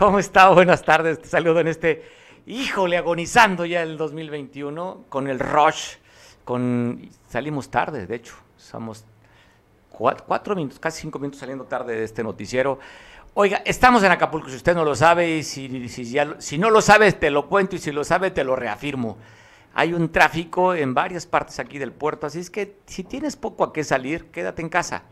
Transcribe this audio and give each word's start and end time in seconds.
¿Cómo 0.00 0.18
está? 0.18 0.48
Buenas 0.48 0.82
tardes. 0.82 1.20
Te 1.20 1.28
saludo 1.28 1.60
en 1.60 1.68
este, 1.68 2.02
híjole, 2.46 2.96
agonizando 2.96 3.66
ya 3.66 3.82
el 3.82 3.98
2021 3.98 5.04
con 5.10 5.28
el 5.28 5.38
rush, 5.38 5.96
con 6.42 7.10
salimos 7.28 7.70
tarde, 7.70 8.06
de 8.06 8.16
hecho, 8.16 8.32
somos 8.56 9.04
cuatro, 9.90 10.56
minutos, 10.56 10.78
casi 10.78 11.02
cinco 11.02 11.18
minutos 11.18 11.40
saliendo 11.40 11.64
tarde 11.64 11.96
de 11.96 12.04
este 12.04 12.22
noticiero. 12.22 12.78
Oiga, 13.34 13.60
estamos 13.66 14.02
en 14.02 14.10
Acapulco, 14.10 14.48
si 14.48 14.56
usted 14.56 14.74
no 14.74 14.86
lo 14.86 14.94
sabe, 14.94 15.36
y 15.36 15.42
si, 15.42 15.86
si, 15.90 16.16
si 16.38 16.56
no 16.56 16.70
lo 16.70 16.80
sabe, 16.80 17.12
te 17.12 17.30
lo 17.30 17.46
cuento, 17.46 17.76
y 17.76 17.78
si 17.78 17.92
lo 17.92 18.02
sabe, 18.02 18.30
te 18.30 18.42
lo 18.42 18.56
reafirmo. 18.56 19.18
Hay 19.74 19.92
un 19.92 20.10
tráfico 20.10 20.74
en 20.74 20.94
varias 20.94 21.26
partes 21.26 21.58
aquí 21.58 21.76
del 21.76 21.92
puerto, 21.92 22.26
así 22.26 22.38
es 22.38 22.48
que 22.48 22.78
si 22.86 23.04
tienes 23.04 23.36
poco 23.36 23.64
a 23.64 23.74
qué 23.74 23.84
salir, 23.84 24.30
quédate 24.30 24.62
en 24.62 24.70
casa. 24.70 25.02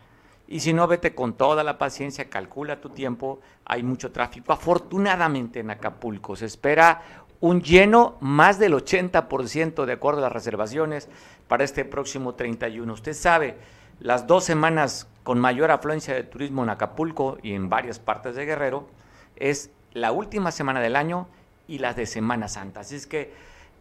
Y 0.51 0.61
si 0.61 0.73
no, 0.73 0.87
vete 0.87 1.13
con 1.13 1.33
toda 1.33 1.63
la 1.63 1.77
paciencia, 1.77 2.27
calcula 2.27 2.81
tu 2.81 2.89
tiempo, 2.89 3.39
hay 3.65 3.83
mucho 3.83 4.11
tráfico. 4.11 4.51
Afortunadamente 4.51 5.59
en 5.59 5.69
Acapulco 5.69 6.35
se 6.35 6.47
espera 6.47 7.03
un 7.39 7.61
lleno 7.61 8.17
más 8.19 8.57
del 8.57 8.73
80% 8.73 9.85
de 9.85 9.93
acuerdo 9.93 10.21
a 10.21 10.23
las 10.23 10.33
reservaciones 10.33 11.07
para 11.47 11.63
este 11.63 11.85
próximo 11.85 12.33
31. 12.33 12.91
Usted 12.91 13.13
sabe, 13.13 13.57
las 13.99 14.25
dos 14.25 14.43
semanas 14.43 15.07
con 15.21 15.39
mayor 15.39 15.69
afluencia 15.69 16.15
de 16.15 16.23
turismo 16.23 16.63
en 16.63 16.69
Acapulco 16.69 17.37
y 17.43 17.53
en 17.53 17.69
varias 17.69 17.99
partes 17.99 18.35
de 18.35 18.45
Guerrero 18.45 18.87
es 19.35 19.69
la 19.93 20.11
última 20.11 20.51
semana 20.51 20.81
del 20.81 20.95
año 20.95 21.27
y 21.67 21.77
las 21.77 21.95
de 21.95 22.07
Semana 22.07 22.47
Santa. 22.47 22.79
Así 22.79 22.95
es 22.95 23.05
que 23.05 23.31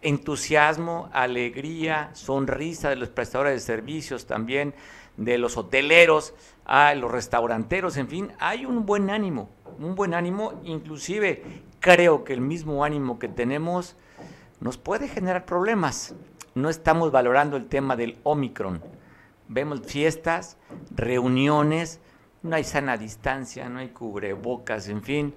entusiasmo, 0.02 1.08
alegría, 1.14 2.10
sonrisa 2.12 2.90
de 2.90 2.96
los 2.96 3.08
prestadores 3.08 3.54
de 3.54 3.60
servicios 3.60 4.26
también, 4.26 4.74
de 5.16 5.36
los 5.36 5.56
hoteleros, 5.56 6.32
a 6.68 6.94
los 6.94 7.10
restauranteros, 7.10 7.96
en 7.96 8.08
fin, 8.08 8.32
hay 8.38 8.66
un 8.66 8.84
buen 8.84 9.08
ánimo, 9.08 9.48
un 9.78 9.94
buen 9.94 10.12
ánimo, 10.12 10.60
inclusive 10.64 11.42
creo 11.80 12.24
que 12.24 12.34
el 12.34 12.42
mismo 12.42 12.84
ánimo 12.84 13.18
que 13.18 13.28
tenemos 13.28 13.96
nos 14.60 14.76
puede 14.76 15.08
generar 15.08 15.46
problemas. 15.46 16.14
No 16.54 16.68
estamos 16.68 17.10
valorando 17.10 17.56
el 17.56 17.68
tema 17.68 17.96
del 17.96 18.18
Omicron. 18.22 18.82
Vemos 19.48 19.80
fiestas, 19.80 20.58
reuniones, 20.94 22.00
no 22.42 22.54
hay 22.54 22.64
sana 22.64 22.98
distancia, 22.98 23.68
no 23.70 23.78
hay 23.78 23.88
cubrebocas, 23.88 24.88
en 24.88 25.02
fin. 25.02 25.34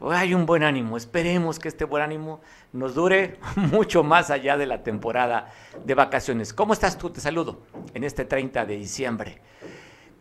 Hay 0.00 0.34
un 0.34 0.46
buen 0.46 0.64
ánimo, 0.64 0.96
esperemos 0.96 1.60
que 1.60 1.68
este 1.68 1.84
buen 1.84 2.02
ánimo 2.02 2.40
nos 2.72 2.94
dure 2.94 3.38
mucho 3.56 4.02
más 4.02 4.30
allá 4.30 4.56
de 4.56 4.66
la 4.66 4.82
temporada 4.82 5.48
de 5.84 5.94
vacaciones. 5.94 6.52
¿Cómo 6.52 6.72
estás 6.72 6.98
tú? 6.98 7.10
Te 7.10 7.20
saludo 7.20 7.62
en 7.94 8.02
este 8.02 8.24
30 8.24 8.66
de 8.66 8.76
diciembre 8.76 9.40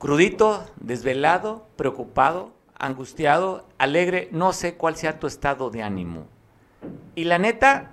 crudito, 0.05 0.63
desvelado, 0.79 1.65
preocupado, 1.77 2.51
angustiado, 2.77 3.65
alegre, 3.79 4.29
no 4.31 4.53
sé 4.53 4.75
cuál 4.75 4.95
sea 4.97 5.19
tu 5.19 5.25
estado 5.25 5.71
de 5.71 5.81
ánimo. 5.81 6.27
Y 7.15 7.23
la 7.23 7.39
neta, 7.39 7.89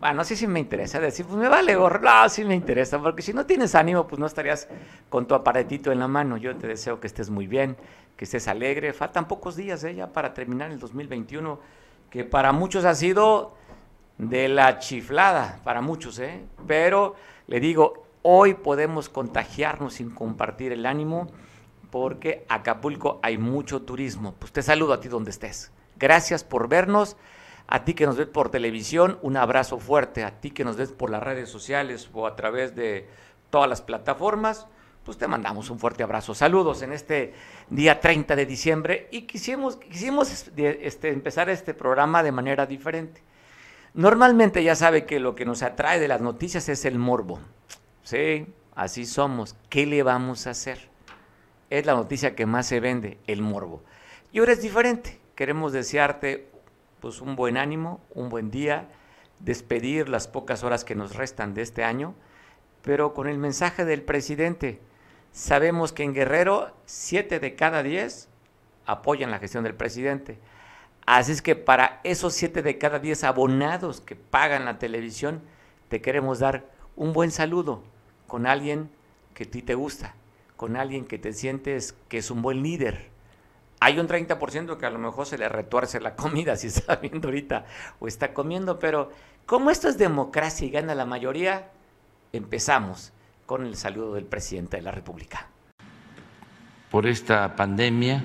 bueno, 0.00 0.14
no 0.14 0.24
sé 0.24 0.34
si 0.34 0.46
me 0.46 0.60
interesa 0.60 0.98
decir, 0.98 1.26
pues 1.26 1.36
me 1.36 1.50
vale 1.50 1.76
gorro, 1.76 2.00
no, 2.00 2.26
sí 2.30 2.42
me 2.42 2.54
interesa, 2.54 2.98
porque 3.02 3.20
si 3.20 3.34
no 3.34 3.44
tienes 3.44 3.74
ánimo, 3.74 4.06
pues 4.06 4.18
no 4.18 4.24
estarías 4.24 4.66
con 5.10 5.26
tu 5.26 5.34
aparatito 5.34 5.92
en 5.92 5.98
la 5.98 6.08
mano. 6.08 6.38
Yo 6.38 6.56
te 6.56 6.66
deseo 6.66 7.00
que 7.00 7.06
estés 7.06 7.28
muy 7.28 7.46
bien, 7.46 7.76
que 8.16 8.24
estés 8.24 8.48
alegre. 8.48 8.94
Faltan 8.94 9.28
pocos 9.28 9.56
días 9.56 9.84
¿eh? 9.84 9.94
ya 9.94 10.06
para 10.06 10.32
terminar 10.32 10.70
el 10.70 10.78
2021, 10.78 11.60
que 12.08 12.24
para 12.24 12.52
muchos 12.52 12.86
ha 12.86 12.94
sido 12.94 13.52
de 14.16 14.48
la 14.48 14.78
chiflada, 14.78 15.60
para 15.64 15.82
muchos, 15.82 16.18
¿eh? 16.18 16.46
Pero 16.66 17.14
le 17.46 17.60
digo, 17.60 18.06
Hoy 18.22 18.52
podemos 18.52 19.08
contagiarnos 19.08 19.94
sin 19.94 20.10
compartir 20.10 20.72
el 20.72 20.84
ánimo 20.84 21.28
porque 21.90 22.44
Acapulco 22.50 23.18
hay 23.22 23.38
mucho 23.38 23.80
turismo. 23.82 24.34
Pues 24.38 24.52
te 24.52 24.62
saludo 24.62 24.92
a 24.92 25.00
ti 25.00 25.08
donde 25.08 25.30
estés. 25.30 25.72
Gracias 25.96 26.44
por 26.44 26.68
vernos. 26.68 27.16
A 27.66 27.84
ti 27.84 27.94
que 27.94 28.04
nos 28.04 28.16
ves 28.16 28.26
por 28.26 28.50
televisión, 28.50 29.18
un 29.22 29.38
abrazo 29.38 29.78
fuerte. 29.78 30.22
A 30.24 30.38
ti 30.38 30.50
que 30.50 30.64
nos 30.64 30.76
ves 30.76 30.92
por 30.92 31.08
las 31.08 31.22
redes 31.22 31.48
sociales 31.48 32.10
o 32.12 32.26
a 32.26 32.36
través 32.36 32.74
de 32.76 33.08
todas 33.48 33.70
las 33.70 33.80
plataformas, 33.80 34.66
pues 35.04 35.16
te 35.16 35.26
mandamos 35.26 35.70
un 35.70 35.78
fuerte 35.78 36.02
abrazo. 36.02 36.34
Saludos 36.34 36.82
en 36.82 36.92
este 36.92 37.32
día 37.70 38.00
30 38.00 38.36
de 38.36 38.44
diciembre 38.44 39.08
y 39.10 39.22
quisimos, 39.22 39.78
este, 40.56 41.08
empezar 41.08 41.48
este 41.48 41.72
programa 41.72 42.22
de 42.22 42.32
manera 42.32 42.66
diferente. 42.66 43.22
Normalmente 43.94 44.62
ya 44.62 44.74
sabe 44.74 45.06
que 45.06 45.20
lo 45.20 45.34
que 45.34 45.46
nos 45.46 45.62
atrae 45.62 45.98
de 45.98 46.08
las 46.08 46.20
noticias 46.20 46.68
es 46.68 46.84
el 46.84 46.98
morbo. 46.98 47.40
Sí, 48.02 48.46
así 48.74 49.06
somos. 49.06 49.56
¿Qué 49.68 49.86
le 49.86 50.02
vamos 50.02 50.46
a 50.46 50.50
hacer? 50.50 50.88
Es 51.68 51.86
la 51.86 51.94
noticia 51.94 52.34
que 52.34 52.46
más 52.46 52.66
se 52.66 52.80
vende, 52.80 53.18
el 53.26 53.42
morbo. 53.42 53.82
Y 54.32 54.38
ahora 54.38 54.52
es 54.52 54.62
diferente. 54.62 55.20
Queremos 55.34 55.72
desearte 55.72 56.48
pues 57.00 57.20
un 57.20 57.36
buen 57.36 57.56
ánimo, 57.56 58.00
un 58.14 58.28
buen 58.28 58.50
día, 58.50 58.88
despedir 59.38 60.08
las 60.08 60.28
pocas 60.28 60.62
horas 60.64 60.84
que 60.84 60.94
nos 60.94 61.16
restan 61.16 61.54
de 61.54 61.62
este 61.62 61.82
año, 61.82 62.14
pero 62.82 63.14
con 63.14 63.26
el 63.28 63.38
mensaje 63.38 63.84
del 63.84 64.02
presidente. 64.02 64.80
Sabemos 65.32 65.92
que 65.92 66.02
en 66.02 66.14
Guerrero, 66.14 66.74
siete 66.84 67.40
de 67.40 67.54
cada 67.54 67.82
diez 67.82 68.28
apoyan 68.86 69.30
la 69.30 69.38
gestión 69.38 69.64
del 69.64 69.74
presidente. 69.74 70.38
Así 71.06 71.32
es 71.32 71.42
que 71.42 71.56
para 71.56 72.00
esos 72.04 72.34
siete 72.34 72.62
de 72.62 72.78
cada 72.78 72.98
diez 72.98 73.24
abonados 73.24 74.00
que 74.00 74.16
pagan 74.16 74.64
la 74.64 74.78
televisión, 74.78 75.40
te 75.88 76.00
queremos 76.00 76.40
dar 76.40 76.70
un 76.96 77.12
buen 77.12 77.30
saludo 77.30 77.82
con 78.26 78.46
alguien 78.46 78.90
que 79.34 79.44
a 79.44 79.50
ti 79.50 79.62
te 79.62 79.74
gusta, 79.74 80.14
con 80.56 80.76
alguien 80.76 81.04
que 81.04 81.18
te 81.18 81.32
sientes 81.32 81.94
que 82.08 82.18
es 82.18 82.30
un 82.30 82.42
buen 82.42 82.62
líder. 82.62 83.08
Hay 83.80 83.98
un 83.98 84.06
30% 84.06 84.76
que 84.76 84.86
a 84.86 84.90
lo 84.90 84.98
mejor 84.98 85.26
se 85.26 85.38
le 85.38 85.48
retuerce 85.48 86.00
la 86.00 86.14
comida 86.14 86.56
si 86.56 86.66
está 86.66 86.96
viendo 87.02 87.28
ahorita 87.28 87.64
o 87.98 88.06
está 88.06 88.34
comiendo, 88.34 88.78
pero 88.78 89.10
como 89.46 89.70
esto 89.70 89.88
es 89.88 89.98
democracia 89.98 90.66
y 90.66 90.70
gana 90.70 90.94
la 90.94 91.06
mayoría, 91.06 91.70
empezamos 92.32 93.12
con 93.46 93.66
el 93.66 93.76
saludo 93.76 94.14
del 94.14 94.26
presidente 94.26 94.76
de 94.76 94.82
la 94.82 94.92
República. 94.92 95.48
Por 96.90 97.06
esta 97.06 97.56
pandemia, 97.56 98.22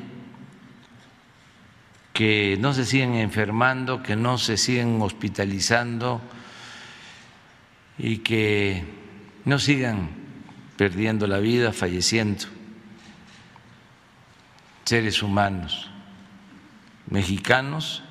que 2.14 2.58
no 2.59 2.74
se 2.74 2.86
sigan 2.86 3.16
enfermando, 3.16 4.02
que 4.02 4.16
no 4.16 4.38
se 4.38 4.56
sigan 4.56 5.02
hospitalizando, 5.02 6.22
y 7.97 8.17
que 8.17 8.83
no 9.45 9.59
sigan 9.59 10.09
perdiendo 10.78 11.28
la 11.28 11.39
vida, 11.39 11.72
falleciendo 11.72 12.45
seres 14.83 15.23
humanos 15.23 15.89
mexicanos 17.09 18.03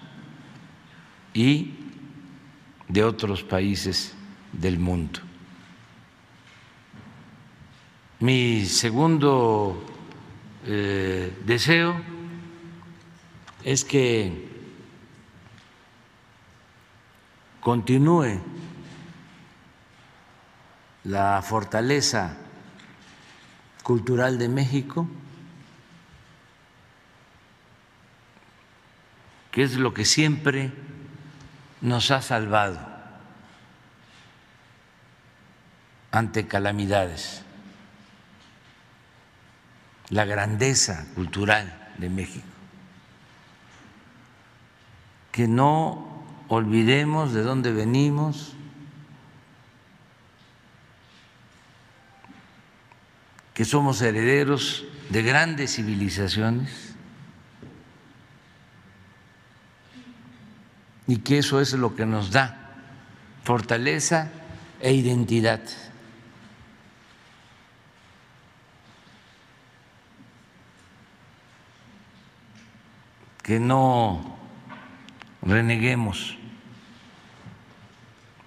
y 1.32 1.74
de 2.88 3.04
otros 3.04 3.42
países 3.42 4.14
del 4.52 4.78
mundo. 4.78 5.20
Mi 8.20 8.64
segundo 8.64 9.84
eh, 10.66 11.36
deseo 11.44 11.96
es 13.64 13.84
que 13.84 14.48
continúe 17.60 18.40
la 21.04 21.42
fortaleza 21.42 22.34
cultural 23.82 24.38
de 24.38 24.48
México, 24.48 25.06
que 29.52 29.62
es 29.62 29.76
lo 29.76 29.92
que 29.92 30.04
siempre 30.04 30.72
nos 31.82 32.10
ha 32.10 32.22
salvado 32.22 32.78
ante 36.10 36.46
calamidades, 36.46 37.42
la 40.08 40.24
grandeza 40.24 41.06
cultural 41.14 41.92
de 41.98 42.08
México. 42.08 42.46
Que 45.32 45.46
no 45.48 46.24
olvidemos 46.48 47.32
de 47.32 47.42
dónde 47.42 47.72
venimos, 47.72 48.54
que 53.54 53.64
somos 53.64 54.02
herederos 54.02 54.84
de 55.10 55.22
grandes 55.22 55.76
civilizaciones 55.76 56.94
y 61.06 61.18
que 61.18 61.38
eso 61.38 61.60
es 61.60 61.72
lo 61.74 61.94
que 61.94 62.04
nos 62.04 62.32
da 62.32 62.74
fortaleza 63.44 64.30
e 64.80 64.92
identidad. 64.92 65.60
Que 73.42 73.60
no 73.60 74.38
reneguemos 75.42 76.38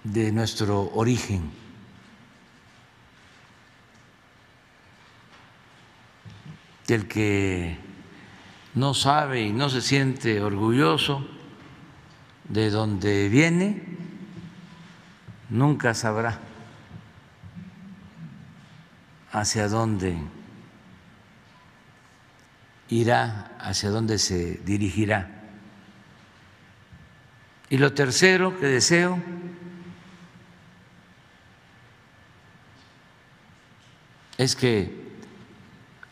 de 0.03 0.31
nuestro 0.31 0.91
origen. 0.95 1.56
El 6.87 7.07
que 7.07 7.77
no 8.75 8.93
sabe 8.93 9.41
y 9.41 9.51
no 9.51 9.69
se 9.69 9.81
siente 9.81 10.41
orgulloso 10.41 11.27
de 12.47 12.69
donde 12.69 13.27
viene, 13.29 13.83
nunca 15.49 15.93
sabrá 15.93 16.39
hacia 19.31 19.67
dónde 19.67 20.17
irá, 22.89 23.57
hacia 23.59 23.89
dónde 23.89 24.17
se 24.17 24.61
dirigirá. 24.65 25.29
Y 27.69 27.77
lo 27.77 27.93
tercero 27.93 28.57
que 28.57 28.65
deseo 28.65 29.21
es 34.37 34.55
que 34.55 35.06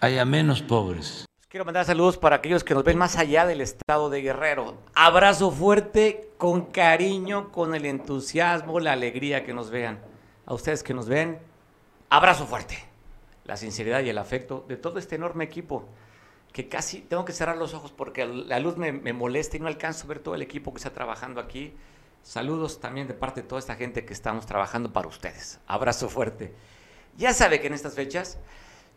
haya 0.05 0.23
menos 0.23 0.61
pobres. 0.61 1.25
Quiero 1.47 1.65
mandar 1.65 1.85
saludos 1.85 2.17
para 2.17 2.37
aquellos 2.37 2.63
que 2.63 2.73
nos 2.73 2.83
ven 2.83 2.97
más 2.97 3.17
allá 3.17 3.45
del 3.45 3.61
estado 3.61 4.09
de 4.09 4.21
Guerrero. 4.21 4.77
Abrazo 4.93 5.51
fuerte, 5.51 6.29
con 6.37 6.65
cariño, 6.65 7.51
con 7.51 7.73
el 7.73 7.85
entusiasmo, 7.85 8.79
la 8.79 8.91
alegría 8.91 9.43
que 9.43 9.53
nos 9.53 9.71
vean. 9.71 9.99
A 10.45 10.53
ustedes 10.53 10.83
que 10.83 10.93
nos 10.93 11.07
ven, 11.07 11.39
abrazo 12.09 12.45
fuerte. 12.45 12.77
La 13.45 13.57
sinceridad 13.57 14.03
y 14.03 14.09
el 14.09 14.17
afecto 14.17 14.65
de 14.67 14.77
todo 14.77 14.99
este 14.99 15.15
enorme 15.15 15.43
equipo 15.43 15.87
que 16.51 16.69
casi 16.69 17.01
tengo 17.01 17.25
que 17.25 17.33
cerrar 17.33 17.57
los 17.57 17.73
ojos 17.73 17.91
porque 17.91 18.25
la 18.25 18.59
luz 18.59 18.77
me, 18.77 18.91
molesta 19.11 19.57
y 19.57 19.59
no 19.59 19.67
alcanzo 19.67 20.05
a 20.05 20.07
ver 20.07 20.19
todo 20.19 20.35
el 20.35 20.41
equipo 20.41 20.71
que 20.71 20.77
está 20.77 20.91
trabajando 20.91 21.41
aquí. 21.41 21.73
Saludos 22.21 22.79
también 22.79 23.07
de 23.07 23.13
parte 23.13 23.41
de 23.41 23.47
toda 23.47 23.59
esta 23.59 23.75
gente 23.75 24.05
que 24.05 24.13
estamos 24.13 24.45
trabajando 24.45 24.93
para 24.93 25.07
ustedes. 25.07 25.59
Abrazo 25.67 26.09
fuerte. 26.09 26.53
Ya 27.17 27.33
sabe 27.33 27.59
que 27.59 27.67
en 27.67 27.73
estas 27.73 27.95
fechas, 27.95 28.37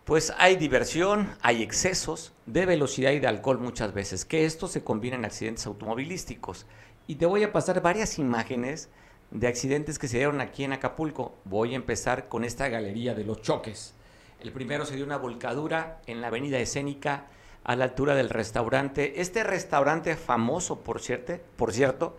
pues 0.08 0.32
hay 0.38 0.56
diversión, 0.56 1.36
hay 1.42 1.62
excesos 1.62 2.32
de 2.46 2.64
velocidad 2.64 3.10
y 3.10 3.18
de 3.18 3.26
alcohol 3.26 3.58
muchas 3.58 3.92
veces, 3.92 4.24
que 4.24 4.46
esto 4.46 4.66
se 4.66 4.82
combina 4.82 5.16
en 5.16 5.26
accidentes 5.26 5.66
automovilísticos. 5.66 6.64
Y 7.06 7.16
te 7.16 7.26
voy 7.26 7.44
a 7.44 7.52
pasar 7.52 7.82
varias 7.82 8.18
imágenes 8.18 8.88
de 9.30 9.48
accidentes 9.48 9.98
que 9.98 10.08
se 10.08 10.16
dieron 10.16 10.40
aquí 10.40 10.64
en 10.64 10.72
Acapulco. 10.72 11.34
Voy 11.44 11.74
a 11.74 11.76
empezar 11.76 12.30
con 12.30 12.44
esta 12.44 12.70
galería 12.70 13.14
de 13.14 13.24
los 13.24 13.42
choques. 13.42 13.92
El 14.40 14.50
primero 14.50 14.86
se 14.86 14.96
dio 14.96 15.04
una 15.04 15.18
volcadura 15.18 16.00
en 16.06 16.22
la 16.22 16.28
avenida 16.28 16.58
escénica 16.58 17.26
a 17.62 17.76
la 17.76 17.84
altura 17.84 18.14
del 18.14 18.30
restaurante. 18.30 19.20
Este 19.20 19.44
restaurante 19.44 20.16
famoso, 20.16 20.80
por 20.80 21.02
cierto, 21.02 21.34
por 21.56 21.74
cierto 21.74 22.16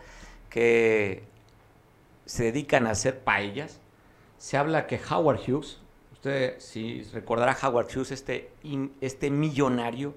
que 0.52 1.24
se 2.28 2.44
dedican 2.44 2.86
a 2.86 2.92
hacer 2.92 3.22
paellas. 3.22 3.80
Se 4.38 4.58
habla 4.58 4.86
que 4.86 5.02
Howard 5.10 5.40
Hughes, 5.40 5.79
usted 6.20 6.60
si 6.60 7.04
recordará 7.14 7.58
Howard 7.64 7.88
Hughes, 7.96 8.12
este, 8.12 8.52
este 9.00 9.32
millonario 9.32 10.16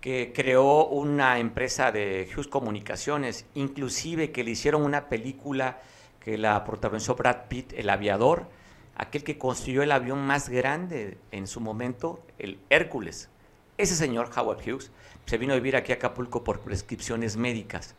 que 0.00 0.32
creó 0.34 0.86
una 0.86 1.38
empresa 1.38 1.92
de 1.92 2.26
Hughes 2.34 2.48
Comunicaciones, 2.48 3.44
inclusive 3.54 4.32
que 4.32 4.42
le 4.42 4.52
hicieron 4.52 4.82
una 4.82 5.10
película 5.10 5.82
que 6.18 6.38
la 6.38 6.64
protagonizó 6.64 7.14
Brad 7.14 7.48
Pitt, 7.48 7.74
El 7.74 7.90
Aviador, 7.90 8.48
aquel 8.96 9.22
que 9.22 9.36
construyó 9.36 9.82
el 9.82 9.92
avión 9.92 10.26
más 10.26 10.48
grande 10.48 11.18
en 11.30 11.46
su 11.46 11.60
momento, 11.60 12.22
el 12.38 12.58
Hércules, 12.70 13.28
ese 13.76 13.96
señor, 13.96 14.30
Howard 14.34 14.60
Hughes, 14.66 14.92
se 15.26 15.36
vino 15.36 15.52
a 15.52 15.56
vivir 15.56 15.76
aquí 15.76 15.92
a 15.92 15.96
Acapulco 15.96 16.42
por 16.42 16.60
prescripciones 16.60 17.36
médicas. 17.36 17.96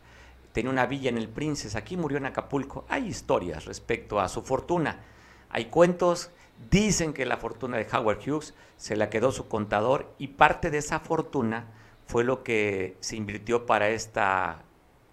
Tenía 0.52 0.72
una 0.72 0.86
villa 0.86 1.10
en 1.10 1.18
el 1.18 1.28
Princes, 1.28 1.76
aquí 1.76 1.96
murió 1.96 2.18
en 2.18 2.26
Acapulco. 2.26 2.86
Hay 2.88 3.06
historias 3.06 3.66
respecto 3.66 4.18
a 4.18 4.28
su 4.28 4.42
fortuna. 4.42 5.04
Hay 5.50 5.66
cuentos, 5.66 6.30
dicen 6.70 7.12
que 7.12 7.26
la 7.26 7.36
fortuna 7.36 7.76
de 7.76 7.86
Howard 7.92 8.18
Hughes 8.26 8.54
se 8.76 8.96
la 8.96 9.10
quedó 9.10 9.32
su 9.32 9.48
contador 9.48 10.12
y 10.18 10.28
parte 10.28 10.70
de 10.70 10.78
esa 10.78 11.00
fortuna 11.00 11.66
fue 12.06 12.24
lo 12.24 12.42
que 12.42 12.96
se 13.00 13.16
invirtió 13.16 13.66
para 13.66 13.88
esta 13.88 14.62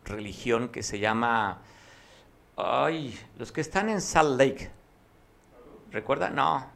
religión 0.05 0.69
que 0.69 0.83
se 0.83 0.99
llama... 0.99 1.61
Ay, 2.55 3.19
los 3.37 3.51
que 3.51 3.61
están 3.61 3.89
en 3.89 3.99
Salt 3.99 4.39
Lake. 4.39 4.69
¿Recuerda? 5.91 6.29
No. 6.29 6.67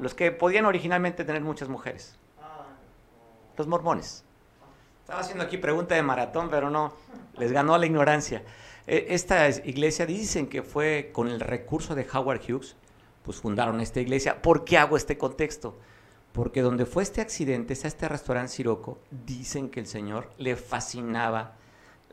Los 0.00 0.14
que 0.14 0.32
podían 0.32 0.64
originalmente 0.64 1.24
tener 1.24 1.42
muchas 1.42 1.68
mujeres 1.68 2.18
los 3.60 3.66
mormones. 3.66 4.24
Estaba 5.02 5.20
haciendo 5.20 5.44
aquí 5.44 5.58
pregunta 5.58 5.94
de 5.94 6.02
maratón, 6.02 6.48
pero 6.50 6.70
no, 6.70 6.94
les 7.36 7.52
ganó 7.52 7.76
la 7.76 7.86
ignorancia. 7.86 8.42
E, 8.86 9.08
esta 9.10 9.48
iglesia 9.48 10.06
dicen 10.06 10.48
que 10.48 10.62
fue 10.62 11.10
con 11.12 11.28
el 11.28 11.40
recurso 11.40 11.94
de 11.94 12.06
Howard 12.12 12.40
Hughes, 12.40 12.76
pues 13.22 13.38
fundaron 13.38 13.80
esta 13.80 14.00
iglesia. 14.00 14.42
¿Por 14.42 14.64
qué 14.64 14.78
hago 14.78 14.96
este 14.96 15.18
contexto? 15.18 15.78
Porque 16.32 16.62
donde 16.62 16.86
fue 16.86 17.02
este 17.02 17.20
accidente, 17.20 17.72
es 17.72 17.84
este 17.84 18.08
restaurante 18.08 18.52
Siroco, 18.52 18.98
dicen 19.10 19.68
que 19.68 19.80
el 19.80 19.86
señor 19.86 20.30
le 20.38 20.56
fascinaba 20.56 21.56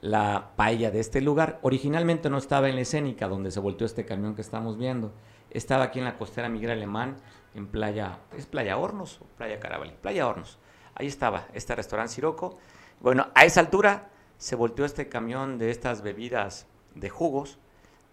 la 0.02 0.52
paella 0.56 0.92
de 0.92 1.00
este 1.00 1.22
lugar. 1.22 1.60
Originalmente 1.62 2.30
no 2.30 2.38
estaba 2.38 2.70
en 2.70 2.76
la 2.76 2.82
escénica 2.82 3.28
donde 3.28 3.52
se 3.52 3.60
volteó 3.60 3.86
este 3.86 4.06
camión 4.06 4.36
que 4.36 4.42
estamos 4.42 4.78
viendo. 4.78 5.14
Estaba 5.50 5.86
aquí 5.86 6.00
en 6.00 6.06
la 6.06 6.18
costera 6.18 6.50
Miguel 6.50 6.72
Alemán, 6.72 7.18
en 7.54 7.68
Playa, 7.68 8.20
¿es 8.36 8.46
Playa 8.46 8.78
Hornos 8.78 9.22
o 9.22 9.26
Playa 9.38 9.60
Carabalí? 9.60 9.94
Playa 10.02 10.28
Hornos. 10.28 10.60
Ahí 10.96 11.08
estaba 11.08 11.48
este 11.54 11.76
restaurante 11.76 12.14
Siroco. 12.14 12.58
Bueno, 13.00 13.28
a 13.36 13.46
esa 13.46 13.60
altura 13.60 14.10
se 14.38 14.56
volteó 14.56 14.86
este 14.86 15.08
camión 15.10 15.58
de 15.58 15.72
estas 15.72 16.02
bebidas 16.02 16.68
de 16.96 17.10
jugos. 17.10 17.60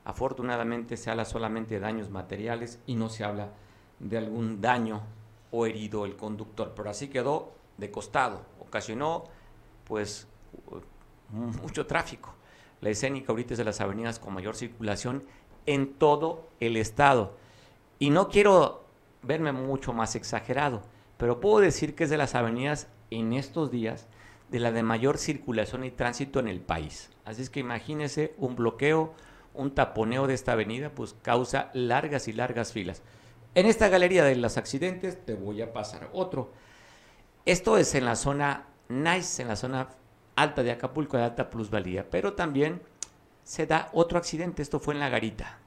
Afortunadamente 0.04 0.96
se 0.96 1.10
habla 1.10 1.24
solamente 1.24 1.74
de 1.74 1.80
daños 1.80 2.10
materiales 2.10 2.80
y 2.86 2.94
no 2.94 3.08
se 3.08 3.24
habla 3.24 3.50
de 3.98 4.18
algún 4.18 4.60
daño 4.60 5.02
o 5.50 5.66
herido 5.66 6.04
el 6.04 6.16
conductor. 6.16 6.72
Pero 6.76 6.90
así 6.90 7.08
quedó 7.08 7.52
de 7.78 7.90
costado. 7.90 8.42
Ocasionó 8.60 9.24
pues 9.84 10.26
mucho 11.30 11.86
tráfico. 11.86 12.34
La 12.80 12.90
escénica 12.90 13.32
ahorita 13.32 13.54
es 13.54 13.58
de 13.58 13.64
las 13.64 13.80
avenidas 13.80 14.18
con 14.18 14.34
mayor 14.34 14.56
circulación 14.56 15.24
en 15.66 15.94
todo 15.94 16.48
el 16.60 16.76
estado. 16.76 17.36
Y 17.98 18.10
no 18.10 18.28
quiero 18.28 18.84
verme 19.22 19.52
mucho 19.52 19.92
más 19.92 20.14
exagerado 20.16 20.82
pero 21.16 21.40
puedo 21.40 21.60
decir 21.60 21.94
que 21.94 22.04
es 22.04 22.10
de 22.10 22.16
las 22.16 22.34
avenidas 22.34 22.88
en 23.10 23.32
estos 23.32 23.70
días 23.70 24.06
de 24.50 24.60
la 24.60 24.72
de 24.72 24.82
mayor 24.82 25.18
circulación 25.18 25.84
y 25.84 25.90
tránsito 25.90 26.40
en 26.40 26.48
el 26.48 26.60
país. 26.60 27.10
Así 27.24 27.42
es 27.42 27.50
que 27.50 27.60
imagínese 27.60 28.34
un 28.38 28.56
bloqueo, 28.56 29.14
un 29.54 29.74
taponeo 29.74 30.26
de 30.26 30.34
esta 30.34 30.52
avenida, 30.52 30.90
pues 30.90 31.14
causa 31.22 31.70
largas 31.72 32.28
y 32.28 32.32
largas 32.32 32.72
filas. 32.72 33.02
En 33.54 33.66
esta 33.66 33.88
galería 33.88 34.24
de 34.24 34.36
los 34.36 34.56
accidentes 34.56 35.24
te 35.24 35.34
voy 35.34 35.62
a 35.62 35.72
pasar 35.72 36.10
otro. 36.12 36.50
Esto 37.46 37.78
es 37.78 37.94
en 37.94 38.04
la 38.04 38.16
zona 38.16 38.66
nice, 38.88 39.42
en 39.42 39.48
la 39.48 39.56
zona 39.56 39.88
alta 40.36 40.62
de 40.62 40.72
Acapulco, 40.72 41.16
de 41.16 41.24
alta 41.24 41.50
plusvalía, 41.50 42.10
pero 42.10 42.34
también 42.34 42.82
se 43.44 43.66
da 43.66 43.90
otro 43.92 44.18
accidente. 44.18 44.62
Esto 44.62 44.80
fue 44.80 44.94
en 44.94 45.00
La 45.00 45.08
Garita. 45.08 45.58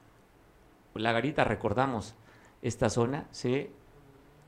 La 0.94 1.12
Garita, 1.12 1.44
recordamos, 1.44 2.14
esta 2.60 2.90
zona 2.90 3.26
se 3.30 3.70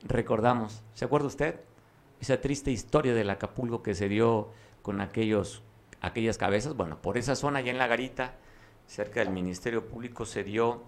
recordamos, 0.03 0.83
¿se 0.93 1.05
acuerda 1.05 1.27
usted? 1.27 1.61
Esa 2.19 2.41
triste 2.41 2.71
historia 2.71 3.13
del 3.13 3.29
Acapulco 3.29 3.81
que 3.81 3.95
se 3.95 4.09
dio 4.09 4.49
con 4.81 5.01
aquellos, 5.01 5.63
aquellas 6.01 6.37
cabezas. 6.37 6.75
Bueno, 6.75 7.01
por 7.01 7.17
esa 7.17 7.35
zona, 7.35 7.59
allá 7.59 7.71
en 7.71 7.77
la 7.77 7.87
garita, 7.87 8.35
cerca 8.91 9.21
del 9.21 9.29
Ministerio 9.29 9.87
Público, 9.87 10.25
se 10.25 10.43
dio 10.43 10.81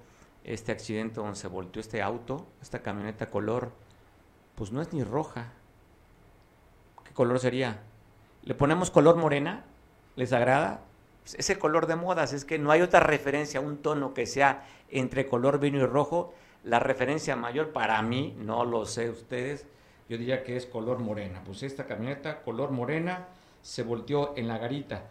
este 0.44 0.74
accidente 0.74 1.22
donde 1.22 1.38
se 1.38 1.48
volteó 1.48 1.80
este 1.80 2.02
auto, 2.02 2.46
esta 2.62 2.82
camioneta 2.82 3.30
color, 3.30 3.72
pues 4.56 4.74
no 4.74 4.82
es 4.82 4.92
ni 4.92 5.06
roja. 5.06 5.54
¿Qué 7.06 7.14
color 7.14 7.40
sería? 7.40 7.80
¿Le 8.44 8.56
ponemos 8.56 8.92
color 8.92 9.16
morena? 9.16 9.64
¿Les 10.18 10.34
agrada? 10.34 10.82
Ese 11.38 11.58
color 11.58 11.88
de 11.88 11.96
modas, 11.96 12.34
es 12.34 12.44
que 12.44 12.60
no 12.60 12.72
hay 12.72 12.82
otra 12.82 13.00
referencia, 13.00 13.62
un 13.62 13.78
tono 13.78 14.14
que 14.14 14.26
sea 14.26 14.68
entre 14.90 15.28
color 15.28 15.60
vino 15.60 15.78
y 15.80 15.86
rojo 15.86 16.34
la 16.66 16.80
referencia 16.80 17.38
mayor 17.38 17.72
para 17.72 18.02
mí, 18.02 18.36
no 18.38 18.66
lo 18.66 18.86
sé 18.86 19.10
ustedes, 19.10 19.66
yo 20.10 20.18
diría 20.18 20.44
que 20.44 20.58
es 20.58 20.66
color 20.66 21.00
morena. 21.00 21.42
Pues 21.46 21.64
esta 21.64 21.86
camioneta 21.86 22.42
color 22.42 22.72
morena 22.72 23.28
se 23.62 23.84
volteó 23.84 24.34
en 24.36 24.50
la 24.50 24.58
garita. 24.58 25.04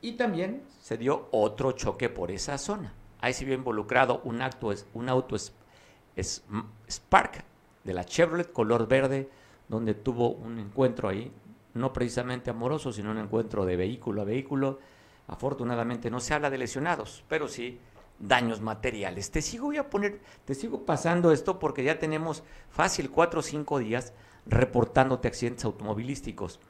Y 0.00 0.12
también 0.12 0.62
se 0.80 0.96
dio 0.96 1.28
otro 1.32 1.72
choque 1.72 2.08
por 2.08 2.30
esa 2.30 2.56
zona. 2.58 2.92
Ahí 3.20 3.32
se 3.32 3.44
vio 3.44 3.54
involucrado 3.54 4.20
un, 4.24 4.40
acto, 4.42 4.72
un 4.94 5.08
auto 5.08 5.34
es, 5.34 5.52
Spark 6.88 7.44
de 7.84 7.92
la 7.92 8.04
Chevrolet 8.04 8.52
color 8.52 8.86
verde, 8.86 9.28
donde 9.68 9.94
tuvo 9.94 10.30
un 10.30 10.58
encuentro 10.58 11.08
ahí, 11.08 11.32
no 11.74 11.92
precisamente 11.92 12.50
amoroso, 12.50 12.92
sino 12.92 13.10
un 13.10 13.18
encuentro 13.18 13.64
de 13.64 13.76
vehículo 13.76 14.22
a 14.22 14.24
vehículo. 14.24 14.78
Afortunadamente 15.26 16.10
no 16.10 16.20
se 16.20 16.34
habla 16.34 16.50
de 16.50 16.58
lesionados, 16.58 17.24
pero 17.28 17.48
sí 17.48 17.80
daños 18.18 18.60
materiales. 18.60 19.30
Te 19.30 19.42
sigo, 19.42 19.66
voy 19.66 19.76
a 19.78 19.90
poner, 19.90 20.20
te 20.44 20.54
sigo 20.54 20.84
pasando 20.84 21.32
esto 21.32 21.58
porque 21.58 21.84
ya 21.84 21.98
tenemos 21.98 22.42
fácil 22.70 23.10
cuatro 23.10 23.40
o 23.40 23.42
cinco 23.42 23.78
días 23.78 24.12
reportándote 24.46 25.28
accidentes 25.28 25.64
automovilísticos, 25.64 26.60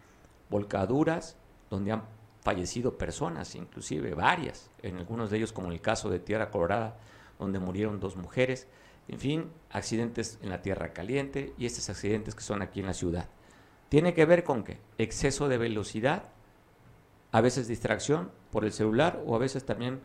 volcaduras, 0.51 1.37
donde 1.71 1.93
han 1.93 2.03
fallecido 2.49 2.97
personas, 2.97 3.55
inclusive 3.57 4.15
varias, 4.15 4.71
en 4.81 4.97
algunos 4.97 5.31
de 5.31 5.37
ellos 5.37 5.53
como 5.53 5.71
el 5.71 5.83
caso 5.83 6.09
de 6.09 6.19
Tierra 6.19 6.51
Colorada, 6.51 6.97
donde 7.39 7.59
murieron 7.59 8.01
dos 8.01 8.17
mujeres, 8.17 8.67
en 9.07 9.21
fin, 9.21 9.51
accidentes 9.71 10.39
en 10.41 10.49
la 10.49 10.63
Tierra 10.63 10.95
Caliente 10.95 11.53
y 11.59 11.67
estos 11.67 11.91
accidentes 11.91 12.35
que 12.35 12.41
son 12.41 12.63
aquí 12.63 12.81
en 12.81 12.87
la 12.87 12.95
ciudad. 12.95 13.29
Tiene 13.91 14.15
que 14.15 14.25
ver 14.25 14.45
con 14.45 14.65
qué? 14.65 14.79
Exceso 14.97 15.47
de 15.47 15.59
velocidad, 15.59 16.31
a 17.33 17.43
veces 17.43 17.69
distracción 17.69 18.31
por 18.51 18.65
el 18.65 18.73
celular 18.73 19.23
o 19.27 19.37
a 19.37 19.39
veces 19.39 19.67
también 19.67 20.01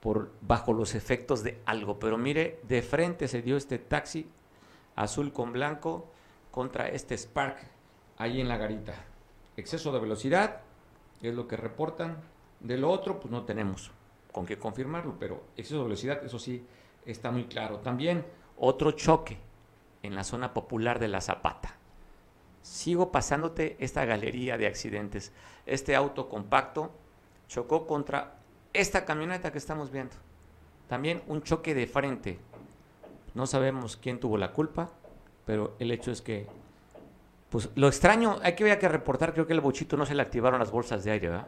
por 0.00 0.32
bajo 0.40 0.72
los 0.72 0.94
efectos 0.94 1.42
de 1.42 1.60
algo. 1.66 1.98
Pero 1.98 2.16
mire, 2.16 2.58
de 2.66 2.80
frente 2.80 3.28
se 3.28 3.42
dio 3.42 3.58
este 3.58 3.78
taxi 3.78 4.30
azul 4.94 5.30
con 5.30 5.52
blanco 5.52 6.10
contra 6.50 6.88
este 6.88 7.18
Spark 7.18 7.58
ahí 8.16 8.40
en 8.40 8.48
la 8.48 8.56
garita. 8.56 8.94
Exceso 9.58 9.92
de 9.92 10.00
velocidad 10.00 10.62
es 11.22 11.34
lo 11.34 11.48
que 11.48 11.56
reportan. 11.56 12.16
De 12.60 12.76
lo 12.76 12.90
otro, 12.90 13.20
pues 13.20 13.30
no 13.30 13.44
tenemos 13.44 13.90
con 14.32 14.46
qué 14.46 14.58
confirmarlo, 14.58 15.16
pero 15.18 15.44
exceso 15.56 15.78
de 15.78 15.84
velocidad, 15.84 16.24
eso 16.24 16.38
sí, 16.38 16.64
está 17.06 17.30
muy 17.30 17.44
claro. 17.44 17.78
También 17.78 18.24
otro 18.58 18.92
choque 18.92 19.38
en 20.02 20.14
la 20.14 20.24
zona 20.24 20.52
popular 20.52 20.98
de 20.98 21.08
La 21.08 21.20
Zapata. 21.20 21.76
Sigo 22.62 23.12
pasándote 23.12 23.76
esta 23.78 24.04
galería 24.04 24.58
de 24.58 24.66
accidentes. 24.66 25.32
Este 25.66 25.94
auto 25.94 26.28
compacto 26.28 26.90
chocó 27.48 27.86
contra 27.86 28.38
esta 28.72 29.04
camioneta 29.04 29.52
que 29.52 29.58
estamos 29.58 29.90
viendo. 29.90 30.16
También 30.88 31.22
un 31.28 31.42
choque 31.42 31.74
de 31.74 31.86
frente. 31.86 32.38
No 33.34 33.46
sabemos 33.46 33.96
quién 33.96 34.20
tuvo 34.20 34.36
la 34.36 34.52
culpa, 34.52 34.90
pero 35.44 35.76
el 35.78 35.90
hecho 35.90 36.10
es 36.10 36.22
que, 36.22 36.46
pues 37.48 37.70
lo 37.74 37.88
extraño, 37.88 38.38
hay 38.42 38.54
que 38.54 38.64
ver 38.64 38.78
que 38.78 38.88
reportar, 38.88 39.32
creo 39.32 39.46
que 39.46 39.52
el 39.52 39.60
bochito 39.60 39.96
no 39.96 40.04
se 40.04 40.14
le 40.14 40.22
activaron 40.22 40.58
las 40.58 40.70
bolsas 40.70 41.04
de 41.04 41.12
aire, 41.12 41.28
¿verdad? 41.28 41.46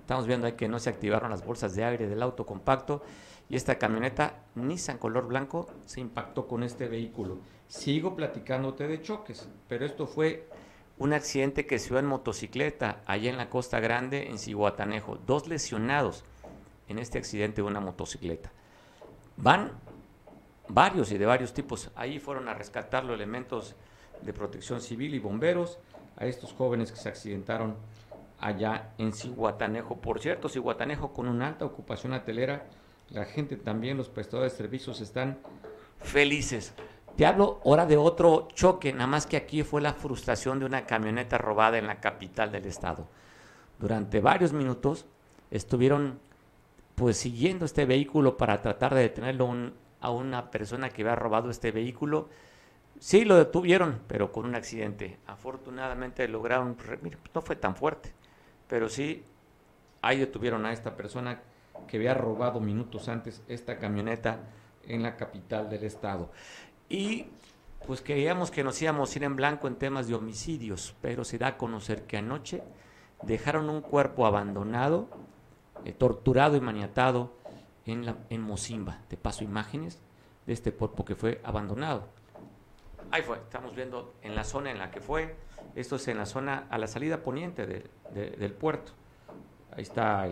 Estamos 0.00 0.26
viendo 0.26 0.46
ahí 0.46 0.54
que 0.54 0.68
no 0.68 0.78
se 0.78 0.90
activaron 0.90 1.30
las 1.30 1.44
bolsas 1.44 1.74
de 1.74 1.84
aire 1.84 2.08
del 2.08 2.22
auto 2.22 2.46
compacto 2.46 3.02
y 3.48 3.56
esta 3.56 3.78
camioneta 3.78 4.44
Nissan 4.54 4.98
color 4.98 5.26
blanco 5.26 5.68
se 5.84 6.00
impactó 6.00 6.46
con 6.46 6.62
este 6.62 6.88
vehículo. 6.88 7.38
Sigo 7.66 8.16
platicándote 8.16 8.88
de 8.88 9.02
choques, 9.02 9.48
pero 9.68 9.84
esto 9.84 10.06
fue 10.06 10.48
un 10.98 11.12
accidente 11.12 11.66
que 11.66 11.78
se 11.78 11.90
dio 11.90 11.98
en 11.98 12.06
motocicleta 12.06 13.02
allá 13.06 13.30
en 13.30 13.36
la 13.36 13.50
Costa 13.50 13.80
Grande, 13.80 14.28
en 14.28 14.38
Cihuatanejo. 14.38 15.16
Dos 15.26 15.46
lesionados 15.46 16.24
en 16.88 16.98
este 16.98 17.18
accidente 17.18 17.62
de 17.62 17.68
una 17.68 17.80
motocicleta. 17.80 18.50
Van 19.36 19.72
varios 20.68 21.12
y 21.12 21.18
de 21.18 21.26
varios 21.26 21.54
tipos. 21.54 21.90
Ahí 21.94 22.18
fueron 22.18 22.48
a 22.48 22.54
rescatar 22.54 23.04
los 23.04 23.14
elementos 23.14 23.76
de 24.22 24.32
protección 24.32 24.80
civil 24.80 25.14
y 25.14 25.18
bomberos 25.18 25.78
a 26.16 26.26
estos 26.26 26.52
jóvenes 26.52 26.90
que 26.90 26.98
se 26.98 27.08
accidentaron 27.08 27.76
allá 28.40 28.90
en 28.98 29.12
Cihuatanejo. 29.12 29.96
Por 29.96 30.20
cierto, 30.20 30.48
Cihuatanejo 30.48 31.12
con 31.12 31.28
una 31.28 31.48
alta 31.48 31.64
ocupación 31.64 32.12
hotelera, 32.12 32.66
la 33.10 33.24
gente 33.24 33.56
también, 33.56 33.96
los 33.96 34.08
prestadores 34.08 34.52
de 34.52 34.58
servicios 34.58 35.00
están 35.00 35.38
felices. 36.00 36.74
Te 37.16 37.26
hablo 37.26 37.60
ahora 37.64 37.86
de 37.86 37.96
otro 37.96 38.48
choque, 38.54 38.92
nada 38.92 39.08
más 39.08 39.26
que 39.26 39.36
aquí 39.36 39.62
fue 39.62 39.80
la 39.80 39.94
frustración 39.94 40.60
de 40.60 40.66
una 40.66 40.86
camioneta 40.86 41.36
robada 41.36 41.78
en 41.78 41.86
la 41.86 42.00
capital 42.00 42.52
del 42.52 42.66
estado. 42.66 43.08
Durante 43.80 44.20
varios 44.20 44.52
minutos 44.52 45.06
estuvieron 45.50 46.20
pues 46.94 47.16
siguiendo 47.16 47.64
este 47.64 47.86
vehículo 47.86 48.36
para 48.36 48.60
tratar 48.60 48.94
de 48.94 49.02
detenerlo 49.02 49.48
a 50.00 50.10
una 50.10 50.50
persona 50.50 50.90
que 50.90 51.02
había 51.02 51.14
robado 51.14 51.50
este 51.50 51.70
vehículo. 51.70 52.28
Sí, 53.00 53.24
lo 53.24 53.36
detuvieron, 53.36 54.00
pero 54.06 54.32
con 54.32 54.44
un 54.44 54.54
accidente. 54.54 55.18
Afortunadamente 55.26 56.26
lograron, 56.28 56.76
no 57.34 57.42
fue 57.42 57.56
tan 57.56 57.76
fuerte, 57.76 58.12
pero 58.68 58.88
sí, 58.88 59.22
ahí 60.02 60.18
detuvieron 60.18 60.66
a 60.66 60.72
esta 60.72 60.96
persona 60.96 61.40
que 61.86 61.96
había 61.96 62.14
robado 62.14 62.60
minutos 62.60 63.08
antes 63.08 63.42
esta 63.48 63.78
camioneta 63.78 64.40
en 64.86 65.02
la 65.02 65.16
capital 65.16 65.70
del 65.70 65.84
estado. 65.84 66.30
Y 66.88 67.26
pues 67.86 68.00
creíamos 68.00 68.50
que 68.50 68.64
nos 68.64 68.80
íbamos 68.82 69.14
a 69.14 69.18
ir 69.18 69.24
en 69.24 69.36
blanco 69.36 69.68
en 69.68 69.76
temas 69.76 70.08
de 70.08 70.14
homicidios, 70.14 70.94
pero 71.00 71.24
se 71.24 71.38
da 71.38 71.48
a 71.48 71.56
conocer 71.56 72.02
que 72.04 72.16
anoche 72.16 72.62
dejaron 73.22 73.70
un 73.70 73.80
cuerpo 73.80 74.26
abandonado 74.26 75.08
eh, 75.84 75.92
torturado 75.92 76.56
y 76.56 76.60
maniatado 76.60 77.32
en, 77.86 78.06
la, 78.06 78.16
en 78.30 78.42
Mozimba. 78.42 79.02
Te 79.08 79.16
paso 79.16 79.44
imágenes 79.44 80.00
de 80.46 80.52
este 80.52 80.72
cuerpo 80.72 81.04
que 81.04 81.14
fue 81.14 81.40
abandonado. 81.44 82.08
Ahí 83.10 83.22
fue, 83.22 83.38
estamos 83.38 83.74
viendo 83.74 84.14
en 84.22 84.34
la 84.34 84.44
zona 84.44 84.70
en 84.70 84.78
la 84.78 84.90
que 84.90 85.00
fue. 85.00 85.34
Esto 85.74 85.96
es 85.96 86.08
en 86.08 86.18
la 86.18 86.26
zona 86.26 86.66
a 86.68 86.76
la 86.76 86.86
salida 86.86 87.22
poniente 87.22 87.66
del 88.12 88.52
puerto. 88.52 88.92
Ahí 89.74 89.82
está 89.82 90.28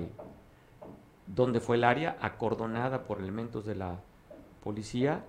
donde 1.26 1.60
fue 1.60 1.76
el 1.76 1.84
área 1.84 2.18
acordonada 2.20 3.04
por 3.04 3.20
elementos 3.20 3.64
de 3.64 3.76
la 3.76 4.00
policía. 4.62 5.24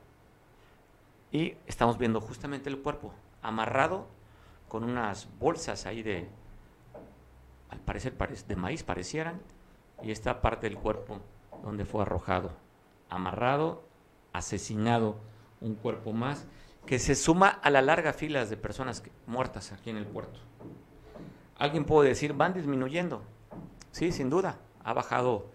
Y 1.31 1.55
estamos 1.67 1.97
viendo 1.97 2.19
justamente 2.19 2.69
el 2.69 2.79
cuerpo 2.79 3.13
amarrado 3.41 4.07
con 4.67 4.83
unas 4.83 5.27
bolsas 5.39 5.85
ahí 5.85 6.03
de, 6.03 6.27
al 7.69 7.79
parecer 7.79 8.13
de 8.47 8.55
maíz 8.55 8.83
parecieran, 8.83 9.41
y 10.03 10.11
esta 10.11 10.41
parte 10.41 10.69
del 10.69 10.77
cuerpo 10.77 11.19
donde 11.63 11.85
fue 11.85 12.01
arrojado, 12.01 12.51
amarrado, 13.09 13.83
asesinado, 14.33 15.15
un 15.61 15.75
cuerpo 15.75 16.13
más, 16.13 16.45
que 16.87 16.97
se 16.97 17.13
suma 17.13 17.49
a 17.49 17.69
la 17.69 17.83
larga 17.83 18.13
fila 18.13 18.45
de 18.45 18.57
personas 18.57 19.03
muertas 19.27 19.71
aquí 19.71 19.91
en 19.91 19.97
el 19.97 20.07
puerto. 20.07 20.39
Alguien 21.57 21.85
puede 21.85 22.09
decir, 22.09 22.33
van 22.33 22.53
disminuyendo. 22.53 23.21
Sí, 23.91 24.11
sin 24.11 24.29
duda, 24.29 24.59
ha 24.83 24.93
bajado 24.93 25.51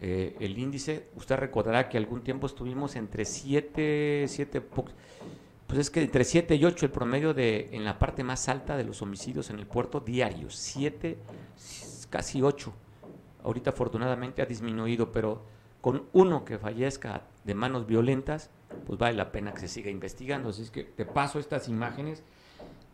eh, 0.00 0.36
el 0.38 0.56
índice. 0.58 1.08
Usted 1.16 1.36
recordará 1.36 1.88
que 1.88 1.98
algún 1.98 2.22
tiempo 2.22 2.46
estuvimos 2.46 2.94
entre 2.94 3.24
7, 3.24 4.26
7, 4.28 4.60
pues 4.60 5.80
es 5.80 5.90
que 5.90 6.02
entre 6.02 6.22
7 6.22 6.54
y 6.54 6.64
8 6.64 6.86
el 6.86 6.92
promedio 6.92 7.34
de 7.34 7.70
en 7.72 7.84
la 7.84 7.98
parte 7.98 8.22
más 8.22 8.48
alta 8.48 8.76
de 8.76 8.84
los 8.84 9.02
homicidios 9.02 9.50
en 9.50 9.58
el 9.58 9.66
puerto 9.66 9.98
diarios, 10.00 10.54
7, 10.54 11.18
casi 12.10 12.42
8 12.42 12.72
ahorita 13.44 13.70
afortunadamente 13.70 14.42
ha 14.42 14.46
disminuido, 14.46 15.12
pero 15.12 15.42
con 15.84 16.08
uno 16.14 16.46
que 16.46 16.56
fallezca 16.56 17.24
de 17.44 17.54
manos 17.54 17.86
violentas, 17.86 18.48
pues 18.86 18.98
vale 18.98 19.18
la 19.18 19.30
pena 19.32 19.52
que 19.52 19.60
se 19.60 19.68
siga 19.68 19.90
investigando. 19.90 20.48
Así 20.48 20.62
es 20.62 20.70
que 20.70 20.82
te 20.82 21.04
paso 21.04 21.38
estas 21.38 21.68
imágenes 21.68 22.22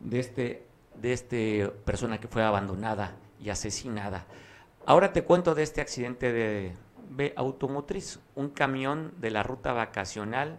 de 0.01 0.19
este 0.19 0.67
de 0.97 1.13
este 1.13 1.69
persona 1.85 2.19
que 2.19 2.27
fue 2.27 2.43
abandonada 2.43 3.15
y 3.41 3.51
asesinada. 3.51 4.27
Ahora 4.87 5.13
te 5.13 5.23
cuento 5.23 5.55
de 5.55 5.63
este 5.63 5.81
accidente 5.81 6.33
de, 6.33 6.73
B 7.11 7.33
automotriz, 7.37 8.19
un 8.35 8.49
camión 8.49 9.13
de 9.19 9.31
la 9.31 9.45
ruta 9.45 9.73
vacacional, 9.73 10.59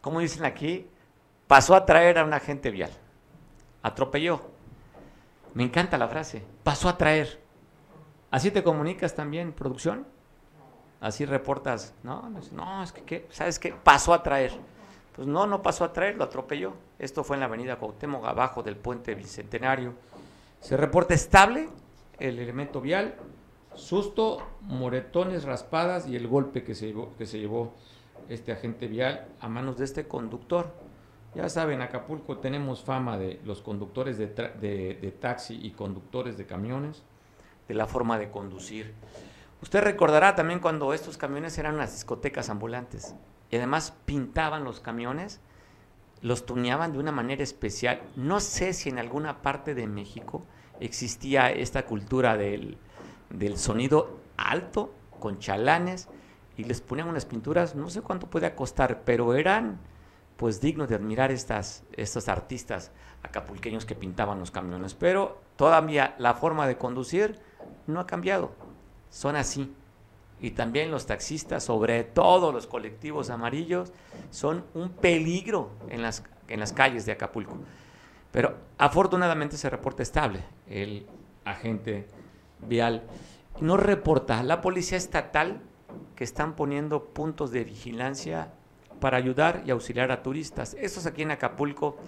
como 0.00 0.20
dicen 0.20 0.44
aquí, 0.44 0.86
pasó 1.48 1.74
a 1.74 1.86
traer 1.86 2.18
a 2.18 2.24
un 2.24 2.34
agente 2.34 2.70
vial, 2.70 2.92
atropelló. 3.82 4.42
Me 5.54 5.64
encanta 5.64 5.98
la 5.98 6.06
frase, 6.06 6.44
pasó 6.62 6.88
a 6.88 6.96
traer. 6.96 7.40
¿Así 8.30 8.52
te 8.52 8.62
comunicas 8.62 9.16
también, 9.16 9.52
producción? 9.52 10.06
Así 11.02 11.24
reportas, 11.24 11.92
no, 12.04 12.30
no, 12.52 12.82
es 12.84 12.92
que, 12.92 13.26
¿sabes 13.30 13.58
qué? 13.58 13.72
Pasó 13.72 14.14
a 14.14 14.22
traer. 14.22 14.52
Pues 15.16 15.26
no, 15.26 15.48
no 15.48 15.60
pasó 15.60 15.82
a 15.82 15.92
traer, 15.92 16.16
lo 16.16 16.22
atropelló. 16.22 16.74
Esto 16.96 17.24
fue 17.24 17.34
en 17.34 17.40
la 17.40 17.46
avenida 17.46 17.74
Cuauhtémoc, 17.74 18.24
abajo 18.24 18.62
del 18.62 18.76
puente 18.76 19.16
Bicentenario. 19.16 19.94
Se 20.60 20.76
reporta 20.76 21.12
estable 21.12 21.68
el 22.20 22.38
elemento 22.38 22.80
vial, 22.80 23.16
susto, 23.74 24.46
moretones, 24.60 25.42
raspadas 25.42 26.06
y 26.06 26.14
el 26.14 26.28
golpe 26.28 26.62
que 26.62 26.76
se 26.76 26.86
llevó, 26.86 27.12
que 27.18 27.26
se 27.26 27.40
llevó 27.40 27.74
este 28.28 28.52
agente 28.52 28.86
vial 28.86 29.26
a 29.40 29.48
manos 29.48 29.78
de 29.78 29.86
este 29.86 30.06
conductor. 30.06 30.72
Ya 31.34 31.48
saben, 31.48 31.82
Acapulco 31.82 32.38
tenemos 32.38 32.84
fama 32.84 33.18
de 33.18 33.40
los 33.44 33.60
conductores 33.60 34.18
de, 34.18 34.28
de 34.28 35.16
taxi 35.20 35.58
y 35.60 35.72
conductores 35.72 36.36
de 36.38 36.46
camiones 36.46 37.02
de 37.66 37.74
la 37.74 37.88
forma 37.88 38.20
de 38.20 38.30
conducir. 38.30 38.94
Usted 39.62 39.80
recordará 39.80 40.34
también 40.34 40.58
cuando 40.58 40.92
estos 40.92 41.16
camiones 41.16 41.56
eran 41.56 41.76
unas 41.76 41.92
discotecas 41.92 42.50
ambulantes 42.50 43.14
y 43.48 43.56
además 43.56 43.96
pintaban 44.04 44.64
los 44.64 44.80
camiones, 44.80 45.40
los 46.20 46.46
tuneaban 46.46 46.92
de 46.92 46.98
una 46.98 47.12
manera 47.12 47.44
especial. 47.44 48.02
No 48.16 48.40
sé 48.40 48.72
si 48.72 48.88
en 48.88 48.98
alguna 48.98 49.40
parte 49.40 49.74
de 49.74 49.86
México 49.86 50.44
existía 50.80 51.50
esta 51.52 51.86
cultura 51.86 52.36
del, 52.36 52.76
del 53.30 53.56
sonido 53.56 54.18
alto 54.36 54.92
con 55.20 55.38
chalanes 55.38 56.08
y 56.56 56.64
les 56.64 56.80
ponían 56.80 57.08
unas 57.08 57.24
pinturas, 57.24 57.76
no 57.76 57.88
sé 57.88 58.02
cuánto 58.02 58.28
puede 58.28 58.52
costar, 58.56 59.02
pero 59.04 59.34
eran 59.34 59.78
pues 60.36 60.60
dignos 60.60 60.88
de 60.88 60.96
admirar 60.96 61.30
estas, 61.30 61.84
estos 61.92 62.28
artistas 62.28 62.90
acapulqueños 63.22 63.84
que 63.84 63.94
pintaban 63.94 64.40
los 64.40 64.50
camiones. 64.50 64.94
Pero 64.94 65.40
todavía 65.54 66.16
la 66.18 66.34
forma 66.34 66.66
de 66.66 66.76
conducir 66.76 67.38
no 67.86 68.00
ha 68.00 68.06
cambiado. 68.08 68.50
Son 69.12 69.36
así. 69.36 69.70
Y 70.40 70.52
también 70.52 70.90
los 70.90 71.06
taxistas, 71.06 71.62
sobre 71.62 72.02
todo 72.02 72.50
los 72.50 72.66
colectivos 72.66 73.30
amarillos, 73.30 73.92
son 74.30 74.64
un 74.74 74.88
peligro 74.88 75.70
en 75.88 76.02
las, 76.02 76.24
en 76.48 76.58
las 76.58 76.72
calles 76.72 77.06
de 77.06 77.12
Acapulco. 77.12 77.58
Pero 78.32 78.56
afortunadamente 78.78 79.56
se 79.56 79.70
reporta 79.70 80.02
estable 80.02 80.42
el 80.68 81.06
agente 81.44 82.08
vial. 82.66 83.04
No 83.60 83.76
reporta 83.76 84.42
la 84.42 84.62
policía 84.62 84.98
estatal 84.98 85.60
que 86.16 86.24
están 86.24 86.56
poniendo 86.56 87.04
puntos 87.04 87.52
de 87.52 87.64
vigilancia 87.64 88.50
para 88.98 89.18
ayudar 89.18 89.62
y 89.66 89.70
auxiliar 89.70 90.10
a 90.10 90.22
turistas. 90.22 90.74
Esto 90.80 91.00
es 91.00 91.06
aquí 91.06 91.22
en 91.22 91.32
Acapulco 91.32 91.98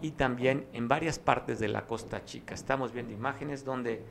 y 0.00 0.12
también 0.12 0.66
en 0.72 0.88
varias 0.88 1.18
partes 1.18 1.58
de 1.58 1.68
la 1.68 1.86
Costa 1.86 2.24
Chica. 2.24 2.54
Estamos 2.54 2.92
viendo 2.92 3.12
imágenes 3.12 3.64
donde 3.64 4.02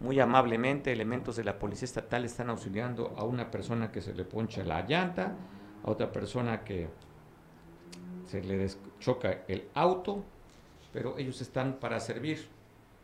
muy 0.00 0.20
amablemente, 0.20 0.92
elementos 0.92 1.36
de 1.36 1.44
la 1.44 1.58
Policía 1.58 1.86
Estatal 1.86 2.24
están 2.24 2.50
auxiliando 2.50 3.14
a 3.16 3.24
una 3.24 3.50
persona 3.50 3.90
que 3.90 4.02
se 4.02 4.14
le 4.14 4.24
poncha 4.24 4.62
la 4.64 4.82
llanta, 4.86 5.36
a 5.84 5.90
otra 5.90 6.12
persona 6.12 6.64
que 6.64 6.88
se 8.26 8.42
le 8.42 8.68
choca 9.00 9.44
el 9.48 9.68
auto, 9.74 10.24
pero 10.92 11.16
ellos 11.18 11.40
están 11.40 11.74
para 11.74 12.00
servir. 12.00 12.48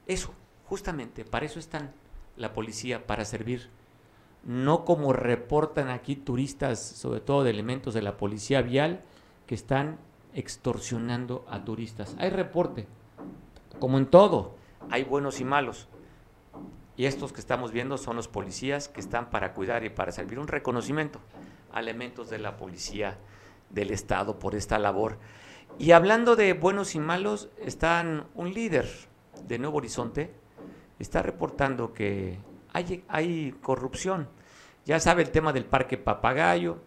Eso, 0.07 0.33
justamente, 0.67 1.25
para 1.25 1.47
eso 1.47 1.59
están 1.59 1.93
la 2.37 2.53
policía, 2.53 3.07
para 3.07 3.25
servir. 3.25 3.69
No 4.45 4.85
como 4.85 5.13
reportan 5.13 5.89
aquí 5.89 6.17
turistas, 6.17 6.81
sobre 6.81 7.21
todo 7.21 7.45
de 7.45 7.51
elementos 7.51 7.95
de 7.95 8.03
la 8.03 8.17
policía 8.17 8.63
vial, 8.63 9.03
que 9.47 9.55
están 9.55 9.99
extorsionando 10.35 11.45
a 11.49 11.65
turistas. 11.65 12.17
Hay 12.19 12.31
reporte, 12.31 12.87
como 13.79 13.99
en 13.99 14.07
todo, 14.07 14.55
hay 14.91 15.05
buenos 15.05 15.41
y 15.41 15.45
malos. 15.45 15.89
Y 16.97 17.07
estos 17.07 17.33
que 17.33 17.41
estamos 17.41 17.73
viendo 17.73 17.97
son 17.99 18.17
los 18.17 18.29
policías 18.29 18.89
que 18.89 19.01
están 19.01 19.31
para 19.31 19.55
cuidar 19.55 19.85
y 19.85 19.91
para 19.91 20.13
servir 20.13 20.39
un 20.39 20.49
reconocimiento 20.49 21.21
a 21.73 21.81
elementos 21.81 22.31
de 22.31 22.39
la 22.39 22.57
policía 22.57 23.17
del 23.71 23.91
Estado 23.91 24.39
por 24.39 24.55
esta 24.55 24.79
labor. 24.79 25.19
Y 25.79 25.93
hablando 25.93 26.37
de 26.37 26.53
buenos 26.53 26.95
y 26.95 26.99
malos, 26.99 27.49
están 27.65 28.27
un 28.35 28.53
líder 28.53 28.89
de 29.47 29.59
Nuevo 29.59 29.79
Horizonte, 29.79 30.31
está 30.99 31.23
reportando 31.23 31.93
que 31.93 32.39
hay, 32.73 33.05
hay 33.09 33.53
corrupción. 33.63 34.29
Ya 34.85 35.01
sabe 35.01 35.23
el 35.23 35.31
tema 35.31 35.53
del 35.53 35.65
Parque 35.65 35.97
Papagayo, 35.97 36.79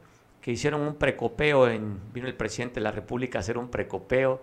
que 0.42 0.52
hicieron 0.52 0.82
un 0.82 0.96
precopeo, 0.96 1.68
en, 1.70 2.00
vino 2.14 2.28
el 2.28 2.36
presidente 2.36 2.76
de 2.76 2.82
la 2.82 2.92
República 2.92 3.40
a 3.40 3.42
hacer 3.42 3.58
un 3.58 3.70
precopeo, 3.70 4.42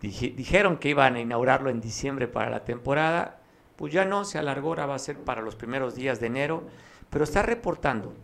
dijeron 0.00 0.78
que 0.78 0.88
iban 0.88 1.16
a 1.16 1.20
inaugurarlo 1.20 1.70
en 1.70 1.80
diciembre 1.80 2.28
para 2.28 2.50
la 2.50 2.64
temporada, 2.64 3.40
pues 3.76 3.92
ya 3.92 4.04
no, 4.04 4.24
se 4.24 4.38
alargó, 4.38 4.68
ahora 4.68 4.86
va 4.86 4.94
a 4.94 4.98
ser 4.98 5.18
para 5.18 5.42
los 5.42 5.56
primeros 5.56 5.94
días 5.94 6.20
de 6.20 6.26
enero, 6.26 6.64
pero 7.10 7.24
está 7.24 7.42
reportando, 7.42 8.14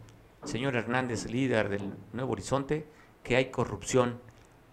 señor 0.45 0.77
Hernández, 0.77 1.27
líder 1.27 1.69
del 1.69 1.93
Nuevo 2.13 2.33
Horizonte, 2.33 2.87
que 3.23 3.37
hay 3.37 3.51
corrupción 3.51 4.21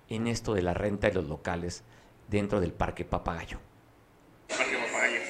en 0.09 0.27
esto 0.27 0.53
de 0.53 0.61
la 0.61 0.73
renta 0.73 1.07
de 1.07 1.13
los 1.13 1.27
locales 1.27 1.83
dentro 2.27 2.59
del 2.59 2.73
Parque 2.73 3.05
Papagayo. 3.05 3.59
Parque 4.47 4.77
Papagayo. 4.77 5.21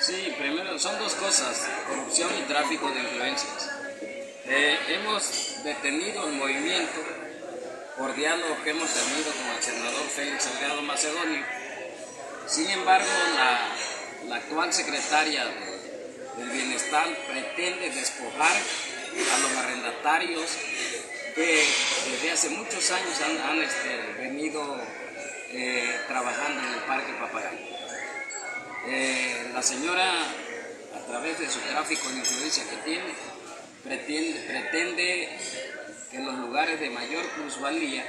Sí, 0.00 0.34
primero 0.38 0.78
son 0.78 0.98
dos 0.98 1.14
cosas, 1.14 1.68
corrupción 1.88 2.30
y 2.38 2.42
tráfico 2.48 2.88
de 2.88 3.00
influencias. 3.00 3.70
Eh, 4.46 4.78
hemos 4.88 5.60
detenido 5.64 6.26
el 6.26 6.36
movimiento 6.36 7.00
por 7.98 8.14
que 8.14 8.24
hemos 8.70 8.94
tenido 8.94 9.32
con 9.32 9.56
el 9.56 9.62
senador 9.62 10.04
Félix 10.04 10.44
Salgado 10.44 10.82
Macedonio. 10.82 11.44
Sin 12.46 12.70
embargo, 12.70 13.08
la 13.36 13.72
la 14.26 14.36
actual 14.36 14.72
secretaria 14.72 15.44
del 16.36 16.50
Bienestar 16.50 17.06
pretende 17.26 17.90
despojar 17.90 18.52
a 18.52 19.38
los 19.38 19.52
arrendatarios 19.52 20.50
que 21.34 21.64
desde 22.10 22.30
hace 22.32 22.48
muchos 22.50 22.90
años 22.90 23.20
han, 23.20 23.62
este, 23.62 23.96
venido 24.18 24.80
eh, 25.52 26.00
trabajando 26.08 26.60
en 26.60 26.74
el 26.74 26.80
Parque 26.80 27.12
Papagayo. 27.12 27.58
Eh, 28.86 29.50
la 29.52 29.62
señora, 29.62 30.10
a 30.94 31.06
través 31.06 31.38
de 31.38 31.48
su 31.48 31.60
tráfico 31.60 32.08
de 32.08 32.16
influencia 32.16 32.64
que 32.64 32.76
tiene, 32.78 33.14
pretende, 33.84 34.40
pretende 34.40 35.38
que 36.10 36.18
los 36.18 36.38
lugares 36.38 36.80
de 36.80 36.90
mayor 36.90 37.24
plusvalía 37.30 38.04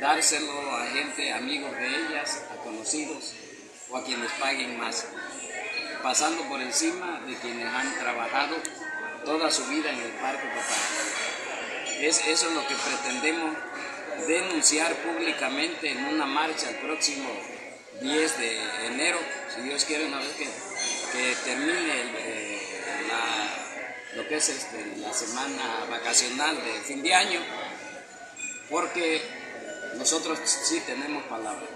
dárselo 0.00 0.76
a 0.76 0.86
gente, 0.86 1.32
amigos 1.32 1.76
de 1.76 1.86
ellas, 1.86 2.42
a 2.50 2.56
conocidos, 2.62 3.34
o 3.92 3.96
a 3.96 4.04
quienes 4.04 4.30
paguen 4.32 4.78
más, 4.78 5.06
pasando 6.02 6.42
por 6.48 6.60
encima 6.60 7.20
de 7.26 7.36
quienes 7.36 7.66
han 7.66 7.94
trabajado 7.98 8.56
toda 9.24 9.50
su 9.50 9.64
vida 9.66 9.90
en 9.90 10.00
el 10.00 10.10
Parque 10.12 10.46
Papá. 10.48 10.76
Es, 12.00 12.26
eso 12.26 12.48
es 12.48 12.54
lo 12.54 12.66
que 12.66 12.74
pretendemos 12.74 13.56
denunciar 14.26 14.94
públicamente 14.96 15.90
en 15.90 16.04
una 16.06 16.26
marcha 16.26 16.70
el 16.70 16.76
próximo 16.76 17.28
10 18.00 18.38
de 18.38 18.86
enero, 18.86 19.18
si 19.54 19.62
Dios 19.62 19.84
quiere, 19.84 20.06
una 20.06 20.18
vez 20.18 20.32
que, 20.32 20.48
termine 21.44 22.02
eh, 22.18 22.62
lo 24.14 24.26
que 24.26 24.36
es 24.36 24.48
este, 24.48 24.96
la 24.96 25.12
semana 25.12 25.86
vacacional 25.88 26.56
de 26.56 26.80
fin 26.80 27.02
de 27.02 27.14
año, 27.14 27.40
porque 28.70 29.22
nosotros 29.96 30.38
sí 30.44 30.82
tenemos 30.86 31.22
palabra 31.24 31.66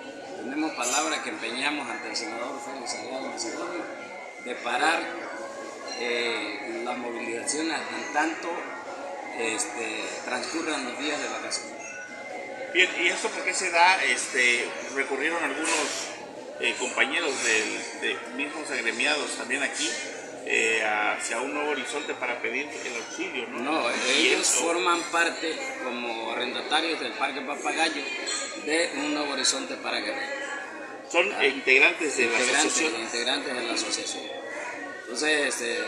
tenemos 0.47 0.73
palabra 0.75 1.23
que 1.25 1.31
empeñamos 1.31 1.91
ante 1.91 2.09
el 2.09 2.17
senador 2.17 2.61
Félix 2.65 2.93
Salgado 2.93 3.29
Macedonio 3.29 3.83
de 4.45 4.55
parar 4.55 5.03
eh, 5.99 6.83
las 6.85 6.97
movilizaciones 6.99 7.77
en 7.77 8.13
tanto 8.13 8.49
este, 9.41 10.05
transcurran 10.25 10.85
los 10.85 10.99
días 11.01 11.21
de 11.21 11.29
vacaciones. 11.29 11.83
Bien, 12.73 12.89
¿y 13.01 13.09
esto 13.09 13.29
por 13.31 13.43
qué 13.43 13.53
se 13.55 13.71
da? 13.73 14.03
Este, 14.05 14.69
recurrieron 14.95 15.43
algunos 15.43 15.69
eh, 16.61 16.77
compañeros 16.79 17.35
de, 17.43 18.17
mismos 18.37 18.71
agremiados 18.71 19.37
también 19.37 19.65
aquí 19.65 19.91
eh, 20.49 20.81
hacia 20.85 21.41
un 21.41 21.55
nuevo 21.55 21.71
horizonte 21.71 22.15
para 22.15 22.41
pedir 22.41 22.69
el 22.69 22.97
auxilio, 23.03 23.49
¿no? 23.49 23.59
No, 23.59 23.91
ellos 24.17 24.47
forman 24.47 25.03
parte 25.11 25.57
como 25.83 26.31
arrendatarios 26.31 27.01
del 27.01 27.13
Parque 27.13 27.41
Papagayo 27.41 28.03
de 28.65 28.91
un 28.97 29.15
nuevo 29.15 29.33
horizonte 29.33 29.75
para 29.75 29.99
Guerrero. 29.99 30.47
Son 31.11 31.33
ah, 31.33 31.45
integrantes 31.45 32.17
de 32.17 32.27
la 32.27 32.39
asociación. 32.39 33.01
Integrantes 33.01 33.55
de 33.55 33.63
la 33.63 33.73
asociación. 33.75 34.25
Entonces, 35.03 35.49
este, 35.49 35.79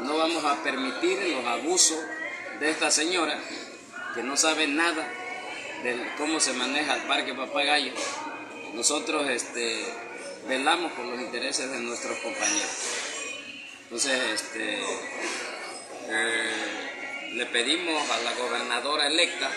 no 0.00 0.16
vamos 0.16 0.44
a 0.44 0.62
permitir 0.62 1.18
los 1.28 1.44
abusos 1.44 1.98
de 2.60 2.70
esta 2.70 2.90
señora 2.90 3.38
que 4.14 4.22
no 4.22 4.36
sabe 4.36 4.66
nada 4.66 5.06
de 5.82 5.96
cómo 6.16 6.40
se 6.40 6.54
maneja 6.54 6.96
el 6.96 7.02
Parque 7.02 7.34
Papagayo. 7.34 7.92
Nosotros 8.72 9.28
este, 9.28 9.84
velamos 10.48 10.92
por 10.92 11.04
los 11.04 11.20
intereses 11.20 11.70
de 11.70 11.80
nuestros 11.80 12.18
compañeros. 12.18 13.03
Entonces, 13.94 14.42
este, 14.42 14.82
eh, 16.08 17.30
le 17.34 17.46
pedimos 17.46 18.10
a 18.10 18.18
la 18.22 18.32
gobernadora 18.32 19.06
electa 19.06 19.48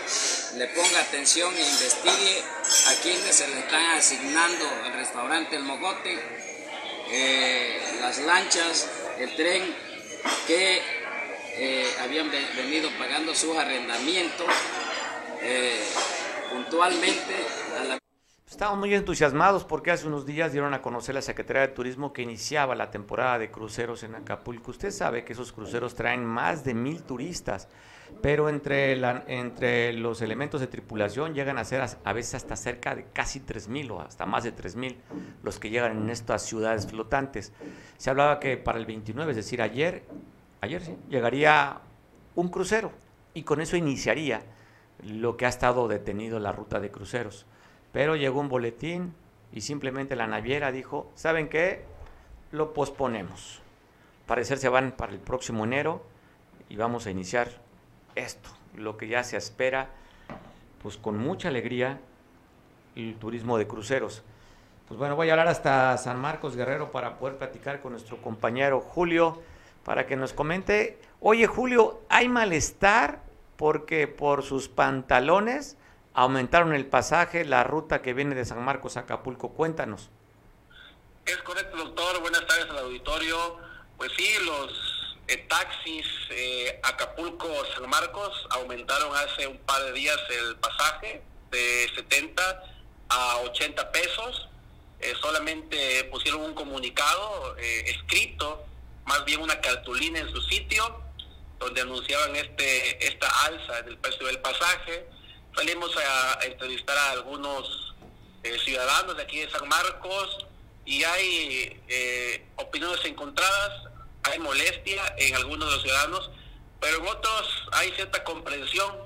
le 0.58 0.68
ponga 0.68 1.00
atención 1.00 1.52
e 1.58 1.60
investigue 1.60 2.44
a 2.86 3.02
quienes 3.02 3.36
se 3.36 3.48
le 3.48 3.58
están 3.62 3.98
asignando 3.98 4.64
el 4.86 4.94
restaurante 4.94 5.56
El 5.56 5.64
Mogote, 5.64 6.20
eh, 7.10 7.82
las 8.00 8.20
lanchas, 8.20 8.88
el 9.18 9.36
tren 9.36 9.76
que 10.46 10.84
eh, 11.56 11.96
habían 12.02 12.30
venido 12.30 12.92
pagando 13.00 13.34
sus 13.34 13.58
arrendamientos 13.58 14.46
puntualmente 16.52 17.36
a 17.80 17.84
la 17.86 18.07
Estamos 18.50 18.80
muy 18.80 18.94
entusiasmados 18.94 19.66
porque 19.66 19.92
hace 19.92 20.08
unos 20.08 20.26
días 20.26 20.54
dieron 20.54 20.74
a 20.74 20.82
conocer 20.82 21.14
la 21.14 21.22
Secretaría 21.22 21.64
de 21.64 21.68
Turismo 21.68 22.14
que 22.14 22.22
iniciaba 22.22 22.76
la 22.76 22.90
temporada 22.90 23.38
de 23.38 23.52
cruceros 23.52 24.04
en 24.04 24.16
Acapulco. 24.16 24.72
Usted 24.72 24.92
sabe 24.92 25.26
que 25.26 25.34
esos 25.34 25.52
cruceros 25.52 25.96
traen 25.96 26.24
más 26.24 26.64
de 26.64 26.74
mil 26.74 27.04
turistas, 27.04 27.68
pero 28.22 28.48
entre, 28.48 28.94
entre 29.28 29.92
los 29.92 30.22
elementos 30.22 30.62
de 30.62 30.68
tripulación 30.68 31.34
llegan 31.36 31.58
a 31.58 31.66
ser 31.66 31.84
a, 32.02 32.14
veces 32.14 32.36
hasta 32.36 32.56
cerca 32.56 32.96
de 32.96 33.08
casi 33.12 33.42
tres 33.42 33.68
mil 33.68 33.92
o 33.92 34.00
hasta 34.00 34.26
más 34.26 34.46
de 34.46 34.54
tres 34.54 34.78
mil 34.78 34.98
los 35.44 35.60
que 35.60 35.70
llegan 35.70 36.04
en 36.04 36.10
estas 36.10 36.44
ciudades 36.44 36.88
flotantes. 36.88 37.52
Se 37.98 38.10
hablaba 38.10 38.40
que 38.40 38.56
para 38.56 38.80
el 38.80 38.86
29, 38.86 39.30
es 39.32 39.36
decir, 39.36 39.62
ayer, 39.62 40.06
ayer 40.62 40.82
sí, 40.82 40.96
llegaría 41.10 41.82
un 42.34 42.48
crucero 42.48 42.94
y 43.34 43.44
con 43.44 43.60
eso 43.60 43.76
iniciaría 43.76 44.42
lo 45.04 45.36
que 45.36 45.46
ha 45.46 45.50
estado 45.50 45.90
detenido 45.90 46.40
la 46.40 46.54
ruta 46.54 46.80
de 46.80 46.92
cruceros. 46.92 47.46
Pero 47.98 48.16
llegó 48.16 48.42
un 48.42 48.48
boletín 48.48 49.16
y 49.52 49.62
simplemente 49.62 50.16
la 50.16 50.28
naviera 50.28 50.72
dijo, 50.72 51.12
¿saben 51.16 51.50
qué? 51.50 51.84
Lo 52.52 52.72
posponemos. 52.72 53.64
Parecer 54.28 54.60
se 54.60 54.70
van 54.70 54.92
para 54.92 55.14
el 55.14 55.18
próximo 55.18 55.64
enero 55.64 56.06
y 56.70 56.76
vamos 56.76 57.08
a 57.08 57.10
iniciar 57.10 57.50
esto, 58.14 58.52
lo 58.76 58.98
que 58.98 59.08
ya 59.08 59.24
se 59.24 59.36
espera, 59.36 59.90
pues 60.84 60.96
con 60.96 61.18
mucha 61.18 61.48
alegría, 61.48 62.00
el 62.96 63.16
turismo 63.16 63.58
de 63.58 63.66
cruceros. 63.66 64.22
Pues 64.88 65.00
bueno, 65.00 65.16
voy 65.16 65.30
a 65.30 65.34
hablar 65.34 65.48
hasta 65.48 65.98
San 65.98 66.20
Marcos 66.20 66.56
Guerrero 66.56 66.92
para 66.92 67.18
poder 67.18 67.40
platicar 67.40 67.82
con 67.82 67.94
nuestro 67.94 68.22
compañero 68.22 68.80
Julio, 68.80 69.42
para 69.84 70.06
que 70.06 70.16
nos 70.16 70.34
comente, 70.34 71.00
oye 71.20 71.48
Julio, 71.48 72.02
¿hay 72.10 72.30
malestar 72.30 73.24
porque 73.56 74.08
por 74.08 74.44
sus 74.44 74.70
pantalones 74.70 75.78
aumentaron 76.18 76.74
el 76.74 76.88
pasaje, 76.88 77.46
la 77.46 77.64
ruta 77.64 78.02
que 78.02 78.16
viene 78.16 78.34
de 78.34 78.44
San 78.44 78.66
Marcos 78.66 78.98
a 78.98 79.02
Acapulco. 79.02 79.54
Cuéntanos. 79.54 80.10
Es 81.24 81.38
correcto, 81.44 81.78
doctor. 81.78 82.20
Buenas 82.22 82.46
tardes 82.48 82.68
al 82.72 82.80
auditorio. 82.80 83.60
Pues 83.98 84.12
sí, 84.18 84.28
los 84.44 85.16
eh, 85.28 85.46
taxis 85.48 86.08
eh, 86.32 86.80
Acapulco-San 86.82 87.88
Marcos 87.88 88.48
aumentaron 88.50 89.16
hace 89.16 89.46
un 89.46 89.60
par 89.60 89.80
de 89.84 89.94
días 89.94 90.18
el 90.32 90.56
pasaje 90.56 91.22
de 91.52 91.88
70 91.96 92.64
a 93.10 93.38
80 93.52 93.92
pesos. 93.92 94.50
Eh, 95.00 95.14
solamente 95.22 96.04
pusieron 96.06 96.42
un 96.42 96.56
comunicado 96.56 97.56
escrito 97.58 98.66
más 99.06 99.24
bien 99.24 99.42
una 99.42 99.62
cartulina 99.62 100.18
en 100.18 100.32
su 100.32 100.42
sitio 100.42 101.00
donde 101.60 101.82
anunciaban 101.82 102.36
este 102.36 103.08
esta 103.08 103.28
alza 103.46 103.84
del 103.84 104.00
precio 104.00 104.26
del 104.26 104.40
pasaje. 104.40 105.08
Salimos 105.58 105.92
a, 105.98 106.46
entrevistar 106.46 106.96
a 106.96 107.12
algunos 107.14 107.96
eh, 108.44 108.60
ciudadanos 108.64 109.18
de 109.18 109.24
aquí 109.24 109.40
de 109.40 109.50
San 109.50 109.68
Marcos 109.68 110.46
y 110.86 111.04
hay 111.04 111.82
eh, 111.88 112.46
opiniones 112.58 113.04
encontradas, 113.06 113.90
hay 114.22 114.38
molestia 114.38 115.16
en 115.18 115.36
algunos 115.36 115.68
de 115.68 115.74
los 115.74 115.82
ciudadanos, 115.82 116.30
pero 116.80 117.00
en 117.00 117.08
otros 117.08 117.68
hay 117.72 117.92
cierta 117.94 118.24
comprensión 118.24 118.98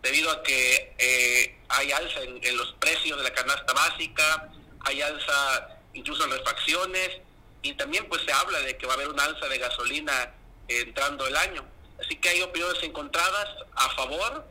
debido 0.00 0.30
a 0.30 0.42
que 0.42 0.94
eh, 0.96 1.58
hay 1.68 1.92
alza 1.92 2.22
en, 2.22 2.56
los 2.56 2.72
precios 2.80 3.18
de 3.18 3.24
la 3.24 3.34
canasta 3.34 3.74
básica, 3.74 4.50
hay 4.86 5.02
alza 5.02 5.80
incluso 5.92 6.24
en 6.24 6.30
refacciones 6.30 7.10
y 7.60 7.74
también 7.74 8.08
pues 8.08 8.22
se 8.22 8.32
habla 8.32 8.58
de 8.60 8.78
que 8.78 8.86
va 8.86 8.94
a 8.94 8.96
haber 8.96 9.08
una 9.08 9.24
alza 9.24 9.48
de 9.48 9.58
gasolina 9.58 10.32
entrando 10.66 11.26
el 11.26 11.36
año. 11.36 11.62
Así 12.02 12.16
que 12.16 12.30
hay 12.30 12.40
opiniones 12.40 12.82
encontradas 12.84 13.48
a 13.74 13.90
favor 13.90 14.46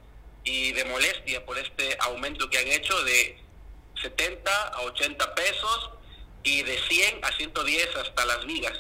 y 0.50 0.72
de 0.72 0.84
molestia 0.86 1.46
por 1.46 1.58
este 1.60 1.96
aumento 2.00 2.50
que 2.50 2.58
han 2.58 2.68
hecho 2.68 2.94
de 3.04 3.38
70 4.02 4.52
a 4.52 4.82
80 4.82 5.36
pesos 5.36 5.92
y 6.44 6.64
de 6.64 6.78
100 6.78 7.24
a 7.24 7.32
110 7.32 7.96
hasta 7.96 8.26
las 8.26 8.46
vigas. 8.46 8.74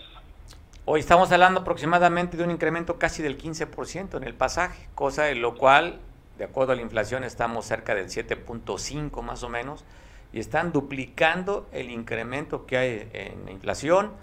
Hoy 0.86 1.01
estamos 1.01 1.32
hablando 1.32 1.60
aproximadamente 1.60 2.38
de 2.38 2.43
un 2.43 2.51
incremento 2.51 2.97
casi 2.97 3.21
del 3.21 3.38
15% 3.38 4.17
en 4.17 4.23
el 4.23 4.34
pasaje, 4.34 4.88
cosa 4.95 5.23
de 5.23 5.36
lo 5.36 5.55
cual, 5.55 5.99
de 6.39 6.45
acuerdo 6.45 6.73
a 6.73 6.75
la 6.75 6.82
inflación, 6.82 7.23
estamos 7.23 7.65
cerca 7.65 7.93
del 7.93 8.08
7.5 8.08 9.21
más 9.21 9.43
o 9.43 9.49
menos, 9.49 9.86
y 10.34 10.39
están 10.39 10.71
duplicando 10.71 11.67
el 11.71 11.91
incremento 11.91 12.65
que 12.65 12.77
hay 12.77 13.10
en 13.13 13.45
la 13.45 13.51
inflación 13.51 14.13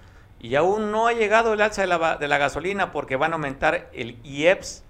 y 0.41 0.55
aún 0.57 0.91
no 0.91 1.07
ha 1.07 1.13
llegado 1.13 1.53
el 1.53 1.61
alza 1.61 1.83
de 1.83 1.89
la, 1.89 2.17
de 2.17 2.29
la 2.29 2.39
gasolina 2.39 2.93
porque 2.93 3.17
van 3.17 3.33
a 3.33 3.35
aumentar 3.35 3.91
el 3.93 4.19
IEPS. 4.25 4.85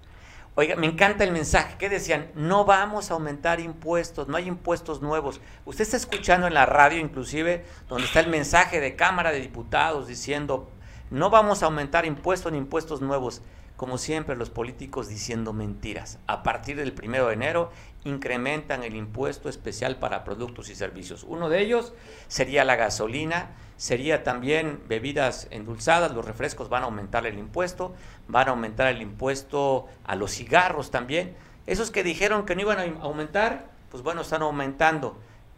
Oiga, 0.59 0.75
me 0.75 0.87
encanta 0.87 1.23
el 1.23 1.31
mensaje 1.31 1.77
que 1.77 1.87
decían, 1.87 2.31
no 2.33 2.65
vamos 2.65 3.11
a 3.11 3.13
aumentar 3.13 3.59
impuestos, 3.59 4.27
no 4.27 4.37
hay 4.37 4.47
impuestos 4.47 5.03
nuevos. 5.03 5.39
Usted 5.65 5.83
está 5.83 5.97
escuchando 5.97 6.47
en 6.47 6.55
la 6.55 6.65
radio 6.65 6.97
inclusive 6.97 7.63
donde 7.87 8.07
está 8.07 8.21
el 8.21 8.27
mensaje 8.27 8.79
de 8.79 8.95
Cámara 8.95 9.31
de 9.31 9.39
Diputados 9.39 10.07
diciendo, 10.07 10.67
no 11.11 11.29
vamos 11.29 11.61
a 11.61 11.67
aumentar 11.67 12.07
impuestos 12.07 12.51
ni 12.51 12.57
impuestos 12.57 13.01
nuevos. 13.01 13.43
Como 13.75 13.99
siempre, 13.99 14.35
los 14.35 14.49
políticos 14.49 15.09
diciendo 15.09 15.53
mentiras. 15.53 16.17
A 16.25 16.41
partir 16.41 16.75
del 16.75 16.91
primero 16.91 17.27
de 17.27 17.35
enero 17.35 17.71
incrementan 18.07 18.83
el 18.83 18.95
impuesto 18.95 19.49
especial 19.49 19.97
para 19.97 20.23
productos 20.23 20.69
y 20.69 20.75
servicios. 20.75 21.23
Uno 21.23 21.49
de 21.49 21.61
ellos 21.61 21.93
sería 22.27 22.63
la 22.63 22.75
gasolina, 22.75 23.51
sería 23.75 24.23
también 24.23 24.81
bebidas 24.87 25.47
endulzadas, 25.51 26.13
los 26.13 26.25
refrescos 26.25 26.69
van 26.69 26.83
a 26.83 26.85
aumentar 26.85 27.25
el 27.25 27.37
impuesto, 27.37 27.93
van 28.27 28.47
a 28.47 28.51
aumentar 28.51 28.87
el 28.87 29.01
impuesto 29.01 29.87
a 30.03 30.15
los 30.15 30.31
cigarros 30.31 30.91
también. 30.91 31.35
Esos 31.65 31.91
que 31.91 32.03
dijeron 32.03 32.45
que 32.45 32.55
no 32.55 32.61
iban 32.61 32.79
a 32.79 33.01
aumentar, 33.01 33.69
pues 33.89 34.03
bueno, 34.03 34.21
están 34.21 34.41
aumentando. 34.41 35.17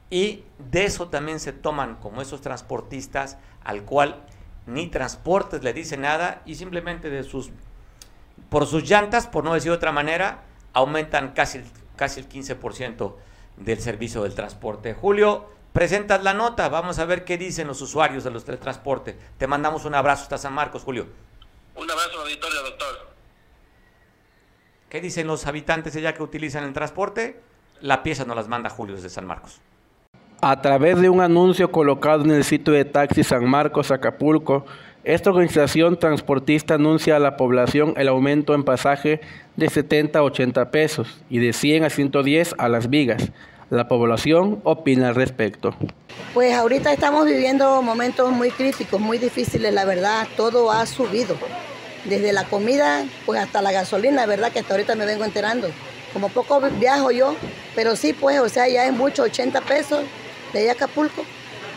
Y 0.10 0.44
de 0.58 0.86
eso 0.86 1.10
también 1.10 1.40
se 1.40 1.54
toman 1.54 1.96
como 1.96 2.22
esos 2.22 2.42
transportistas 2.42 3.38
al 3.64 3.84
cual 3.84 4.24
ni 4.66 4.88
transportes 4.88 5.64
le 5.64 5.74
dice 5.74 5.98
nada 5.98 6.42
y 6.46 6.56
simplemente 6.56 7.10
de 7.10 7.24
sus 7.24 7.52
por 8.50 8.66
sus 8.66 8.90
llantas, 8.90 9.28
por 9.28 9.44
no 9.44 9.54
decir 9.54 9.72
de 9.72 9.78
otra 9.78 9.92
manera, 9.92 10.44
aumentan 10.74 11.34
casi, 11.34 11.62
casi 12.00 12.22
el 12.22 12.30
15% 12.30 13.14
del 13.58 13.82
servicio 13.82 14.24
del 14.24 14.34
transporte. 14.34 14.94
Julio, 14.94 15.50
presentas 15.74 16.24
la 16.24 16.34
nota, 16.34 16.70
vamos 16.70 16.98
a 16.98 17.04
ver 17.04 17.26
qué 17.26 17.38
dicen 17.38 17.68
los 17.68 17.82
usuarios 17.82 18.24
de 18.24 18.32
los 18.32 18.46
teletransportes. 18.46 19.18
Te 19.38 19.48
mandamos 19.48 19.84
un 19.84 19.96
abrazo 19.96 20.24
hasta 20.24 20.38
San 20.38 20.54
Marcos, 20.54 20.84
Julio. 20.84 21.08
Un 21.76 21.92
abrazo, 21.92 22.22
auditorio, 22.22 22.64
doctor. 22.64 23.10
¿Qué 24.88 25.02
dicen 25.02 25.28
los 25.28 25.46
habitantes 25.46 25.94
allá 25.98 26.14
que 26.14 26.24
utilizan 26.24 26.64
el 26.64 26.72
transporte? 26.72 27.42
La 27.82 28.02
pieza 28.02 28.24
nos 28.24 28.38
las 28.38 28.48
manda 28.48 28.70
Julio 28.70 28.96
desde 28.96 29.10
San 29.10 29.28
Marcos. 29.28 29.60
A 30.42 30.62
través 30.62 31.02
de 31.02 31.10
un 31.10 31.20
anuncio 31.20 31.70
colocado 31.70 32.24
en 32.24 32.32
el 32.32 32.46
sitio 32.46 32.72
de 32.72 32.86
taxi 32.86 33.26
San 33.26 33.44
Marcos, 33.44 33.92
Acapulco, 33.92 34.66
esta 35.06 35.30
organización 35.30 35.98
transportista 35.98 36.74
anuncia 36.74 37.16
a 37.16 37.20
la 37.20 37.38
población 37.38 37.94
el 37.96 38.10
aumento 38.10 38.54
en 38.54 38.64
pasaje 38.64 39.22
de 39.56 39.70
70 39.70 40.20
a 40.20 40.24
80 40.24 40.72
pesos 40.72 41.22
y 41.30 41.40
de 41.40 41.54
100 41.54 41.86
a 41.86 41.90
110 41.90 42.56
a 42.58 42.68
las 42.68 42.90
vigas. 42.90 43.32
La 43.70 43.88
población 43.88 44.60
opina 44.64 45.10
al 45.10 45.16
respecto. 45.16 45.74
Pues 46.34 46.54
ahorita 46.54 46.92
estamos 46.92 47.26
viviendo 47.26 47.82
momentos 47.82 48.32
muy 48.32 48.52
críticos, 48.52 49.00
muy 49.00 49.18
difíciles, 49.18 49.74
la 49.74 49.86
verdad, 49.86 50.28
todo 50.36 50.70
ha 50.72 50.86
subido. 50.86 51.38
Desde 52.04 52.34
la 52.34 52.44
comida, 52.46 53.06
pues 53.26 53.40
hasta 53.40 53.62
la 53.62 53.72
gasolina, 53.72 54.26
verdad 54.26 54.52
que 54.52 54.60
hasta 54.60 54.74
ahorita 54.74 54.96
me 54.96 55.06
vengo 55.06 55.24
enterando. 55.24 55.70
Como 56.12 56.30
poco 56.30 56.60
viajo 56.80 57.12
yo, 57.12 57.36
pero 57.76 57.96
sí, 57.96 58.14
pues, 58.14 58.40
o 58.40 58.50
sea, 58.50 58.68
ya 58.68 58.86
es 58.86 58.94
mucho, 58.94 59.24
80 59.24 59.62
pesos 59.62 60.04
de 60.52 60.70
Acapulco. 60.72 61.24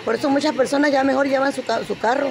Por 0.05 0.17
eso 0.17 0.29
muchas 0.29 0.55
personas 0.55 0.91
ya 0.91 1.05
mejor 1.05 1.29
llevan 1.29 1.53
su, 1.53 1.63
su 1.87 1.99
carro 1.99 2.31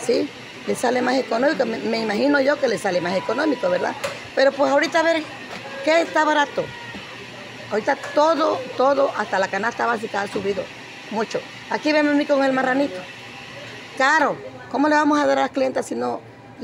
¿sí? 0.00 0.28
Le 0.66 0.74
sale 0.74 1.00
más 1.00 1.16
económico, 1.16 1.64
me, 1.64 1.98
imagino 1.98 2.40
yo 2.40 2.58
que 2.58 2.68
le 2.68 2.78
sale 2.78 3.00
más 3.00 3.16
económico, 3.16 3.70
¿verdad? 3.70 3.94
Pero 4.34 4.52
pues 4.52 4.70
ahorita 4.70 5.00
a 5.00 5.02
ver, 5.02 5.22
¿qué 5.84 6.00
está 6.00 6.24
barato? 6.24 6.64
Ahorita 7.70 7.96
todo, 8.14 8.58
todo, 8.76 9.12
hasta 9.16 9.38
la 9.38 9.48
canasta 9.48 9.86
básica 9.86 10.22
ha 10.22 10.28
subido 10.28 10.62
mucho. 11.10 11.40
Aquí 11.70 11.92
vemos 11.92 12.14
a 12.14 12.16
mí 12.16 12.26
con 12.26 12.44
el 12.44 12.52
marranito. 12.52 12.96
Caro, 13.96 14.36
¿cómo 14.70 14.88
le 14.88 14.94
vamos 14.94 15.18
a 15.18 15.26
dar 15.26 15.38
a 15.38 15.42
las 15.42 15.50
clientas 15.50 15.86
si 15.86 15.94
no 15.94 16.20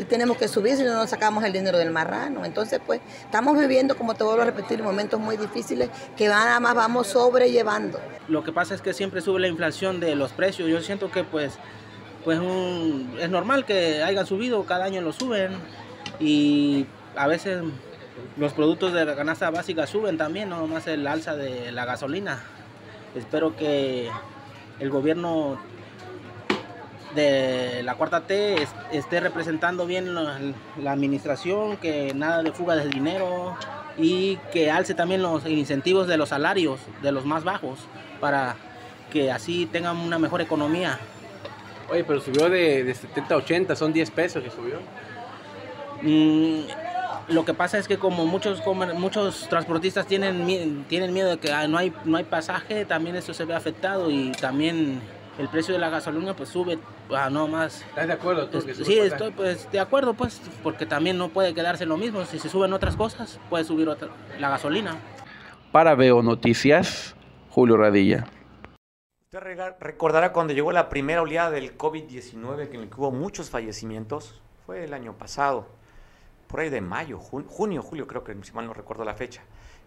tenemos 0.09 0.37
que 0.37 0.49
subir, 0.49 0.77
si 0.77 0.85
no 0.85 0.95
nos 0.95 1.11
sacamos 1.11 1.45
el 1.45 1.53
dinero 1.53 1.79
del 1.79 1.91
marrano? 1.91 2.45
Entonces, 2.45 2.81
pues, 2.85 3.01
estamos 3.25 3.59
viviendo, 3.59 3.97
como 3.97 4.15
te 4.15 4.25
vuelvo 4.25 4.43
a 4.43 4.47
repetir, 4.47 4.83
momentos 4.83 5.19
muy 5.19 5.37
difíciles 5.37 5.91
que 6.17 6.29
nada 6.29 6.61
más 6.61 6.75
vamos 6.75 7.09
sobrellevando. 7.09 8.01
Lo 8.29 8.45
que 8.45 8.53
pasa 8.53 8.75
es 8.75 8.81
que 8.81 8.93
siempre 8.93 9.21
sube 9.21 9.41
la 9.41 9.49
inflación 9.49 10.01
de 10.01 10.15
los 10.15 10.33
precios. 10.33 10.69
Yo 10.69 10.81
siento 10.81 11.11
que, 11.11 11.25
pues, 11.25 11.55
pues 12.25 12.41
es 13.21 13.31
normal 13.31 13.65
que 13.65 14.03
hayan 14.03 14.27
subido, 14.27 14.65
cada 14.65 14.85
año 14.85 15.01
lo 15.01 15.13
suben 15.13 15.53
y 16.21 16.87
a 17.17 17.27
veces 17.27 17.63
los 18.37 18.53
productos 18.53 18.93
de 18.93 19.05
la 19.05 19.17
canasta 19.17 19.51
básica 19.51 19.87
suben 19.87 20.17
también, 20.17 20.49
no 20.49 20.67
más 20.67 20.87
el 20.87 21.07
alza 21.07 21.35
de 21.37 21.73
la 21.73 21.85
gasolina. 21.85 22.43
Espero 23.15 23.57
que 23.57 24.09
el 24.79 24.91
gobierno 24.91 25.59
de 27.15 27.83
la 27.83 27.95
cuarta 27.97 28.23
T 28.23 28.57
esté 28.93 29.21
representando 29.21 29.87
bien 29.87 30.15
la, 30.15 30.39
administración, 30.87 31.77
que 31.77 32.15
nada 32.15 32.43
de 32.43 32.53
fuga 32.53 32.75
de 32.75 32.89
dinero 32.89 33.57
y 33.99 34.37
que 34.53 34.71
alce 34.71 34.95
también 34.95 35.23
los 35.23 35.47
incentivos 35.47 36.07
de 36.07 36.17
los 36.17 36.31
salarios 36.31 36.81
de 37.03 37.13
los 37.13 37.27
más 37.27 37.45
bajos 37.45 37.81
para 38.21 38.57
que 39.13 39.31
así 39.31 39.67
tengan 39.67 39.99
una 39.99 40.19
mejor 40.19 40.41
economía. 40.41 40.99
Oye, 41.93 42.05
pero 42.05 42.21
subió 42.21 42.49
de, 42.49 42.95
70 42.95 43.35
a 43.35 43.37
80, 43.37 43.77
son 43.77 43.93
10 43.93 44.11
pesos 44.13 44.43
que 44.43 44.51
subió. 44.51 44.79
Mm, 46.01 46.63
lo 47.29 47.45
que 47.45 47.53
pasa 47.53 47.77
es 47.77 47.87
que 47.87 47.99
como 47.99 48.25
muchos 48.25 48.63
muchos 48.97 49.47
transportistas 49.49 50.07
tienen 50.07 50.85
tienen 50.89 51.13
miedo 51.13 51.29
de 51.29 51.39
que 51.39 51.53
ah, 51.53 51.69
no 51.69 51.77
hay 51.77 51.93
no 52.07 52.17
hay 52.17 52.25
pasaje, 52.25 52.87
también 52.87 53.15
eso 53.15 53.35
se 53.35 53.45
ve 53.45 53.55
afectado 53.55 54.11
y 54.11 54.33
también 54.33 55.01
el 55.39 55.49
precio 55.49 55.75
de 55.75 55.81
la 55.81 55.91
gasolina 55.91 56.35
pues 56.35 56.49
sube 56.49 56.79
a 57.15 57.29
no 57.29 57.47
más. 57.47 57.83
¿Estás 57.83 58.07
de 58.07 58.13
acuerdo 58.15 58.49
tú? 58.49 58.65
Que 58.65 58.75
sí, 58.75 58.99
estoy 58.99 59.31
pues 59.31 59.71
de 59.71 59.79
acuerdo 59.79 60.15
pues 60.15 60.41
porque 60.63 60.87
también 60.87 61.19
no 61.19 61.29
puede 61.29 61.53
quedarse 61.53 61.85
lo 61.85 61.99
mismo, 61.99 62.25
si 62.25 62.39
se 62.39 62.49
suben 62.49 62.73
otras 62.73 62.97
cosas 62.97 63.39
puede 63.51 63.65
subir 63.65 63.89
otra, 63.89 64.09
la 64.41 64.49
gasolina. 64.49 64.97
Para 65.71 65.95
Veo 65.95 66.23
Noticias, 66.23 67.15
Julio 67.51 67.77
Radilla. 67.77 68.27
Usted 69.35 69.57
recordará 69.81 70.31
cuando 70.31 70.53
llegó 70.53 70.73
la 70.73 70.91
primera 70.91 71.23
oleada 71.23 71.51
del 71.51 71.79
COVID-19, 71.79 72.69
que 72.69 72.77
en 72.77 72.83
el 72.83 72.91
que 72.91 73.01
hubo 73.01 73.11
muchos 73.11 73.49
fallecimientos, 73.49 74.43
fue 74.67 74.85
el 74.85 74.93
año 74.93 75.17
pasado, 75.17 75.69
por 76.49 76.61
ahí 76.61 76.69
de 76.69 76.83
mayo, 76.83 77.19
junio, 77.19 77.81
julio, 77.81 78.07
creo 78.07 78.25
que 78.25 78.37
si 78.43 78.53
mal 78.53 78.67
no 78.67 78.75
recuerdo 78.75 79.07
la 79.07 79.15
fecha. 79.15 79.41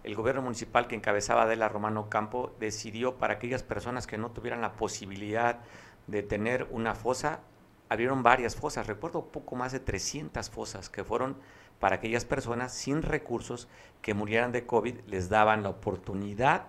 El 0.04 0.16
gobierno 0.16 0.42
municipal 0.42 0.88
que 0.88 0.96
encabezaba 0.96 1.44
Adela 1.44 1.70
Romano 1.70 2.10
Campo 2.10 2.56
decidió 2.60 3.18
para 3.20 3.36
aquellas 3.36 3.62
personas 3.62 4.08
que 4.08 4.18
no 4.18 4.32
tuvieran 4.32 4.62
la 4.62 4.74
posibilidad 4.74 5.60
de 6.08 6.24
tener 6.24 6.68
una 6.72 6.96
fosa, 6.96 7.42
abrieron 7.88 8.24
varias 8.24 8.56
fosas, 8.56 8.88
recuerdo 8.88 9.26
poco 9.26 9.56
más 9.56 9.72
de 9.72 9.80
300 9.80 10.50
fosas 10.50 10.90
que 10.90 11.04
fueron 11.04 11.38
para 11.80 11.98
aquellas 11.98 12.26
personas 12.26 12.74
sin 12.74 13.04
recursos 13.04 13.68
que 14.02 14.16
murieran 14.16 14.52
de 14.52 14.66
COVID, 14.66 15.02
les 15.06 15.30
daban 15.30 15.62
la 15.62 15.70
oportunidad 15.70 16.66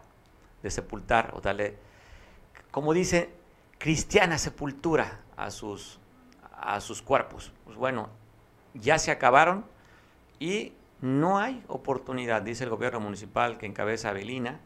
de 0.62 0.71
sepultar 0.71 1.33
o 1.35 1.41
darle 1.41 1.79
como 2.77 2.93
dice, 2.93 3.31
cristiana 3.79 4.37
sepultura 4.37 5.23
a 5.35 5.51
sus, 5.51 5.99
a 6.53 6.79
sus 6.83 7.01
cuerpos. 7.01 7.51
Pues 7.65 7.75
bueno, 7.75 8.11
ya 8.75 8.99
se 8.99 9.11
acabaron 9.11 9.65
y 10.39 10.75
no 11.01 11.39
hay 11.39 11.65
oportunidad, 11.69 12.43
dice 12.43 12.65
el 12.65 12.71
gobierno 12.71 13.01
municipal 13.01 13.57
que 13.57 13.65
encabeza 13.65 14.11
Abelina 14.11 14.61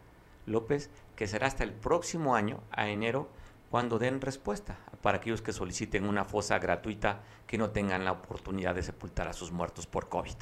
López, 0.44 0.90
que 1.14 1.28
será 1.28 1.46
hasta 1.46 1.62
el 1.62 1.72
próximo 1.72 2.34
año, 2.34 2.58
a 2.72 2.88
enero, 2.88 3.28
cuando 3.70 4.00
den 4.00 4.20
respuesta 4.20 4.76
para 5.02 5.18
aquellos 5.18 5.40
que 5.40 5.52
soliciten 5.52 6.04
una 6.04 6.24
fosa 6.24 6.58
gratuita 6.58 7.20
que 7.46 7.58
no 7.58 7.70
tengan 7.70 8.04
la 8.04 8.10
oportunidad 8.10 8.74
de 8.74 8.82
sepultar 8.82 9.28
a 9.28 9.34
sus 9.34 9.52
muertos 9.52 9.86
por 9.86 10.08
COVID. 10.08 10.34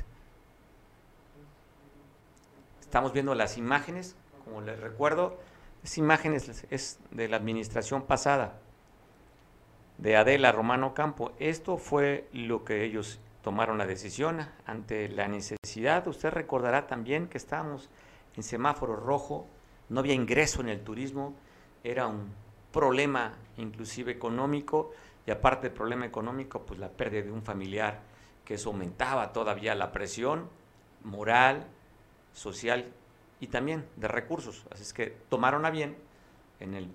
Estamos 2.80 3.12
viendo 3.12 3.34
las 3.34 3.58
imágenes, 3.58 4.16
como 4.42 4.62
les 4.62 4.80
recuerdo, 4.80 5.38
esas 5.82 5.98
imágenes 5.98 6.66
es 6.70 6.98
de 7.10 7.28
la 7.28 7.36
administración 7.36 8.02
pasada, 8.02 8.60
de 9.98 10.16
Adela 10.16 10.52
Romano 10.52 10.94
Campo. 10.94 11.32
Esto 11.38 11.76
fue 11.76 12.28
lo 12.32 12.64
que 12.64 12.84
ellos 12.84 13.20
tomaron 13.42 13.78
la 13.78 13.86
decisión 13.86 14.46
ante 14.66 15.08
la 15.08 15.28
necesidad. 15.28 16.06
Usted 16.06 16.30
recordará 16.30 16.86
también 16.86 17.28
que 17.28 17.38
estábamos 17.38 17.90
en 18.36 18.42
semáforo 18.42 18.96
rojo, 18.96 19.46
no 19.88 20.00
había 20.00 20.14
ingreso 20.14 20.60
en 20.60 20.68
el 20.68 20.82
turismo, 20.82 21.34
era 21.82 22.06
un 22.06 22.32
problema 22.72 23.34
inclusive 23.56 24.12
económico 24.12 24.92
y 25.26 25.30
aparte 25.30 25.68
del 25.68 25.76
problema 25.76 26.06
económico, 26.06 26.64
pues 26.64 26.78
la 26.78 26.88
pérdida 26.88 27.22
de 27.22 27.32
un 27.32 27.42
familiar, 27.42 28.00
que 28.44 28.54
eso 28.54 28.70
aumentaba 28.70 29.32
todavía 29.32 29.74
la 29.74 29.92
presión 29.92 30.48
moral, 31.04 31.66
social 32.32 32.92
y 33.40 33.48
también 33.48 33.86
de 33.96 34.08
recursos. 34.08 34.66
Así 34.70 34.82
es 34.82 34.92
que 34.92 35.16
tomaron 35.28 35.64
a 35.64 35.70
bien 35.70 35.96
en 36.60 36.74
el, 36.74 36.88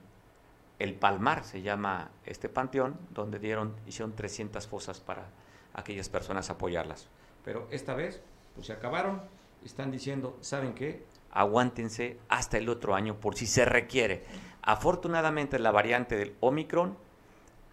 el 0.80 0.96
Palmar, 0.96 1.44
se 1.44 1.62
llama 1.62 2.12
este 2.26 2.50
panteón, 2.50 2.98
donde 3.12 3.40
dieron, 3.40 3.76
hicieron 3.88 4.14
300 4.16 4.68
fosas 4.68 5.00
para 5.00 5.28
aquellas 5.74 6.10
personas 6.10 6.50
apoyarlas. 6.50 7.08
Pero 7.44 7.68
esta 7.72 7.94
vez, 7.94 8.22
pues 8.56 8.68
se 8.68 8.74
acabaron, 8.74 9.22
están 9.64 9.92
diciendo, 9.92 10.38
¿saben 10.42 10.74
qué? 10.74 11.06
Aguántense 11.32 12.20
hasta 12.30 12.58
el 12.58 12.70
otro 12.70 12.96
año 12.96 13.20
por 13.20 13.36
si 13.36 13.48
se 13.48 13.66
requiere. 13.66 14.24
Afortunadamente 14.62 15.60
la 15.60 15.72
variante 15.72 16.16
del 16.16 16.36
Omicron, 16.40 16.98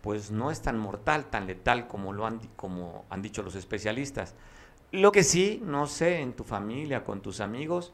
pues 0.00 0.30
no 0.30 0.50
es 0.50 0.62
tan 0.62 0.78
mortal, 0.78 1.26
tan 1.26 1.46
letal 1.46 1.87
como 1.87 2.12
lo 2.12 2.26
han, 2.26 2.40
como 2.56 3.04
han 3.11 3.22
dicho 3.22 3.42
los 3.42 3.54
especialistas. 3.54 4.35
Lo 4.92 5.12
que 5.12 5.22
sí, 5.22 5.61
no 5.64 5.87
sé, 5.87 6.20
en 6.20 6.33
tu 6.33 6.42
familia, 6.42 7.04
con 7.04 7.20
tus 7.20 7.40
amigos, 7.40 7.92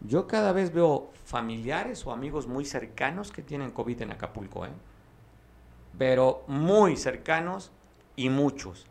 yo 0.00 0.26
cada 0.26 0.52
vez 0.52 0.72
veo 0.72 1.10
familiares 1.24 2.06
o 2.06 2.12
amigos 2.12 2.46
muy 2.46 2.64
cercanos 2.64 3.32
que 3.32 3.42
tienen 3.42 3.70
COVID 3.70 4.02
en 4.02 4.12
Acapulco, 4.12 4.66
¿eh? 4.66 4.70
pero 5.96 6.44
muy 6.46 6.96
cercanos 6.96 7.72
y 8.16 8.28
muchos. 8.28 8.86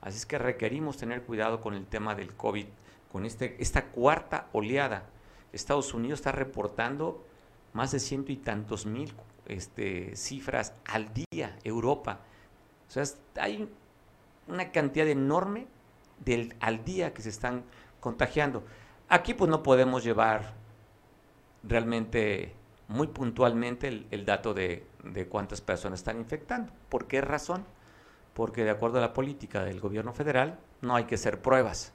Así 0.00 0.16
es 0.16 0.26
que 0.26 0.38
requerimos 0.38 0.96
tener 0.96 1.22
cuidado 1.22 1.60
con 1.60 1.74
el 1.74 1.86
tema 1.86 2.14
del 2.14 2.34
COVID, 2.34 2.66
con 3.12 3.26
este, 3.26 3.56
esta 3.60 3.86
cuarta 3.86 4.48
oleada. 4.52 5.04
Estados 5.52 5.94
Unidos 5.94 6.20
está 6.20 6.32
reportando 6.32 7.24
más 7.72 7.92
de 7.92 8.00
ciento 8.00 8.32
y 8.32 8.36
tantos 8.36 8.86
mil 8.86 9.12
este, 9.46 10.16
cifras 10.16 10.74
al 10.86 11.10
día, 11.12 11.58
Europa. 11.64 12.20
O 12.88 12.90
sea, 12.90 13.04
hay 13.40 13.68
una 14.48 14.72
cantidad 14.72 15.06
enorme 15.08 15.66
del, 16.24 16.54
al 16.60 16.84
día 16.84 17.12
que 17.12 17.22
se 17.22 17.28
están 17.28 17.64
contagiando. 18.00 18.64
Aquí 19.10 19.34
pues 19.34 19.50
no 19.50 19.62
podemos 19.64 20.04
llevar 20.04 20.54
realmente 21.64 22.54
muy 22.86 23.08
puntualmente 23.08 24.06
el, 24.08 24.24
dato 24.24 24.54
de, 24.54 24.86
de, 25.02 25.26
cuántas 25.26 25.60
personas 25.60 25.98
están 25.98 26.18
infectando. 26.18 26.72
¿Por 26.88 27.08
qué 27.08 27.20
razón? 27.20 27.64
Porque 28.34 28.62
de 28.62 28.70
acuerdo 28.70 28.98
a 28.98 29.00
la 29.00 29.12
política 29.12 29.64
del 29.64 29.80
gobierno 29.80 30.12
federal 30.12 30.60
no 30.80 30.94
hay 30.94 31.04
que 31.04 31.16
hacer 31.16 31.42
pruebas. 31.42 31.92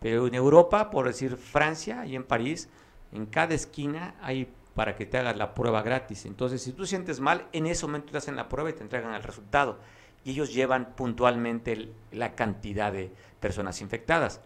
Pero 0.00 0.26
en 0.26 0.34
Europa, 0.34 0.90
por 0.90 1.06
decir 1.06 1.36
Francia 1.36 2.06
y 2.06 2.16
en 2.16 2.24
París, 2.24 2.70
en 3.12 3.26
cada 3.26 3.52
esquina 3.52 4.14
hay 4.22 4.50
para 4.74 4.96
que 4.96 5.04
te 5.04 5.18
hagas 5.18 5.36
la 5.36 5.54
prueba 5.54 5.82
gratis. 5.82 6.24
Entonces, 6.24 6.62
si 6.62 6.72
tú 6.72 6.86
sientes 6.86 7.20
mal, 7.20 7.46
en 7.52 7.66
ese 7.66 7.84
momento 7.84 8.10
te 8.10 8.18
hacen 8.18 8.36
la 8.36 8.48
prueba 8.48 8.70
y 8.70 8.72
te 8.72 8.82
entregan 8.82 9.12
el 9.12 9.22
resultado. 9.22 9.78
Y 10.24 10.30
ellos 10.30 10.54
llevan 10.54 10.94
puntualmente 10.96 11.92
la 12.10 12.34
cantidad 12.34 12.90
de 12.90 13.12
personas 13.38 13.82
infectadas. 13.82 14.40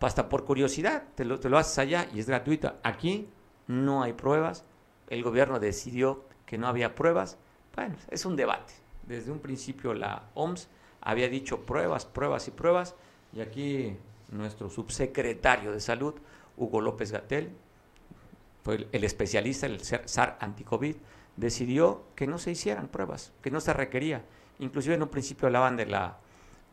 Hasta 0.00 0.28
por 0.28 0.44
curiosidad, 0.44 1.04
te 1.14 1.24
lo, 1.24 1.40
te 1.40 1.48
lo 1.48 1.58
haces 1.58 1.78
allá 1.78 2.08
y 2.14 2.20
es 2.20 2.26
gratuito. 2.26 2.74
Aquí 2.82 3.28
no 3.66 4.02
hay 4.02 4.12
pruebas. 4.12 4.64
El 5.08 5.22
gobierno 5.22 5.58
decidió 5.58 6.24
que 6.46 6.58
no 6.58 6.68
había 6.68 6.94
pruebas. 6.94 7.38
Bueno, 7.74 7.96
es 8.10 8.24
un 8.24 8.36
debate. 8.36 8.74
Desde 9.06 9.30
un 9.32 9.40
principio 9.40 9.94
la 9.94 10.24
OMS 10.34 10.68
había 11.00 11.28
dicho 11.28 11.64
pruebas, 11.64 12.06
pruebas 12.06 12.46
y 12.48 12.50
pruebas. 12.50 12.94
Y 13.32 13.40
aquí 13.40 13.96
nuestro 14.30 14.70
subsecretario 14.70 15.72
de 15.72 15.80
salud, 15.80 16.14
Hugo 16.56 16.80
López 16.80 17.12
Gatel, 17.12 17.50
el, 18.66 19.04
especialista, 19.04 19.66
el 19.66 19.80
SAR 19.80 20.36
anticovid, 20.40 20.96
decidió 21.36 22.04
que 22.14 22.26
no 22.26 22.38
se 22.38 22.50
hicieran 22.50 22.88
pruebas, 22.88 23.32
que 23.42 23.50
no 23.50 23.60
se 23.60 23.72
requería. 23.72 24.24
Inclusive 24.58 24.94
en 24.94 25.02
un 25.02 25.08
principio 25.08 25.46
hablaban 25.46 25.76
de 25.76 25.86
la, 25.86 26.18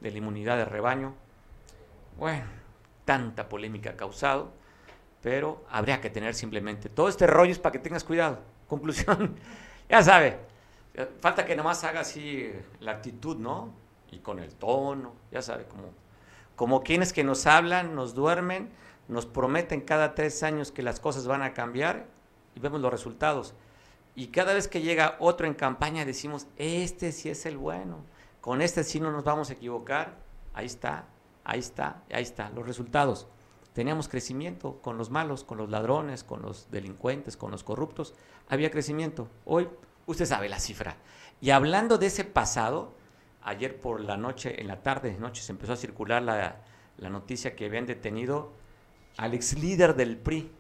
de 0.02 0.12
la 0.12 0.18
inmunidad 0.18 0.58
de 0.58 0.66
rebaño. 0.66 1.14
Bueno, 2.18 2.46
tanta 3.06 3.48
polémica 3.48 3.92
ha 3.92 3.96
causado, 3.96 4.52
pero 5.22 5.64
habría 5.70 6.02
que 6.02 6.10
tener 6.10 6.36
simplemente 6.36 6.90
todo 6.90 7.08
este 7.08 7.28
rollo 7.28 7.52
es 7.52 7.60
para 7.60 7.72
que 7.72 7.80
tengas 7.80 8.04
cuidado. 8.04 8.40
Conclusión, 8.68 9.36
ya 9.88 10.04
sabe, 10.04 10.38
falta 11.22 11.46
que 11.46 11.56
nomás 11.56 11.84
haga 11.84 12.02
así 12.02 12.52
la 12.80 12.92
actitud, 12.92 13.38
¿no? 13.38 13.74
Y 14.12 14.20
con 14.20 14.40
el 14.40 14.56
tono, 14.56 15.14
ya 15.32 15.42
sabe, 15.42 15.66
como, 15.66 15.94
como 16.56 16.84
quienes 16.84 17.14
que 17.14 17.24
nos 17.24 17.46
hablan, 17.46 17.96
nos 17.96 18.16
duermen 18.16 18.70
nos 19.08 19.26
prometen 19.26 19.82
cada 19.82 20.16
tres 20.16 20.44
años 20.44 20.72
que 20.72 20.82
las 20.82 21.00
cosas 21.00 21.28
van 21.28 21.42
a 21.42 21.54
cambiar 21.54 22.08
y 22.56 22.60
vemos 22.60 22.82
los 22.82 22.92
resultados. 22.92 23.54
Y 24.16 24.28
cada 24.28 24.54
vez 24.54 24.68
que 24.68 24.82
llega 24.82 25.18
otro 25.20 25.46
en 25.46 25.54
campaña 25.54 26.06
decimos, 26.06 26.48
este 26.58 27.12
sí 27.12 27.30
es 27.30 27.46
el 27.46 27.58
bueno, 27.58 28.00
con 28.42 28.62
este 28.62 28.84
sí 28.84 29.00
no 29.00 29.12
nos 29.12 29.24
vamos 29.24 29.50
a 29.50 29.54
equivocar. 29.54 30.18
Ahí 30.54 30.66
está, 30.66 31.06
ahí 31.46 31.60
está, 31.60 32.04
ahí 32.12 32.24
está, 32.24 32.50
los 32.50 32.68
resultados. 32.68 33.28
Teníamos 33.74 34.08
crecimiento 34.08 34.82
con 34.82 34.98
los 34.98 35.10
malos, 35.10 35.44
con 35.44 35.58
los 35.58 35.70
ladrones, 35.70 36.24
con 36.24 36.42
los 36.42 36.70
delincuentes, 36.72 37.38
con 37.38 37.52
los 37.52 37.64
corruptos. 37.64 38.14
Había 38.48 38.72
crecimiento. 38.72 39.30
Hoy 39.46 39.68
usted 40.06 40.26
sabe 40.26 40.50
la 40.50 40.60
cifra. 40.60 40.98
Y 41.42 41.50
hablando 41.50 41.98
de 41.98 42.08
ese 42.08 42.24
pasado, 42.24 42.94
ayer 43.42 43.80
por 43.80 44.02
la 44.02 44.18
noche, 44.18 44.62
en 44.62 44.68
la 44.68 44.82
tarde, 44.82 45.18
noche, 45.20 45.42
se 45.42 45.52
empezó 45.52 45.74
a 45.74 45.78
circular 45.78 46.22
la, 46.22 46.62
la 46.98 47.10
noticia 47.10 47.56
que 47.56 47.66
habían 47.66 47.86
detenido 47.86 48.54
al 49.18 49.34
ex 49.34 49.58
líder 49.60 49.96
del 49.96 50.18
PRI. 50.18 50.52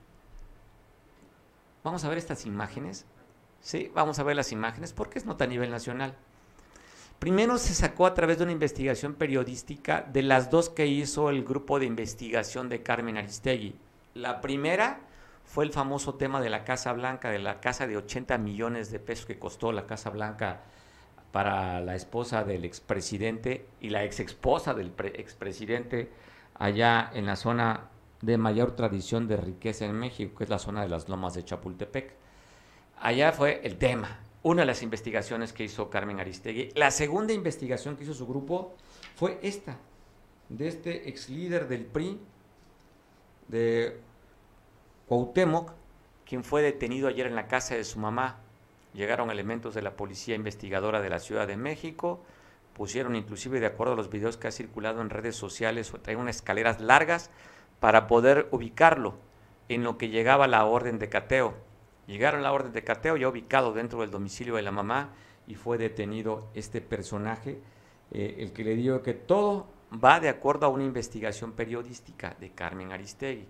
Vamos 1.83 2.03
a 2.03 2.09
ver 2.09 2.17
estas 2.17 2.45
imágenes. 2.45 3.05
Sí, 3.61 3.91
vamos 3.95 4.19
a 4.19 4.23
ver 4.23 4.35
las 4.35 4.51
imágenes 4.51 4.93
porque 4.93 5.19
es 5.19 5.25
nota 5.25 5.45
a 5.45 5.47
nivel 5.47 5.71
nacional. 5.71 6.17
Primero 7.19 7.57
se 7.57 7.73
sacó 7.73 8.05
a 8.05 8.13
través 8.13 8.37
de 8.37 8.43
una 8.43 8.51
investigación 8.51 9.15
periodística 9.15 10.01
de 10.01 10.21
las 10.21 10.51
dos 10.51 10.69
que 10.69 10.85
hizo 10.85 11.29
el 11.29 11.43
grupo 11.43 11.79
de 11.79 11.85
investigación 11.85 12.69
de 12.69 12.83
Carmen 12.83 13.17
Aristegui. 13.17 13.75
La 14.13 14.41
primera 14.41 14.99
fue 15.45 15.63
el 15.63 15.71
famoso 15.71 16.15
tema 16.15 16.41
de 16.41 16.49
la 16.49 16.63
Casa 16.63 16.91
Blanca, 16.93 17.29
de 17.29 17.39
la 17.39 17.61
casa 17.61 17.87
de 17.87 17.97
80 17.97 18.37
millones 18.37 18.91
de 18.91 18.99
pesos 18.99 19.25
que 19.25 19.39
costó 19.39 19.71
la 19.71 19.85
Casa 19.85 20.09
Blanca 20.09 20.61
para 21.31 21.81
la 21.81 21.95
esposa 21.95 22.43
del 22.43 22.65
expresidente 22.65 23.67
y 23.81 23.89
la 23.89 24.03
ex 24.03 24.19
esposa 24.19 24.73
del 24.73 24.93
expresidente 25.15 26.09
allá 26.53 27.11
en 27.13 27.25
la 27.25 27.35
zona 27.35 27.89
de 28.21 28.37
mayor 28.37 28.75
tradición 28.75 29.27
de 29.27 29.37
riqueza 29.37 29.85
en 29.85 29.93
México, 29.93 30.37
que 30.37 30.45
es 30.45 30.49
la 30.49 30.59
zona 30.59 30.81
de 30.81 30.89
las 30.89 31.09
lomas 31.09 31.33
de 31.33 31.43
Chapultepec. 31.43 32.13
Allá 32.99 33.31
fue 33.33 33.61
el 33.63 33.77
tema, 33.77 34.19
una 34.45 34.61
de 34.61 34.67
las 34.67 34.83
investigaciones 34.83 35.53
que 35.53 35.63
hizo 35.63 35.89
Carmen 35.89 36.19
Aristegui. 36.19 36.69
La 36.75 36.91
segunda 36.91 37.33
investigación 37.33 37.97
que 37.97 38.03
hizo 38.03 38.13
su 38.13 38.27
grupo 38.27 38.75
fue 39.15 39.39
esta, 39.41 39.79
de 40.49 40.67
este 40.67 41.09
ex 41.09 41.29
líder 41.29 41.67
del 41.67 41.83
PRI, 41.83 42.19
de 43.47 43.99
Cuauhtémoc, 45.07 45.71
quien 46.27 46.43
fue 46.43 46.61
detenido 46.61 47.07
ayer 47.07 47.25
en 47.25 47.35
la 47.35 47.47
casa 47.47 47.73
de 47.73 47.83
su 47.83 47.97
mamá. 47.97 48.37
Llegaron 48.93 49.31
elementos 49.31 49.73
de 49.73 49.81
la 49.81 49.95
policía 49.95 50.35
investigadora 50.35 51.01
de 51.01 51.09
la 51.09 51.19
Ciudad 51.19 51.47
de 51.47 51.57
México, 51.57 52.21
pusieron 52.75 53.15
inclusive, 53.15 53.59
de 53.59 53.65
acuerdo 53.65 53.93
a 53.93 53.97
los 53.97 54.11
videos 54.11 54.37
que 54.37 54.47
ha 54.47 54.51
circulado 54.51 55.01
en 55.01 55.09
redes 55.09 55.35
sociales, 55.35 55.91
traen 56.03 56.19
unas 56.19 56.35
escaleras 56.35 56.79
largas 56.81 57.31
para 57.79 58.05
poder 58.05 58.47
ubicarlo 58.51 59.15
en 59.69 59.83
lo 59.83 59.97
que 59.97 60.09
llegaba 60.09 60.47
la 60.47 60.65
orden 60.65 60.99
de 60.99 61.09
cateo. 61.09 61.64
Llegaron 62.07 62.43
la 62.43 62.53
orden 62.53 62.71
de 62.71 62.83
cateo 62.83 63.17
ya 63.17 63.27
ubicado 63.27 63.73
dentro 63.73 64.01
del 64.01 64.11
domicilio 64.11 64.55
de 64.55 64.61
la 64.61 64.71
mamá 64.71 65.09
y 65.47 65.55
fue 65.55 65.77
detenido 65.77 66.49
este 66.53 66.81
personaje, 66.81 67.59
eh, 68.11 68.35
el 68.39 68.51
que 68.53 68.63
le 68.63 68.75
dijo 68.75 69.01
que 69.01 69.13
todo 69.13 69.67
va 70.03 70.19
de 70.19 70.29
acuerdo 70.29 70.65
a 70.65 70.69
una 70.69 70.83
investigación 70.83 71.53
periodística 71.53 72.35
de 72.39 72.51
Carmen 72.51 72.91
Aristegui. 72.91 73.47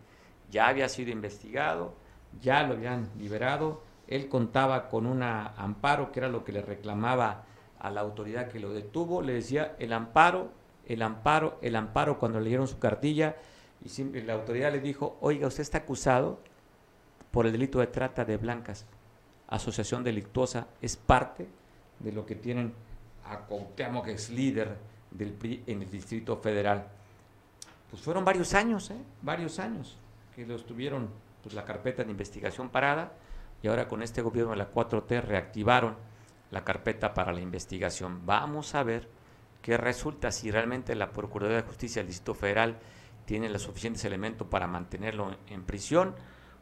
Ya 0.50 0.68
había 0.68 0.88
sido 0.90 1.12
investigado, 1.12 1.96
ya 2.42 2.64
lo 2.64 2.74
habían 2.74 3.10
liberado, 3.18 3.82
él 4.08 4.30
contaba 4.30 4.88
con 4.90 5.06
un 5.06 5.24
amparo 5.24 6.12
que 6.12 6.20
era 6.20 6.30
lo 6.30 6.44
que 6.44 6.52
le 6.52 6.62
reclamaba 6.62 7.46
a 7.80 7.90
la 7.90 8.02
autoridad 8.02 8.48
que 8.50 8.60
lo 8.60 8.72
detuvo, 8.72 9.22
le 9.22 9.34
decía 9.34 9.76
el 9.80 9.92
amparo, 9.94 10.52
el 10.86 11.02
amparo, 11.02 11.58
el 11.62 11.76
amparo 11.76 12.20
cuando 12.20 12.40
le 12.40 12.50
dieron 12.50 12.68
su 12.68 12.80
cartilla 12.80 13.36
y 13.82 14.22
la 14.22 14.34
autoridad 14.34 14.72
le 14.72 14.80
dijo, 14.80 15.18
oiga, 15.22 15.48
usted 15.48 15.62
está 15.62 15.80
acusado 15.80 16.40
por 17.36 17.46
el 17.46 17.52
delito 17.52 17.80
de 17.80 17.88
trata 17.88 18.24
de 18.24 18.38
blancas. 18.38 18.86
Asociación 19.50 20.06
delictuosa 20.06 20.68
es 20.82 20.96
parte 20.96 21.50
de 22.00 22.14
lo 22.14 22.26
que 22.26 22.36
tienen 22.36 22.74
a 23.26 23.40
Cuauhtémoc, 23.40 24.06
que 24.06 24.14
es 24.14 24.30
líder 24.30 24.78
del 25.12 25.34
PRI 25.34 25.62
en 25.68 25.82
el 25.82 25.92
Distrito 25.92 26.38
Federal. 26.38 26.88
Pues 27.90 28.02
fueron 28.02 28.24
varios 28.24 28.54
años, 28.54 28.90
¿eh? 28.90 28.96
varios 29.22 29.60
años 29.60 29.98
que 30.34 30.46
los 30.46 30.66
tuvieron 30.66 31.10
pues, 31.44 31.54
la 31.54 31.66
carpeta 31.66 32.06
de 32.06 32.12
investigación 32.12 32.70
parada 32.70 33.12
y 33.62 33.68
ahora 33.68 33.90
con 33.90 34.02
este 34.02 34.22
gobierno 34.22 34.52
de 34.52 34.58
la 34.58 34.72
4T 34.72 35.22
reactivaron 35.22 35.98
la 36.52 36.64
carpeta 36.64 37.14
para 37.14 37.34
la 37.34 37.42
investigación. 37.42 38.26
Vamos 38.26 38.76
a 38.76 38.84
ver 38.84 39.10
qué 39.62 39.76
resulta 39.76 40.32
si 40.32 40.52
realmente 40.52 40.96
la 40.96 41.12
Procuraduría 41.12 41.64
de 41.64 41.68
Justicia 41.68 42.02
del 42.02 42.08
Distrito 42.08 42.34
Federal 42.34 42.78
tiene 43.26 43.50
los 43.50 43.64
suficientes 43.64 44.06
elementos 44.06 44.48
para 44.48 44.68
mantenerlo 44.68 45.36
en 45.48 45.64
prisión, 45.64 46.16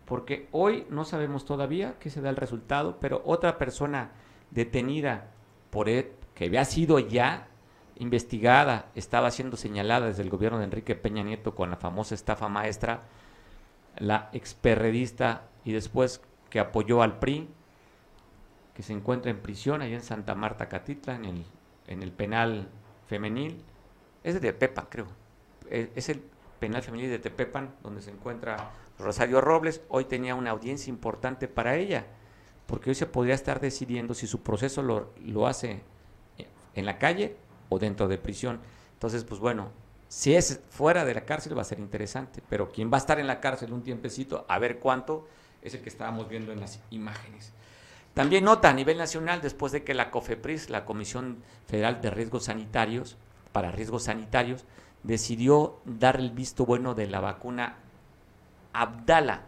porque 0.05 0.47
hoy 0.51 0.85
no 0.89 1.05
sabemos 1.05 1.45
todavía 1.45 1.95
qué 1.99 2.09
se 2.09 2.21
da 2.21 2.29
el 2.29 2.35
resultado, 2.35 2.97
pero 2.99 3.21
otra 3.25 3.57
persona 3.57 4.11
detenida 4.51 5.31
por 5.69 5.89
él, 5.89 6.11
que 6.35 6.45
había 6.45 6.65
sido 6.65 6.99
ya 6.99 7.47
investigada, 7.95 8.89
estaba 8.95 9.31
siendo 9.31 9.57
señalada 9.57 10.07
desde 10.07 10.23
el 10.23 10.29
gobierno 10.29 10.57
de 10.57 10.65
Enrique 10.65 10.95
Peña 10.95 11.23
Nieto 11.23 11.55
con 11.55 11.69
la 11.69 11.77
famosa 11.77 12.15
estafa 12.15 12.49
maestra, 12.49 13.03
la 13.97 14.29
experredista 14.33 15.43
y 15.63 15.71
después 15.71 16.21
que 16.49 16.59
apoyó 16.59 17.01
al 17.01 17.19
PRI, 17.19 17.49
que 18.73 18.83
se 18.83 18.93
encuentra 18.93 19.31
en 19.31 19.39
prisión 19.39 19.81
allá 19.81 19.95
en 19.95 20.01
Santa 20.01 20.35
Marta, 20.35 20.67
Catitla, 20.67 21.15
en 21.15 21.25
el, 21.25 21.45
en 21.87 22.01
el 22.03 22.11
penal 22.11 22.69
femenil. 23.07 23.63
Es 24.23 24.33
de 24.33 24.39
Tepepan, 24.39 24.87
creo. 24.89 25.07
E, 25.69 25.91
es 25.95 26.09
el 26.09 26.23
penal 26.59 26.81
femenil 26.81 27.09
de 27.09 27.19
Tepepan, 27.19 27.75
donde 27.83 28.01
se 28.01 28.11
encuentra 28.11 28.71
Rosario 28.99 29.41
Robles. 29.41 29.81
Hoy 29.89 30.05
tenía 30.05 30.35
una 30.35 30.51
audiencia 30.51 30.89
importante 30.89 31.47
para 31.47 31.75
ella, 31.75 32.05
porque 32.65 32.89
hoy 32.89 32.95
se 32.95 33.05
podría 33.05 33.35
estar 33.35 33.59
decidiendo 33.59 34.13
si 34.13 34.27
su 34.27 34.41
proceso 34.41 34.81
lo, 34.81 35.11
lo 35.23 35.47
hace 35.47 35.81
en 36.75 36.85
la 36.85 36.97
calle 36.97 37.35
o 37.69 37.79
dentro 37.79 38.07
de 38.07 38.17
prisión. 38.17 38.59
Entonces, 38.93 39.23
pues 39.23 39.39
bueno, 39.39 39.71
si 40.07 40.35
es 40.35 40.61
fuera 40.69 41.05
de 41.05 41.13
la 41.13 41.25
cárcel 41.25 41.57
va 41.57 41.61
a 41.61 41.65
ser 41.65 41.79
interesante, 41.79 42.41
pero 42.47 42.71
quien 42.71 42.91
va 42.91 42.97
a 42.97 42.99
estar 42.99 43.19
en 43.19 43.27
la 43.27 43.39
cárcel 43.39 43.73
un 43.73 43.83
tiempecito, 43.83 44.45
a 44.47 44.59
ver 44.59 44.79
cuánto, 44.79 45.27
es 45.61 45.73
el 45.73 45.81
que 45.81 45.89
estábamos 45.89 46.29
viendo 46.29 46.51
en 46.51 46.59
las 46.59 46.79
imágenes. 46.91 47.53
También 48.13 48.43
nota 48.43 48.69
a 48.69 48.73
nivel 48.73 48.97
nacional, 48.97 49.41
después 49.41 49.71
de 49.71 49.83
que 49.83 49.93
la 49.93 50.11
COFEPRIS, 50.11 50.69
la 50.69 50.85
Comisión 50.85 51.41
Federal 51.65 51.99
de 52.01 52.11
Riesgos 52.11 52.45
Sanitarios, 52.45 53.17
para 53.51 53.71
riesgos 53.71 54.03
sanitarios, 54.03 54.65
decidió 55.03 55.79
dar 55.85 56.17
el 56.17 56.31
visto 56.31 56.65
bueno 56.65 56.93
de 56.95 57.07
la 57.07 57.21
vacuna 57.21 57.77
Abdala. 58.73 59.41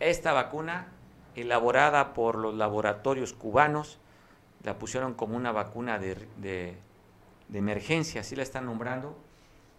Esta 0.00 0.32
vacuna, 0.32 0.88
elaborada 1.34 2.12
por 2.12 2.36
los 2.36 2.54
laboratorios 2.54 3.32
cubanos, 3.32 3.98
la 4.64 4.78
pusieron 4.78 5.14
como 5.14 5.36
una 5.36 5.52
vacuna 5.52 5.98
de, 5.98 6.76
emergencia, 7.52 8.20
así 8.20 8.36
la 8.36 8.42
están 8.42 8.66
nombrando, 8.66 9.16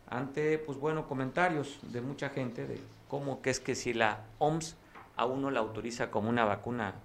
ante, 0.10 0.58
pues 0.58 0.80
bueno, 0.80 1.08
comentarios 1.08 1.80
de 1.84 2.02
mucha 2.02 2.30
gente 2.30 2.66
de 2.66 2.82
cómo 3.08 3.42
que 3.42 3.52
es 3.52 3.60
que 3.60 3.76
si 3.76 3.94
la 3.94 4.22
OMS 4.40 4.76
aún 5.16 5.42
no 5.42 5.52
la 5.52 5.60
autoriza 5.60 6.10
como 6.10 6.30
una 6.30 6.46
vacuna 6.46 6.96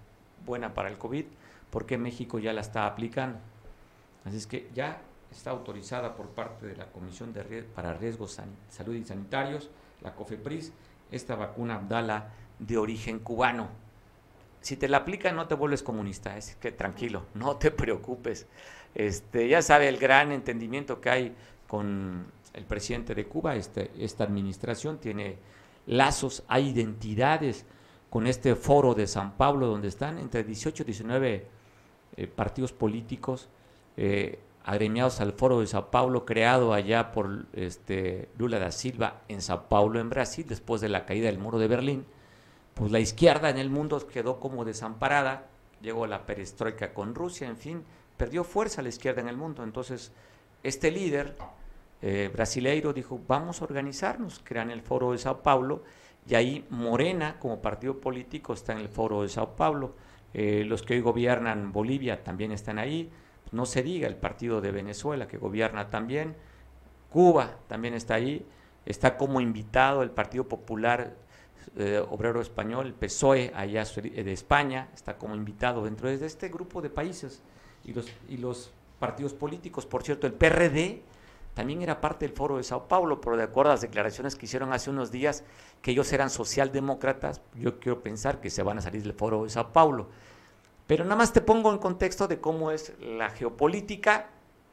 buena 0.47 0.73
para 0.73 0.89
el 0.89 0.97
COVID, 0.97 1.25
porque 1.71 1.99
México 1.99 2.39
ya 2.39 2.53
la 2.53 2.61
está 2.61 2.87
aplicando. 2.87 3.39
Así 4.25 4.37
es 4.37 4.47
que 4.47 4.71
ya 4.75 5.01
está 5.31 5.51
autorizada 5.51 6.15
por 6.15 6.29
parte 6.29 6.67
de 6.67 6.77
la 6.77 6.87
Comisión 6.87 7.33
de 7.33 7.65
para 7.75 7.95
Riesgos 7.95 8.41
Salud 8.71 8.95
y 8.95 9.05
Sanitarios, 9.05 9.69
la 10.01 10.15
COFEPRIS, 10.15 10.73
esta 11.11 11.35
vacuna 11.35 11.77
Abdala 11.77 12.33
de 12.59 12.79
origen 12.79 13.19
cubano. 13.19 13.69
Si 14.61 14.77
te 14.77 14.89
la 14.89 14.99
aplican 14.99 15.37
no 15.37 15.47
te 15.47 15.55
vuelves 15.55 15.83
comunista, 15.83 16.37
es 16.37 16.57
que 16.57 16.73
tranquilo, 16.73 17.27
no 17.35 17.57
te 17.57 17.71
preocupes. 17.71 18.47
Este, 18.95 19.49
ya 19.49 19.61
sabe 19.61 19.89
el 19.89 19.99
gran 19.99 20.33
entendimiento 20.33 21.01
que 21.01 21.11
hay 21.11 21.35
con 21.67 22.27
el 22.53 22.65
presidente 22.65 23.15
de 23.15 23.27
Cuba, 23.27 23.57
este, 23.57 23.91
esta 23.99 24.25
administración 24.25 24.99
tiene 24.99 25.37
lazos, 25.87 26.45
hay 26.49 26.69
identidades 26.69 27.67
con 28.09 28.27
este 28.29 28.55
foro 28.55 28.95
de 28.95 29.09
San 29.09 29.37
Pablo, 29.37 29.67
donde 29.67 29.89
están 29.89 30.19
entre 30.19 30.45
18 30.45 30.85
y 30.85 30.87
19 30.87 31.47
eh, 32.17 32.27
partidos 32.29 32.73
políticos 32.73 33.49
eh, 33.97 34.39
agremiados 34.65 35.21
al 35.21 35.33
foro 35.33 35.61
de 35.61 35.67
Sao 35.67 35.91
Paulo, 35.91 36.25
creado 36.25 36.73
allá 36.73 37.13
por 37.13 37.47
este, 37.53 38.31
Lula 38.39 38.59
da 38.59 38.71
Silva 38.71 39.23
en 39.29 39.43
Sao 39.43 39.69
Paulo, 39.69 40.01
en 40.01 40.09
Brasil, 40.09 40.47
después 40.49 40.81
de 40.81 40.89
la 40.89 41.05
caída 41.05 41.27
del 41.27 41.39
muro 41.39 41.59
de 41.59 41.69
Berlín. 41.69 42.07
Pues 42.73 42.91
la 42.91 42.99
izquierda 42.99 43.51
en 43.51 43.59
el 43.59 43.71
mundo 43.71 44.05
quedó 44.07 44.41
como 44.41 44.65
desamparada, 44.65 45.47
llegó 45.83 46.07
la 46.07 46.25
perestroika 46.25 46.95
con 46.95 47.15
Rusia, 47.15 47.47
en 47.47 47.59
fin, 47.59 47.85
perdió 48.17 48.43
fuerza 48.43 48.81
la 48.81 48.89
izquierda 48.89 49.21
en 49.21 49.29
el 49.29 49.37
mundo. 49.37 49.63
Entonces, 49.63 50.13
este 50.63 50.91
líder 50.91 51.37
eh, 52.01 52.31
brasileiro 52.33 52.95
dijo, 52.95 53.21
vamos 53.29 53.61
a 53.61 53.65
organizarnos, 53.65 54.41
crean 54.43 54.71
el 54.71 54.81
foro 54.81 55.13
de 55.13 55.19
Sao 55.19 55.43
Paulo 55.43 55.83
y 56.27 56.35
ahí 56.37 56.67
Morena, 56.71 57.39
como 57.39 57.61
partido 57.61 58.01
político, 58.01 58.55
está 58.55 58.73
en 58.73 58.79
el 58.79 58.89
foro 58.89 59.23
de 59.23 59.29
Sao 59.29 59.55
Paulo. 59.57 59.95
Eh, 60.33 60.65
los 60.67 60.83
que 60.83 60.95
hoy 60.95 61.01
gobiernan 61.01 61.71
Bolivia 61.71 62.25
también 62.25 62.51
están 62.51 62.79
ahí. 62.79 63.11
No 63.55 63.67
se 63.67 63.83
diga 63.83 64.09
el 64.09 64.17
partido 64.17 64.61
de 64.61 64.73
Venezuela, 64.73 65.29
que 65.29 65.39
gobierna 65.39 65.91
también. 65.91 66.35
Cuba 67.11 67.57
también 67.69 67.95
está 67.95 68.15
ahí. 68.15 68.45
Está 68.85 69.17
como 69.17 69.41
invitado 69.41 70.03
el 70.03 70.11
Partido 70.11 70.47
Popular 70.47 71.15
eh, 71.77 72.05
Obrero 72.11 72.41
Español, 72.41 72.87
el 72.87 72.95
PSOE, 72.95 73.51
allá 73.55 73.85
de 73.85 74.33
España, 74.33 74.89
está 74.95 75.17
como 75.17 75.35
invitado 75.35 75.85
dentro 75.85 76.09
de 76.09 76.25
este 76.25 76.49
grupo 76.49 76.83
de 76.83 76.91
países. 76.91 77.43
Y 77.85 77.93
los, 77.93 78.07
y 78.29 78.37
los 78.37 78.73
partidos 78.99 79.35
políticos, 79.35 79.87
por 79.87 80.03
cierto, 80.03 80.27
el 80.27 80.35
PRD 80.35 81.03
también 81.55 81.83
era 81.83 82.01
parte 82.01 82.27
del 82.27 82.37
foro 82.37 82.57
de 82.57 82.65
Sao 82.65 82.89
Paulo, 82.89 83.21
pero 83.21 83.37
de 83.37 83.45
acuerdo 83.45 83.71
a 83.71 83.75
las 83.75 83.81
declaraciones 83.81 84.37
que 84.37 84.47
hicieron 84.47 84.73
hace 84.73 84.91
unos 84.91 85.11
días, 85.11 85.45
que 85.83 85.93
ellos 85.93 86.13
eran 86.13 86.31
socialdemócratas, 86.31 87.41
yo 87.55 87.79
quiero 87.79 88.03
pensar 88.03 88.41
que 88.41 88.51
se 88.51 88.63
van 88.63 88.79
a 88.79 88.81
salir 88.81 89.03
del 89.03 89.13
foro 89.13 89.45
de 89.45 89.51
Sao 89.51 89.73
Paulo. 89.73 90.09
Pero 90.87 91.05
nada 91.05 91.17
más 91.17 91.33
te 91.33 91.41
pongo 91.41 91.73
en 91.73 91.79
contexto 91.79 92.29
de 92.29 92.41
cómo 92.41 92.71
es 92.71 92.93
la 93.01 93.31
geopolítica 93.31 94.29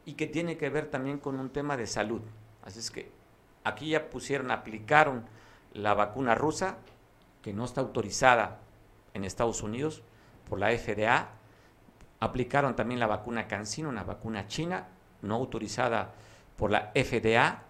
y 0.05 0.13
que 0.13 0.27
tiene 0.27 0.57
que 0.57 0.69
ver 0.69 0.87
también 0.87 1.19
con 1.19 1.39
un 1.39 1.49
tema 1.49 1.77
de 1.77 1.87
salud. 1.87 2.21
Así 2.63 2.79
es 2.79 2.91
que 2.91 3.11
aquí 3.63 3.89
ya 3.89 4.09
pusieron, 4.09 4.51
aplicaron 4.51 5.25
la 5.73 5.93
vacuna 5.93 6.35
rusa, 6.35 6.77
que 7.41 7.53
no 7.53 7.65
está 7.65 7.81
autorizada 7.81 8.59
en 9.13 9.23
Estados 9.23 9.63
Unidos 9.63 10.03
por 10.49 10.59
la 10.59 10.77
FDA. 10.77 11.29
Aplicaron 12.19 12.75
también 12.75 12.99
la 12.99 13.07
vacuna 13.07 13.47
CanSino, 13.47 13.89
una 13.89 14.03
vacuna 14.03 14.47
china, 14.47 14.87
no 15.21 15.35
autorizada 15.35 16.13
por 16.57 16.71
la 16.71 16.91
FDA 16.93 17.63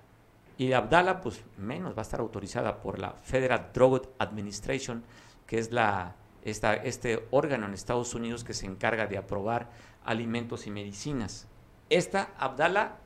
y 0.61 0.73
Abdala, 0.73 1.21
pues 1.21 1.43
menos, 1.57 1.95
va 1.95 1.99
a 1.99 2.01
estar 2.03 2.19
autorizada 2.19 2.81
por 2.81 2.99
la 2.99 3.13
Federal 3.13 3.71
Drug 3.73 4.09
Administration, 4.19 5.03
que 5.47 5.57
es 5.57 5.71
la, 5.71 6.15
esta, 6.43 6.73
este 6.75 7.27
órgano 7.31 7.65
en 7.65 7.73
Estados 7.73 8.15
Unidos 8.15 8.43
que 8.43 8.53
se 8.53 8.65
encarga 8.65 9.07
de 9.07 9.17
aprobar 9.17 9.69
alimentos 10.03 10.67
y 10.67 10.71
medicinas. 10.71 11.47
Esta 11.89 12.31
Abdala, 12.37 12.97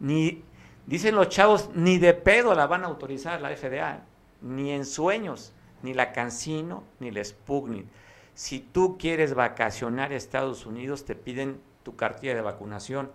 ni, 0.00 0.42
dicen 0.86 1.14
los 1.14 1.28
chavos, 1.28 1.70
ni 1.74 1.98
de 1.98 2.14
pedo 2.14 2.54
la 2.54 2.66
van 2.66 2.84
a 2.84 2.88
autorizar 2.88 3.40
la 3.40 3.54
FDA, 3.54 4.02
ni 4.42 4.70
en 4.70 4.84
sueños, 4.84 5.52
ni 5.82 5.94
la 5.94 6.12
Cancino, 6.12 6.84
ni 7.00 7.10
la 7.10 7.24
Sputnik. 7.24 7.86
Si 8.34 8.60
tú 8.60 8.96
quieres 8.98 9.34
vacacionar 9.34 10.12
a 10.12 10.16
Estados 10.16 10.66
Unidos, 10.66 11.04
te 11.04 11.14
piden 11.14 11.60
tu 11.82 11.96
cartilla 11.96 12.34
de 12.34 12.42
vacunación 12.42 13.10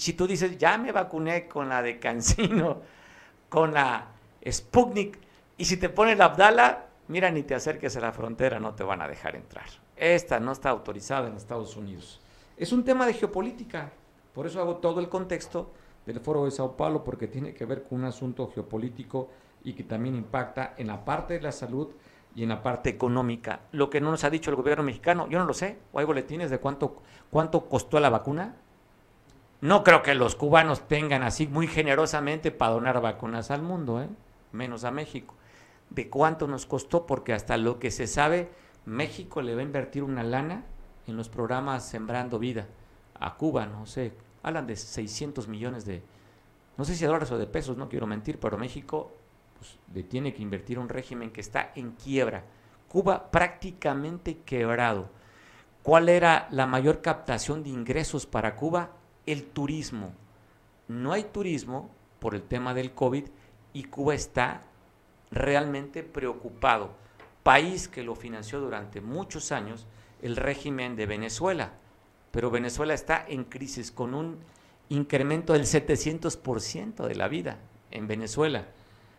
si 0.00 0.14
tú 0.14 0.26
dices, 0.26 0.56
ya 0.56 0.78
me 0.78 0.92
vacuné 0.92 1.46
con 1.46 1.68
la 1.68 1.82
de 1.82 1.98
Cancino, 1.98 2.80
con 3.50 3.74
la 3.74 4.06
Sputnik, 4.50 5.18
y 5.58 5.66
si 5.66 5.76
te 5.76 5.90
pones 5.90 6.16
la 6.16 6.24
Abdala, 6.24 6.86
mira, 7.10 7.30
ni 7.30 7.42
te 7.42 7.54
acerques 7.54 7.96
a 7.96 8.00
la 8.00 8.12
frontera, 8.12 8.60
no 8.60 8.74
te 8.74 8.84
van 8.84 9.02
a 9.02 9.08
dejar 9.08 9.34
entrar. 9.34 9.66
Esta 9.96 10.38
no 10.40 10.52
está 10.52 10.70
autorizada 10.70 11.28
en 11.28 11.36
Estados 11.36 11.76
Unidos. 11.76 12.20
Es 12.56 12.72
un 12.72 12.84
tema 12.84 13.04
de 13.04 13.14
geopolítica, 13.14 13.90
por 14.32 14.46
eso 14.46 14.60
hago 14.60 14.76
todo 14.76 15.00
el 15.00 15.08
contexto 15.08 15.72
del 16.06 16.20
foro 16.20 16.44
de 16.44 16.52
Sao 16.52 16.76
Paulo, 16.76 17.02
porque 17.02 17.26
tiene 17.26 17.52
que 17.52 17.66
ver 17.66 17.82
con 17.82 17.98
un 17.98 18.04
asunto 18.04 18.50
geopolítico 18.54 19.28
y 19.64 19.72
que 19.72 19.84
también 19.84 20.14
impacta 20.14 20.74
en 20.78 20.86
la 20.86 21.04
parte 21.04 21.34
de 21.34 21.40
la 21.42 21.52
salud 21.52 21.88
y 22.34 22.44
en 22.44 22.48
la 22.50 22.62
parte 22.62 22.90
económica. 22.90 23.60
Lo 23.72 23.90
que 23.90 24.00
no 24.00 24.10
nos 24.10 24.24
ha 24.24 24.30
dicho 24.30 24.50
el 24.50 24.56
gobierno 24.56 24.84
mexicano, 24.84 25.28
yo 25.28 25.38
no 25.38 25.44
lo 25.44 25.54
sé, 25.54 25.78
o 25.92 25.98
hay 25.98 26.04
boletines 26.04 26.50
de 26.50 26.58
cuánto, 26.58 27.02
cuánto 27.30 27.66
costó 27.68 27.98
la 27.98 28.08
vacuna, 28.08 28.54
no 29.60 29.84
creo 29.84 30.02
que 30.02 30.14
los 30.14 30.36
cubanos 30.36 30.86
tengan 30.88 31.22
así 31.22 31.46
muy 31.46 31.66
generosamente 31.66 32.50
para 32.50 32.72
donar 32.72 33.00
vacunas 33.00 33.50
al 33.50 33.62
mundo, 33.62 34.00
¿eh? 34.00 34.08
menos 34.52 34.84
a 34.84 34.90
México. 34.90 35.34
¿De 35.90 36.08
cuánto 36.08 36.46
nos 36.46 36.66
costó? 36.66 37.06
Porque 37.06 37.32
hasta 37.32 37.56
lo 37.56 37.78
que 37.78 37.90
se 37.90 38.06
sabe, 38.06 38.50
México 38.86 39.42
le 39.42 39.54
va 39.54 39.60
a 39.60 39.64
invertir 39.64 40.02
una 40.02 40.22
lana 40.22 40.64
en 41.06 41.16
los 41.16 41.28
programas 41.28 41.88
Sembrando 41.88 42.38
Vida 42.38 42.66
a 43.18 43.36
Cuba, 43.36 43.66
no 43.66 43.86
sé, 43.86 44.14
hablan 44.42 44.66
de 44.66 44.76
600 44.76 45.46
millones 45.46 45.84
de, 45.84 46.02
no 46.78 46.84
sé 46.84 46.94
si 46.94 47.02
de 47.02 47.08
dólares 47.08 47.30
o 47.30 47.38
de 47.38 47.46
pesos, 47.46 47.76
no 47.76 47.88
quiero 47.88 48.06
mentir, 48.06 48.38
pero 48.38 48.56
México 48.56 49.12
pues, 49.58 49.78
le 49.94 50.02
tiene 50.02 50.32
que 50.32 50.42
invertir 50.42 50.78
un 50.78 50.88
régimen 50.88 51.30
que 51.30 51.42
está 51.42 51.72
en 51.74 51.92
quiebra. 51.92 52.44
Cuba 52.88 53.30
prácticamente 53.30 54.38
quebrado. 54.38 55.10
¿Cuál 55.82 56.08
era 56.08 56.48
la 56.50 56.66
mayor 56.66 57.02
captación 57.02 57.62
de 57.62 57.70
ingresos 57.70 58.26
para 58.26 58.56
Cuba? 58.56 58.90
El 59.26 59.44
turismo. 59.44 60.12
No 60.88 61.12
hay 61.12 61.24
turismo 61.24 61.90
por 62.18 62.34
el 62.34 62.42
tema 62.42 62.74
del 62.74 62.92
COVID 62.92 63.26
y 63.72 63.84
Cuba 63.84 64.14
está 64.14 64.62
realmente 65.30 66.02
preocupado. 66.02 66.90
País 67.42 67.88
que 67.88 68.02
lo 68.02 68.14
financió 68.14 68.60
durante 68.60 69.00
muchos 69.00 69.52
años 69.52 69.86
el 70.22 70.36
régimen 70.36 70.96
de 70.96 71.06
Venezuela. 71.06 71.72
Pero 72.30 72.50
Venezuela 72.50 72.94
está 72.94 73.24
en 73.26 73.44
crisis 73.44 73.90
con 73.90 74.14
un 74.14 74.38
incremento 74.88 75.52
del 75.52 75.62
700% 75.62 77.06
de 77.06 77.14
la 77.14 77.28
vida 77.28 77.58
en 77.90 78.06
Venezuela. 78.06 78.66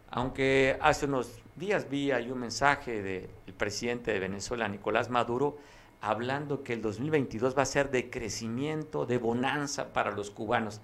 Aunque 0.09 0.77
hace 0.81 1.05
unos 1.05 1.39
días 1.55 1.89
vi 1.89 2.11
ahí 2.11 2.29
un 2.29 2.39
mensaje 2.39 3.01
del 3.01 3.53
presidente 3.55 4.11
de 4.11 4.19
Venezuela, 4.19 4.67
Nicolás 4.67 5.09
Maduro, 5.09 5.57
hablando 6.01 6.63
que 6.63 6.73
el 6.73 6.81
2022 6.81 7.57
va 7.57 7.61
a 7.61 7.65
ser 7.65 7.91
de 7.91 8.09
crecimiento, 8.09 9.05
de 9.05 9.17
bonanza 9.17 9.93
para 9.93 10.11
los 10.11 10.31
cubanos. 10.31 10.81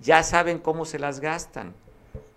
Ya 0.00 0.22
saben 0.22 0.58
cómo 0.58 0.84
se 0.84 0.98
las 0.98 1.20
gastan. 1.20 1.74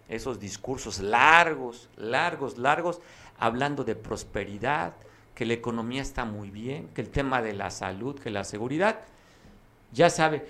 Esos 0.10 0.40
discursos 0.40 1.00
largos, 1.00 1.90
largos, 1.96 2.58
largos, 2.58 3.02
hablando 3.40 3.84
de 3.84 3.96
prosperidad, 3.96 4.94
que 5.36 5.46
la 5.46 5.54
economía 5.54 6.02
está 6.02 6.26
muy 6.26 6.52
bien, 6.52 6.90
que 6.90 7.02
el 7.02 7.10
tema 7.10 7.42
de 7.42 7.54
la 7.54 7.70
salud, 7.72 8.20
que 8.20 8.30
la 8.30 8.44
seguridad, 8.44 9.00
ya 9.92 10.10
sabe. 10.10 10.46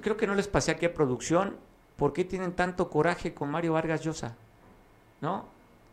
Creo 0.00 0.16
que 0.16 0.26
no 0.26 0.34
les 0.34 0.48
pasé 0.48 0.70
aquí 0.72 0.86
a 0.86 0.94
producción. 0.94 1.56
¿Por 1.96 2.12
qué 2.12 2.24
tienen 2.24 2.52
tanto 2.52 2.88
coraje 2.90 3.34
con 3.34 3.50
Mario 3.50 3.72
Vargas 3.72 4.02
Llosa? 4.02 4.36
¿No? 5.20 5.46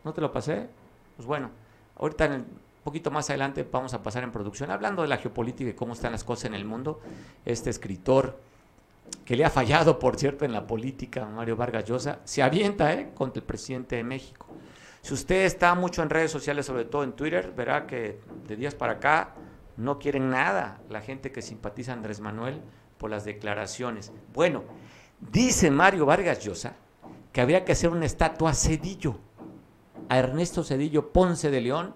¿No 0.04 0.12
te 0.12 0.20
lo 0.20 0.30
pasé? 0.30 0.68
Pues 1.16 1.26
bueno, 1.26 1.50
ahorita 1.96 2.26
un 2.26 2.46
poquito 2.84 3.10
más 3.10 3.28
adelante 3.30 3.66
vamos 3.70 3.94
a 3.94 4.02
pasar 4.02 4.22
en 4.22 4.30
producción, 4.30 4.70
hablando 4.70 5.02
de 5.02 5.08
la 5.08 5.16
geopolítica 5.16 5.70
y 5.70 5.74
cómo 5.74 5.94
están 5.94 6.12
las 6.12 6.22
cosas 6.22 6.44
en 6.44 6.54
el 6.54 6.64
mundo. 6.64 7.00
Este 7.44 7.70
escritor 7.70 8.38
que 9.24 9.36
le 9.36 9.44
ha 9.44 9.50
fallado, 9.50 9.98
por 9.98 10.16
cierto, 10.16 10.44
en 10.44 10.52
la 10.52 10.66
política, 10.66 11.26
Mario 11.26 11.56
Vargas 11.56 11.84
Llosa, 11.84 12.20
se 12.24 12.42
avienta 12.42 12.94
¿eh? 12.94 13.10
contra 13.14 13.40
el 13.40 13.46
presidente 13.46 13.96
de 13.96 14.04
México. 14.04 14.46
Si 15.02 15.14
usted 15.14 15.44
está 15.44 15.74
mucho 15.74 16.02
en 16.02 16.10
redes 16.10 16.30
sociales, 16.30 16.66
sobre 16.66 16.84
todo 16.84 17.04
en 17.04 17.12
Twitter, 17.12 17.52
verá 17.56 17.86
que 17.86 18.20
de 18.46 18.56
días 18.56 18.74
para 18.74 18.94
acá 18.94 19.34
no 19.76 19.98
quieren 19.98 20.30
nada 20.30 20.80
la 20.88 21.00
gente 21.00 21.32
que 21.32 21.42
simpatiza 21.42 21.92
a 21.92 21.94
Andrés 21.94 22.20
Manuel 22.20 22.60
por 22.98 23.10
las 23.10 23.24
declaraciones. 23.24 24.12
Bueno, 24.32 24.64
dice 25.20 25.70
Mario 25.70 26.06
Vargas 26.06 26.44
Llosa 26.44 26.74
que 27.32 27.40
habría 27.40 27.64
que 27.64 27.72
hacer 27.72 27.90
una 27.90 28.06
estatua 28.06 28.50
a 28.50 28.54
Cedillo, 28.54 29.18
a 30.08 30.18
Ernesto 30.18 30.64
Cedillo 30.64 31.12
Ponce 31.12 31.50
de 31.50 31.60
León. 31.60 31.94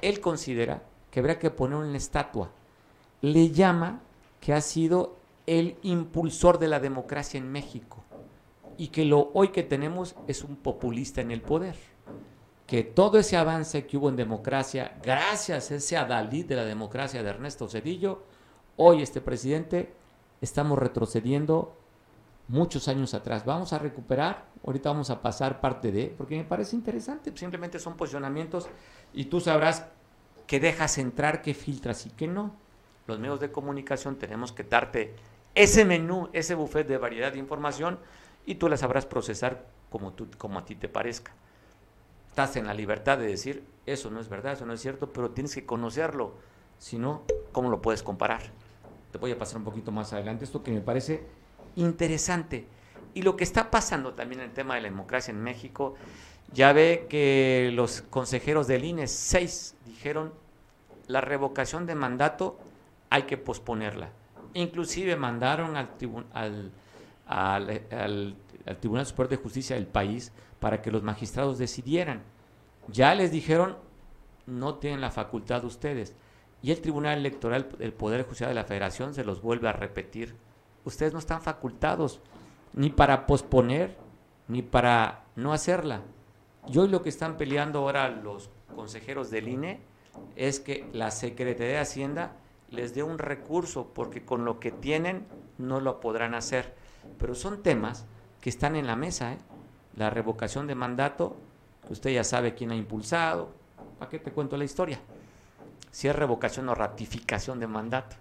Él 0.00 0.20
considera 0.20 0.84
que 1.10 1.20
habría 1.20 1.38
que 1.38 1.50
poner 1.50 1.78
una 1.78 1.96
estatua. 1.96 2.52
Le 3.20 3.50
llama 3.50 4.00
que 4.40 4.52
ha 4.52 4.60
sido 4.60 5.16
el 5.46 5.76
impulsor 5.82 6.58
de 6.58 6.68
la 6.68 6.80
democracia 6.80 7.38
en 7.38 7.50
México 7.50 8.04
y 8.76 8.88
que 8.88 9.04
lo 9.04 9.30
hoy 9.34 9.48
que 9.48 9.62
tenemos 9.62 10.16
es 10.26 10.42
un 10.42 10.56
populista 10.56 11.20
en 11.20 11.30
el 11.30 11.42
poder. 11.42 11.76
Que 12.66 12.82
todo 12.82 13.18
ese 13.18 13.36
avance 13.36 13.86
que 13.86 13.96
hubo 13.96 14.08
en 14.08 14.16
democracia, 14.16 14.96
gracias 15.02 15.70
a 15.70 15.74
ese 15.74 15.96
adalid 15.96 16.46
de 16.46 16.56
la 16.56 16.64
democracia 16.64 17.22
de 17.22 17.28
Ernesto 17.28 17.68
Cedillo, 17.68 18.22
hoy 18.76 19.02
este 19.02 19.20
presidente 19.20 19.92
estamos 20.40 20.78
retrocediendo 20.78 21.76
muchos 22.48 22.88
años 22.88 23.14
atrás. 23.14 23.44
Vamos 23.44 23.72
a 23.72 23.78
recuperar, 23.78 24.46
ahorita 24.64 24.90
vamos 24.90 25.10
a 25.10 25.20
pasar 25.20 25.60
parte 25.60 25.92
de, 25.92 26.14
porque 26.16 26.36
me 26.36 26.44
parece 26.44 26.76
interesante, 26.76 27.32
simplemente 27.36 27.78
son 27.78 27.96
posicionamientos 27.96 28.68
y 29.12 29.26
tú 29.26 29.40
sabrás 29.40 29.86
qué 30.46 30.58
dejas 30.58 30.98
entrar, 30.98 31.42
qué 31.42 31.54
filtras 31.54 32.06
y 32.06 32.10
qué 32.10 32.26
no. 32.26 32.56
Los 33.10 33.18
medios 33.18 33.40
de 33.40 33.50
comunicación 33.50 34.14
tenemos 34.14 34.52
que 34.52 34.62
darte 34.62 35.14
ese 35.56 35.84
menú, 35.84 36.28
ese 36.32 36.54
buffet 36.54 36.86
de 36.86 36.96
variedad 36.96 37.32
de 37.32 37.38
información 37.38 37.98
y 38.46 38.54
tú 38.54 38.68
la 38.68 38.76
sabrás 38.76 39.04
procesar 39.04 39.66
como, 39.90 40.12
tú, 40.12 40.28
como 40.38 40.60
a 40.60 40.64
ti 40.64 40.76
te 40.76 40.88
parezca. 40.88 41.32
Estás 42.28 42.54
en 42.54 42.68
la 42.68 42.72
libertad 42.72 43.18
de 43.18 43.26
decir, 43.26 43.64
eso 43.84 44.10
no 44.10 44.20
es 44.20 44.28
verdad, 44.28 44.52
eso 44.52 44.64
no 44.64 44.74
es 44.74 44.80
cierto, 44.80 45.12
pero 45.12 45.30
tienes 45.30 45.52
que 45.52 45.66
conocerlo, 45.66 46.34
si 46.78 46.98
no, 46.98 47.22
¿cómo 47.50 47.68
lo 47.68 47.82
puedes 47.82 48.04
comparar? 48.04 48.42
Te 49.10 49.18
voy 49.18 49.32
a 49.32 49.38
pasar 49.38 49.56
un 49.56 49.64
poquito 49.64 49.90
más 49.90 50.12
adelante 50.12 50.44
esto 50.44 50.62
que 50.62 50.70
me 50.70 50.80
parece 50.80 51.24
interesante. 51.74 52.68
Y 53.12 53.22
lo 53.22 53.36
que 53.36 53.42
está 53.42 53.72
pasando 53.72 54.14
también 54.14 54.40
en 54.40 54.50
el 54.50 54.54
tema 54.54 54.76
de 54.76 54.82
la 54.82 54.88
democracia 54.88 55.32
en 55.32 55.42
México, 55.42 55.96
ya 56.52 56.72
ve 56.72 57.06
que 57.10 57.72
los 57.74 58.02
consejeros 58.02 58.68
del 58.68 58.84
INE, 58.84 59.08
seis, 59.08 59.74
dijeron 59.84 60.32
la 61.08 61.20
revocación 61.20 61.86
de 61.86 61.96
mandato 61.96 62.56
hay 63.10 63.22
que 63.24 63.36
posponerla. 63.36 64.10
Inclusive 64.54 65.16
mandaron 65.16 65.76
al, 65.76 65.90
al, 66.32 66.72
al, 67.26 68.36
al 68.66 68.76
Tribunal 68.78 69.06
Superior 69.06 69.30
de 69.30 69.36
Justicia 69.36 69.76
del 69.76 69.86
país 69.86 70.32
para 70.58 70.80
que 70.80 70.90
los 70.90 71.02
magistrados 71.02 71.58
decidieran. 71.58 72.22
Ya 72.88 73.14
les 73.14 73.30
dijeron, 73.30 73.76
no 74.46 74.76
tienen 74.76 75.00
la 75.00 75.10
facultad 75.10 75.64
ustedes. 75.64 76.16
Y 76.62 76.72
el 76.72 76.80
Tribunal 76.80 77.18
Electoral, 77.18 77.68
el 77.78 77.92
Poder 77.92 78.24
Judicial 78.24 78.50
de 78.50 78.54
la 78.54 78.64
Federación, 78.64 79.14
se 79.14 79.24
los 79.24 79.40
vuelve 79.40 79.68
a 79.68 79.72
repetir. 79.72 80.36
Ustedes 80.84 81.12
no 81.12 81.18
están 81.18 81.40
facultados 81.40 82.20
ni 82.72 82.90
para 82.90 83.26
posponer, 83.26 83.96
ni 84.48 84.62
para 84.62 85.24
no 85.36 85.52
hacerla. 85.52 86.02
Y 86.68 86.78
hoy 86.78 86.88
lo 86.88 87.02
que 87.02 87.08
están 87.08 87.36
peleando 87.36 87.80
ahora 87.80 88.08
los 88.08 88.50
consejeros 88.74 89.30
del 89.30 89.48
INE 89.48 89.80
es 90.36 90.60
que 90.60 90.88
la 90.92 91.10
Secretaría 91.10 91.74
de 91.74 91.78
Hacienda 91.78 92.36
les 92.70 92.94
dé 92.94 93.02
un 93.02 93.18
recurso, 93.18 93.92
porque 93.94 94.24
con 94.24 94.44
lo 94.44 94.60
que 94.60 94.70
tienen 94.70 95.26
no 95.58 95.80
lo 95.80 96.00
podrán 96.00 96.34
hacer. 96.34 96.74
Pero 97.18 97.34
son 97.34 97.62
temas 97.62 98.06
que 98.40 98.50
están 98.50 98.76
en 98.76 98.86
la 98.86 98.96
mesa. 98.96 99.32
¿eh? 99.32 99.38
La 99.96 100.10
revocación 100.10 100.66
de 100.66 100.74
mandato, 100.74 101.36
usted 101.88 102.10
ya 102.10 102.24
sabe 102.24 102.54
quién 102.54 102.70
ha 102.70 102.76
impulsado. 102.76 103.52
¿Para 103.98 104.10
qué 104.10 104.18
te 104.18 104.32
cuento 104.32 104.56
la 104.56 104.64
historia? 104.64 105.00
si 105.90 106.08
es 106.08 106.16
revocación 106.16 106.68
o 106.68 106.74
ratificación 106.74 107.60
de 107.60 107.66
mandato. 107.66 108.16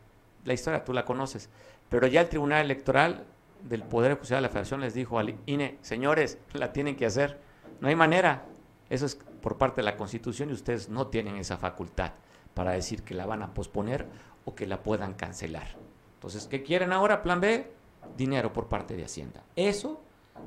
La 0.46 0.54
historia 0.54 0.84
tú 0.84 0.94
la 0.94 1.06
conoces. 1.06 1.50
Pero 1.90 2.08
ya 2.08 2.22
el 2.22 2.30
Tribunal 2.30 2.66
Electoral 2.66 3.26
del 3.64 3.84
Poder 3.84 4.16
Judicial 4.16 4.38
de 4.38 4.42
la 4.44 4.50
Federación 4.50 4.82
les 4.82 4.94
dijo 4.94 5.20
al 5.20 5.36
INE, 5.46 5.78
señores, 5.82 6.40
la 6.54 6.72
tienen 6.72 6.96
que 6.96 7.06
hacer. 7.06 7.40
No 7.82 7.88
hay 7.88 7.96
manera. 7.96 8.46
Eso 8.90 9.06
es 9.06 9.16
por 9.16 9.58
parte 9.58 9.82
de 9.82 9.86
la 9.86 9.98
Constitución 9.98 10.50
y 10.50 10.54
ustedes 10.54 10.90
no 10.90 11.08
tienen 11.08 11.36
esa 11.36 11.58
facultad 11.58 12.14
para 12.54 12.72
decir 12.72 13.04
que 13.04 13.14
la 13.14 13.26
van 13.26 13.44
a 13.44 13.54
posponer 13.54 14.08
que 14.56 14.68
la 14.68 14.84
puedan 14.84 15.14
cancelar. 15.14 15.68
Entonces, 16.16 16.48
¿qué 16.48 16.64
quieren 16.64 16.92
ahora? 16.92 17.24
Plan 17.24 17.40
B, 17.40 17.72
dinero 18.18 18.52
por 18.52 18.68
parte 18.68 18.96
de 18.96 19.06
Hacienda. 19.06 19.44
Eso 19.56 20.02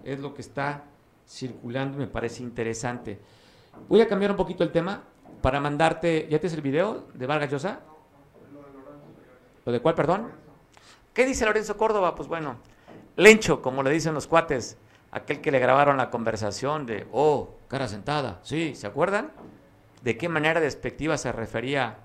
es 0.04 0.20
lo 0.20 0.34
que 0.34 0.42
está 0.42 0.84
circulando 1.26 1.96
y 1.96 2.00
me 2.00 2.06
parece 2.06 2.42
interesante. 2.42 3.20
Voy 3.88 4.00
a 4.00 4.08
cambiar 4.08 4.30
un 4.30 4.36
poquito 4.36 4.64
el 4.64 4.72
tema 4.72 5.02
para 5.40 5.60
mandarte. 5.60 6.28
¿Ya 6.30 6.38
tienes 6.38 6.54
el 6.54 6.62
video 6.62 7.08
de 7.14 7.26
Vargas 7.26 7.50
Llosa? 7.50 7.80
¿Lo 9.64 9.72
de 9.72 9.80
cuál, 9.80 9.94
perdón? 9.94 10.30
¿Qué 11.14 11.24
dice 11.24 11.44
Lorenzo 11.44 11.76
Córdoba? 11.76 12.14
Pues 12.14 12.28
bueno, 12.28 12.56
Lencho, 13.16 13.62
como 13.62 13.82
le 13.82 13.90
dicen 13.90 14.14
los 14.14 14.26
cuates, 14.26 14.76
aquel 15.10 15.40
que 15.40 15.50
le 15.50 15.58
grabaron 15.58 15.96
la 15.96 16.10
conversación 16.10 16.86
de, 16.86 17.06
oh, 17.12 17.54
cara 17.68 17.86
sentada, 17.86 18.40
sí, 18.42 18.74
¿se 18.74 18.86
acuerdan? 18.86 19.30
¿De 20.02 20.16
qué 20.16 20.28
manera 20.28 20.60
despectiva 20.60 21.16
se 21.18 21.30
refería 21.30 21.98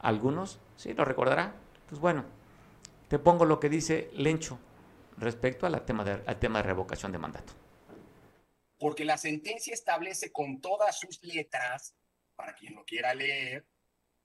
a 0.00 0.08
algunos? 0.08 0.58
¿Sí? 0.82 0.94
¿Lo 0.94 1.04
recordará? 1.04 1.54
Pues 1.88 2.00
bueno, 2.00 2.24
te 3.08 3.20
pongo 3.20 3.44
lo 3.44 3.60
que 3.60 3.68
dice 3.68 4.10
Lencho 4.14 4.58
respecto 5.16 5.64
al 5.64 5.84
tema 5.84 6.02
de, 6.02 6.24
al 6.26 6.40
tema 6.40 6.58
de 6.58 6.64
revocación 6.64 7.12
de 7.12 7.18
mandato. 7.18 7.52
Porque 8.80 9.04
la 9.04 9.16
sentencia 9.16 9.74
establece 9.74 10.32
con 10.32 10.60
todas 10.60 10.98
sus 10.98 11.22
letras 11.22 11.94
para 12.34 12.56
quien 12.56 12.74
lo 12.74 12.84
quiera 12.84 13.14
leer, 13.14 13.64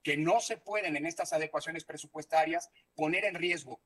que 0.02 0.16
no 0.16 0.40
se 0.40 0.56
pueden 0.56 0.96
en 0.96 1.06
estas 1.06 1.32
adecuaciones 1.32 1.84
presupuestarias 1.84 2.70
poner 2.96 3.24
en 3.24 3.36
riesgo 3.36 3.80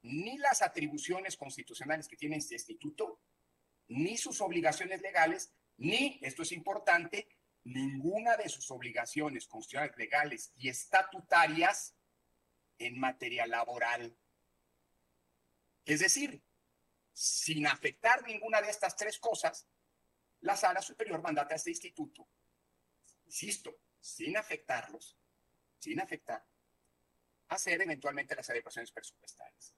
ni 0.00 0.38
las 0.38 0.62
atribuciones 0.62 1.36
constitucionales 1.36 2.08
que 2.08 2.16
tiene 2.16 2.36
este 2.36 2.54
instituto, 2.54 3.20
ni 3.88 4.16
sus 4.16 4.40
obligaciones 4.40 5.02
legales, 5.02 5.52
ni, 5.76 6.18
esto 6.22 6.44
es 6.44 6.52
importante, 6.52 7.28
ninguna 7.64 8.36
de 8.36 8.48
sus 8.48 8.70
obligaciones 8.70 9.46
constitucionales, 9.46 9.96
legales 9.96 10.52
y 10.56 10.68
estatutarias 10.68 11.94
en 12.78 12.98
materia 12.98 13.46
laboral. 13.46 14.16
Es 15.84 16.00
decir, 16.00 16.42
sin 17.12 17.66
afectar 17.66 18.22
ninguna 18.26 18.60
de 18.62 18.70
estas 18.70 18.96
tres 18.96 19.18
cosas, 19.18 19.66
la 20.40 20.56
sala 20.56 20.80
superior 20.80 21.20
mandata 21.22 21.54
a 21.54 21.56
este 21.56 21.70
instituto 21.70 22.28
insisto, 23.30 23.78
sin 24.00 24.36
afectarlos, 24.36 25.16
sin 25.78 26.00
afectar, 26.00 26.44
hacer 27.48 27.80
eventualmente 27.80 28.34
las 28.34 28.50
adecuaciones 28.50 28.90
presupuestarias. 28.90 29.72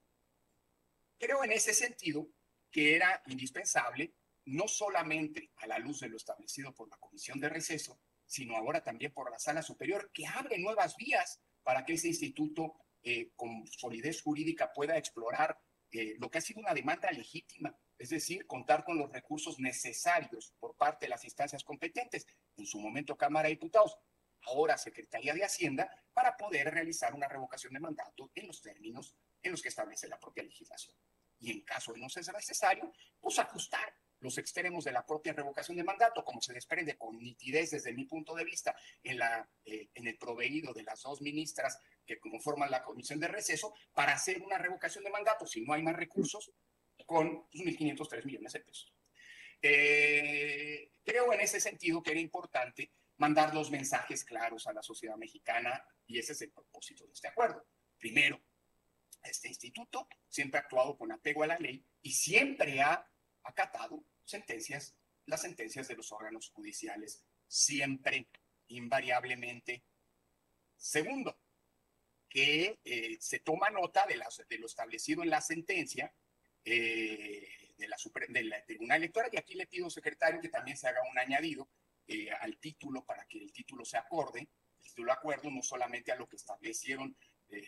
Creo 1.18 1.44
en 1.44 1.52
ese 1.52 1.74
sentido 1.74 2.26
que 2.70 2.96
era 2.96 3.22
indispensable, 3.26 4.14
no 4.46 4.68
solamente 4.68 5.52
a 5.56 5.66
la 5.66 5.78
luz 5.78 6.00
de 6.00 6.08
lo 6.08 6.16
establecido 6.16 6.74
por 6.74 6.88
la 6.88 6.96
Comisión 6.96 7.40
de 7.40 7.48
Receso, 7.48 8.00
sino 8.26 8.56
ahora 8.56 8.82
también 8.82 9.12
por 9.12 9.30
la 9.30 9.38
Sala 9.38 9.62
Superior, 9.62 10.10
que 10.12 10.26
abre 10.26 10.58
nuevas 10.58 10.96
vías 10.96 11.40
para 11.62 11.84
que 11.84 11.94
ese 11.94 12.08
instituto 12.08 12.74
eh, 13.02 13.30
con 13.36 13.66
solidez 13.66 14.22
jurídica 14.22 14.72
pueda 14.72 14.96
explorar 14.96 15.58
eh, 15.90 16.14
lo 16.18 16.30
que 16.30 16.38
ha 16.38 16.40
sido 16.40 16.60
una 16.60 16.72
demanda 16.72 17.10
legítima, 17.10 17.76
es 17.98 18.08
decir, 18.08 18.46
contar 18.46 18.84
con 18.84 18.96
los 18.96 19.12
recursos 19.12 19.58
necesarios 19.58 20.54
por 20.58 20.76
parte 20.76 21.06
de 21.06 21.10
las 21.10 21.24
instancias 21.24 21.62
competentes, 21.62 22.26
en 22.56 22.64
su 22.64 22.80
momento 22.80 23.16
Cámara 23.16 23.48
de 23.48 23.54
Diputados, 23.54 23.98
ahora 24.46 24.78
Secretaría 24.78 25.34
de 25.34 25.44
Hacienda, 25.44 25.90
para 26.12 26.36
poder 26.36 26.72
realizar 26.72 27.14
una 27.14 27.28
revocación 27.28 27.74
de 27.74 27.80
mandato 27.80 28.30
en 28.34 28.46
los 28.46 28.62
términos 28.62 29.14
en 29.42 29.50
los 29.52 29.60
que 29.60 29.68
establece 29.68 30.08
la 30.08 30.18
propia 30.18 30.44
legislación. 30.44 30.96
Y 31.38 31.50
en 31.50 31.60
caso 31.62 31.92
de 31.92 32.00
no 32.00 32.08
ser 32.08 32.24
necesario, 32.32 32.92
pues 33.20 33.38
ajustar 33.38 33.94
los 34.22 34.38
extremos 34.38 34.84
de 34.84 34.92
la 34.92 35.04
propia 35.04 35.32
revocación 35.32 35.76
de 35.76 35.84
mandato, 35.84 36.24
como 36.24 36.40
se 36.40 36.52
desprende 36.52 36.96
con 36.96 37.18
nitidez 37.18 37.72
desde 37.72 37.92
mi 37.92 38.04
punto 38.04 38.34
de 38.34 38.44
vista 38.44 38.74
en, 39.02 39.18
la, 39.18 39.48
eh, 39.64 39.90
en 39.94 40.06
el 40.06 40.16
proveído 40.16 40.72
de 40.72 40.84
las 40.84 41.02
dos 41.02 41.20
ministras 41.20 41.78
que 42.06 42.18
conforman 42.18 42.70
la 42.70 42.82
comisión 42.82 43.20
de 43.20 43.28
receso, 43.28 43.74
para 43.92 44.14
hacer 44.14 44.40
una 44.42 44.58
revocación 44.58 45.04
de 45.04 45.10
mandato, 45.10 45.46
si 45.46 45.62
no 45.62 45.72
hay 45.72 45.82
más 45.82 45.96
recursos, 45.96 46.52
con 47.04 47.48
1.503 47.50 48.24
millones 48.24 48.52
de 48.52 48.60
pesos. 48.60 48.94
Eh, 49.60 50.90
creo 51.04 51.32
en 51.32 51.40
ese 51.40 51.60
sentido 51.60 52.02
que 52.02 52.10
era 52.12 52.20
importante 52.20 52.92
mandar 53.16 53.54
los 53.54 53.70
mensajes 53.70 54.24
claros 54.24 54.66
a 54.66 54.72
la 54.72 54.82
sociedad 54.82 55.16
mexicana 55.16 55.84
y 56.06 56.18
ese 56.18 56.32
es 56.32 56.42
el 56.42 56.52
propósito 56.52 57.06
de 57.06 57.12
este 57.12 57.28
acuerdo. 57.28 57.64
Primero, 57.98 58.40
este 59.22 59.48
instituto 59.48 60.08
siempre 60.28 60.58
ha 60.58 60.62
actuado 60.62 60.96
con 60.96 61.12
apego 61.12 61.44
a 61.44 61.46
la 61.46 61.58
ley 61.58 61.84
y 62.02 62.12
siempre 62.12 62.80
ha 62.80 63.08
acatado 63.44 64.04
sentencias, 64.32 64.96
las 65.26 65.42
sentencias 65.42 65.88
de 65.88 65.96
los 65.96 66.10
órganos 66.12 66.50
judiciales, 66.50 67.22
siempre, 67.46 68.28
invariablemente. 68.68 69.84
Segundo, 70.76 71.38
que 72.28 72.80
eh, 72.84 73.18
se 73.20 73.40
toma 73.40 73.70
nota 73.70 74.06
de, 74.06 74.16
lo 74.58 74.66
establecido 74.66 75.22
en 75.22 75.30
la 75.30 75.40
sentencia 75.40 76.12
eh, 76.64 77.74
de 77.76 77.88
la 77.88 77.96
del 78.28 78.54
Tribunal 78.66 78.98
Electoral, 78.98 79.30
y 79.32 79.36
aquí 79.36 79.54
le 79.54 79.66
pido, 79.66 79.90
secretario, 79.90 80.40
que 80.40 80.48
también 80.48 80.76
se 80.76 80.88
haga 80.88 81.00
un 81.10 81.18
añadido 81.18 81.68
eh, 82.06 82.30
al 82.30 82.58
título 82.58 83.04
para 83.04 83.26
que 83.26 83.38
el 83.38 83.52
título 83.52 83.84
se 83.84 83.98
acorde, 83.98 84.40
el 84.40 84.82
título 84.82 85.12
acuerdo, 85.12 85.50
no 85.50 85.62
solamente 85.62 86.10
a 86.10 86.16
lo 86.16 86.28
que 86.28 86.36
establecieron 86.36 87.16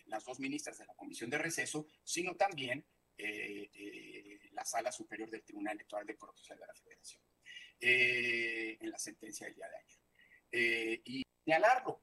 las 0.06 0.24
dos 0.24 0.40
ministras 0.40 0.78
de 0.78 0.86
la 0.86 0.94
Comisión 0.94 1.28
de 1.28 1.36
Receso, 1.36 1.86
sino 2.02 2.36
también 2.36 2.86
eh, 3.16 3.70
eh, 3.74 4.50
la 4.52 4.64
Sala 4.64 4.90
Superior 4.90 5.30
del 5.30 5.44
Tribunal 5.44 5.74
Electoral 5.74 6.06
de 6.06 6.16
Corrupción 6.16 6.58
de 6.58 6.66
la 6.66 6.74
Federación 6.74 7.22
eh, 7.80 8.76
en 8.80 8.90
la 8.90 8.98
sentencia 8.98 9.46
del 9.46 9.54
día 9.54 9.66
de 9.68 9.76
ayer. 9.76 11.00
y 11.04 11.22
señalarlo, 11.44 12.00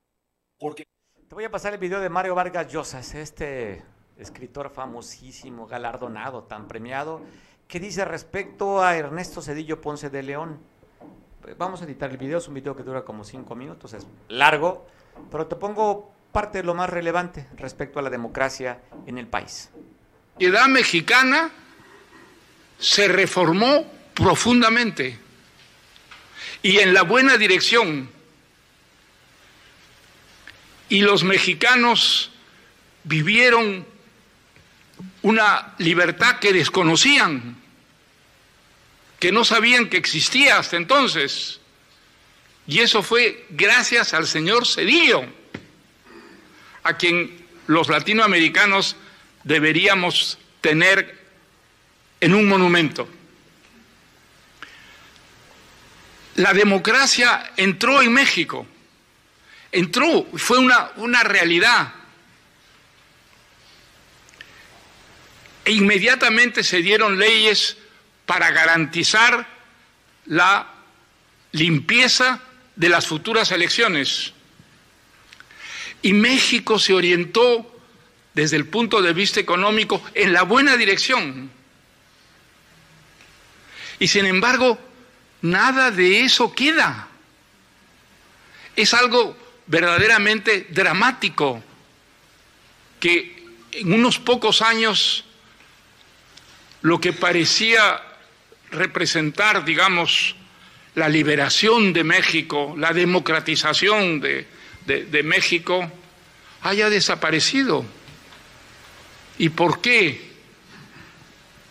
porque... 0.58 0.86
Te 1.28 1.36
voy 1.36 1.44
a 1.44 1.52
pasar 1.52 1.74
el 1.74 1.80
video 1.80 2.00
de 2.00 2.10
Mario 2.10 2.36
Vargas 2.36 2.72
Llosa, 2.72 3.00
este 3.00 3.84
escritor 4.18 4.70
famosísimo, 4.70 5.66
galardonado, 5.66 6.44
tan 6.44 6.68
premiado, 6.68 7.22
que 7.68 7.80
dice 7.80 8.06
respecto 8.06 8.82
a 8.82 8.98
Ernesto 8.98 9.42
Cedillo 9.42 9.82
Ponce 9.82 10.10
de 10.10 10.24
León. 10.24 10.62
Vamos 11.58 11.82
a 11.82 11.86
editar 11.86 12.12
el 12.12 12.18
video, 12.18 12.38
es 12.38 12.48
un 12.48 12.54
video 12.54 12.76
que 12.76 12.84
dura 12.84 13.04
como 13.04 13.24
cinco 13.24 13.56
minutos, 13.56 13.94
es 13.94 14.06
largo, 14.28 14.86
pero 15.32 15.48
te 15.48 15.56
pongo 15.56 16.12
parte 16.32 16.60
de 16.60 16.64
lo 16.64 16.74
más 16.74 16.90
relevante 16.90 17.48
respecto 17.56 18.00
a 18.00 18.02
la 18.02 18.10
democracia 18.10 18.82
en 19.06 19.18
el 19.18 19.28
país 19.28 19.72
sociedad 20.42 20.70
mexicana 20.70 21.52
se 22.80 23.08
reformó 23.08 23.86
profundamente 24.16 25.20
y 26.64 26.80
en 26.80 26.96
la 26.96 27.04
buena 27.04 27.38
dirección. 27.38 28.10
Y 30.90 31.02
los 31.02 31.24
mexicanos 31.24 32.32
vivieron 33.04 33.86
una 35.22 35.76
libertad 35.78 36.40
que 36.40 36.54
desconocían, 36.54 37.58
que 39.20 39.32
no 39.32 39.46
sabían 39.46 39.90
que 39.90 39.98
existía 39.98 40.58
hasta 40.58 40.76
entonces. 40.76 41.60
Y 42.66 42.80
eso 42.80 43.04
fue 43.04 43.46
gracias 43.52 44.16
al 44.16 44.26
señor 44.26 44.66
Cedillo, 44.66 45.24
a 46.82 46.98
quien 46.98 47.46
los 47.68 47.90
latinoamericanos 47.90 48.96
deberíamos 49.44 50.38
tener 50.62 51.20
en 52.20 52.34
un 52.34 52.48
monumento. 52.48 53.08
La 56.36 56.54
democracia 56.54 57.52
entró 57.58 58.02
en 58.02 58.14
México, 58.14 58.66
entró, 59.72 60.26
fue 60.36 60.60
una, 60.60 60.92
una 60.98 61.24
realidad. 61.24 61.94
E 65.66 65.72
inmediatamente 65.74 66.64
se 66.64 66.82
dieron 66.82 67.20
leyes 67.20 67.78
para 68.26 68.50
garantizar 68.52 69.48
la 70.26 70.68
limpieza 71.52 72.40
de 72.76 72.90
las 72.90 73.06
futuras 73.06 73.52
elecciones. 73.52 74.34
Y 76.02 76.14
México 76.14 76.80
se 76.80 76.94
orientó 76.94 77.71
desde 78.34 78.58
el 78.58 78.66
punto 78.68 79.02
de 79.02 79.14
vista 79.14 79.40
económico 79.40 80.02
en 80.14 80.34
la 80.34 80.44
buena 80.44 80.78
dirección. 80.78 81.52
Y 84.00 84.08
sin 84.08 84.26
embargo, 84.26 84.80
nada 85.42 85.92
de 85.92 86.22
eso 86.22 86.54
queda. 86.54 87.08
Es 88.76 88.94
algo 88.94 89.38
verdaderamente 89.68 90.68
dramático 90.70 91.64
que 93.00 93.46
en 93.72 93.94
unos 93.94 94.20
pocos 94.20 94.62
años 94.62 95.26
lo 96.82 97.00
que 97.00 97.14
parecía 97.14 98.02
representar, 98.72 99.66
digamos, 99.66 100.36
la 100.96 101.08
liberación 101.08 101.94
de 101.94 102.04
México, 102.04 102.76
la 102.78 102.92
democratización 102.92 104.20
de, 104.20 105.24
México, 105.24 105.90
haya 106.62 106.90
desaparecido. 106.90 107.86
¿Y 109.42 109.50
por 109.50 109.82
qué? 109.82 110.22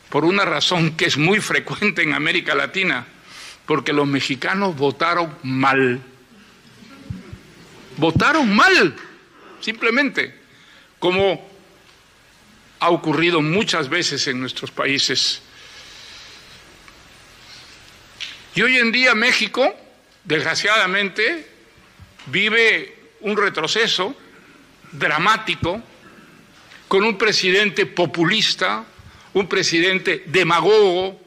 Por 0.09 0.25
una 0.25 0.45
razón 0.45 0.97
que 0.97 1.05
es 1.05 1.17
muy 1.17 1.39
frecuente 1.39 2.03
en 2.03 2.15
América 2.15 2.53
Latina, 2.53 3.07
porque 3.65 3.93
los 3.93 4.09
mexicanos 4.09 4.77
votaron 4.77 5.39
mal. 5.45 6.03
Votaron 7.97 8.53
mal, 8.53 8.97
simplemente, 9.61 10.35
como 10.99 11.49
ha 12.81 12.91
ocurrido 12.91 13.41
muchas 13.41 13.89
veces 13.89 14.27
en 14.27 14.41
nuestros 14.41 14.73
países. 14.73 15.41
Y 18.57 18.63
hoy 18.63 18.79
en 18.79 18.91
día 18.91 19.15
México, 19.15 19.73
desgraciadamente, 20.25 21.49
vive 22.27 22.99
un 23.21 23.37
retroceso 23.37 24.17
dramático 24.91 25.85
con 26.91 27.05
un 27.05 27.17
presidente 27.17 27.87
populista, 27.87 28.85
un 29.35 29.49
presidente 29.49 30.25
demagogo, 30.27 31.21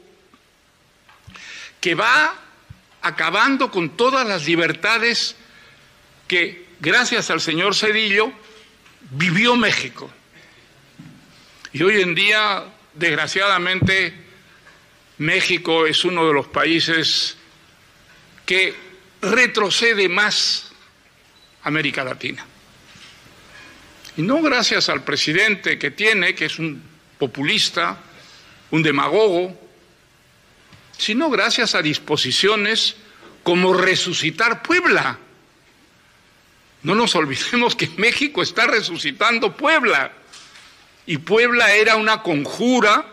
que 1.80 1.94
va 1.94 2.34
acabando 3.00 3.70
con 3.70 3.96
todas 3.96 4.28
las 4.28 4.46
libertades 4.46 5.36
que, 6.28 6.66
gracias 6.80 7.30
al 7.30 7.40
señor 7.40 7.74
Cedillo, 7.74 8.30
vivió 9.12 9.56
México. 9.56 10.10
Y 11.72 11.82
hoy 11.82 12.02
en 12.02 12.14
día, 12.14 12.66
desgraciadamente, 12.92 14.12
México 15.16 15.86
es 15.86 16.04
uno 16.04 16.26
de 16.26 16.34
los 16.34 16.46
países 16.48 17.38
que 18.44 18.74
retrocede 19.22 20.10
más 20.10 20.72
América 21.62 22.04
Latina. 22.04 22.48
Y 24.16 24.22
no 24.22 24.40
gracias 24.42 24.88
al 24.88 25.02
presidente 25.02 25.78
que 25.78 25.90
tiene, 25.90 26.34
que 26.34 26.46
es 26.46 26.58
un 26.58 26.82
populista, 27.18 27.98
un 28.70 28.82
demagogo, 28.82 29.58
sino 30.96 31.30
gracias 31.30 31.74
a 31.74 31.82
disposiciones 31.82 32.96
como 33.42 33.74
resucitar 33.74 34.62
Puebla. 34.62 35.18
No 36.82 36.94
nos 36.94 37.14
olvidemos 37.14 37.74
que 37.74 37.88
México 37.96 38.42
está 38.42 38.66
resucitando 38.66 39.56
Puebla. 39.56 40.12
Y 41.06 41.18
Puebla 41.18 41.74
era 41.74 41.96
una 41.96 42.22
conjura 42.22 43.04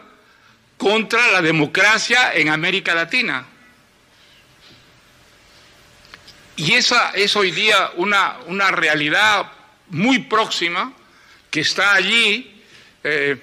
contra 0.78 1.32
la 1.32 1.42
democracia 1.42 2.34
en 2.34 2.50
América 2.50 2.96
Latina. 2.96 3.46
Y 6.56 6.74
esa 6.74 7.12
es 7.12 7.36
hoy 7.36 7.52
día 7.52 7.92
una, 7.98 8.38
una 8.48 8.72
realidad 8.72 9.52
muy 9.92 10.20
próxima 10.20 10.94
que 11.50 11.62
está 11.62 11.94
allí. 11.94 12.64
Eh, 13.04 13.40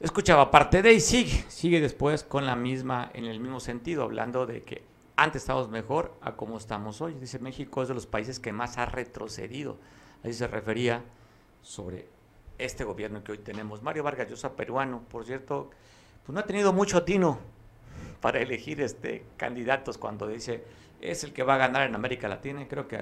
Escuchaba 0.00 0.52
parte 0.52 0.80
de 0.80 0.92
y 0.92 1.00
sigue, 1.00 1.44
sigue 1.48 1.80
después 1.80 2.22
con 2.22 2.46
la 2.46 2.54
misma, 2.54 3.10
en 3.14 3.24
el 3.24 3.40
mismo 3.40 3.58
sentido, 3.58 4.04
hablando 4.04 4.46
de 4.46 4.62
que 4.62 4.84
antes 5.16 5.42
estábamos 5.42 5.70
mejor 5.70 6.16
a 6.20 6.36
como 6.36 6.56
estamos 6.56 7.00
hoy. 7.00 7.14
Dice 7.14 7.40
México 7.40 7.82
es 7.82 7.88
de 7.88 7.94
los 7.94 8.06
países 8.06 8.38
que 8.38 8.52
más 8.52 8.78
ha 8.78 8.86
retrocedido. 8.86 9.76
Ahí 10.22 10.32
se 10.32 10.46
refería 10.46 11.02
sobre 11.62 12.06
este 12.58 12.84
gobierno 12.84 13.24
que 13.24 13.32
hoy 13.32 13.38
tenemos. 13.38 13.82
Mario 13.82 14.04
Vargas 14.04 14.30
Llosa, 14.30 14.54
peruano, 14.54 15.02
por 15.10 15.24
cierto, 15.24 15.70
pues 16.24 16.32
no 16.32 16.38
ha 16.38 16.46
tenido 16.46 16.72
mucho 16.72 17.02
tino 17.02 17.40
para 18.20 18.38
elegir 18.38 18.80
este 18.80 19.24
candidatos 19.36 19.98
cuando 19.98 20.28
dice 20.28 20.62
es 21.00 21.24
el 21.24 21.32
que 21.32 21.42
va 21.42 21.56
a 21.56 21.58
ganar 21.58 21.88
en 21.88 21.96
América 21.96 22.28
Latina. 22.28 22.64
Creo 22.68 22.86
que 22.86 22.98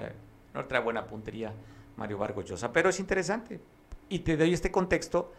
no 0.54 0.64
trae 0.64 0.80
buena 0.80 1.06
puntería 1.06 1.52
Mario 1.96 2.18
Vargas 2.18 2.44
Llosa, 2.44 2.72
pero 2.72 2.90
es 2.90 3.00
interesante. 3.00 3.60
Y 4.08 4.20
te 4.20 4.36
doy 4.36 4.52
este 4.52 4.70
contexto 4.70 5.32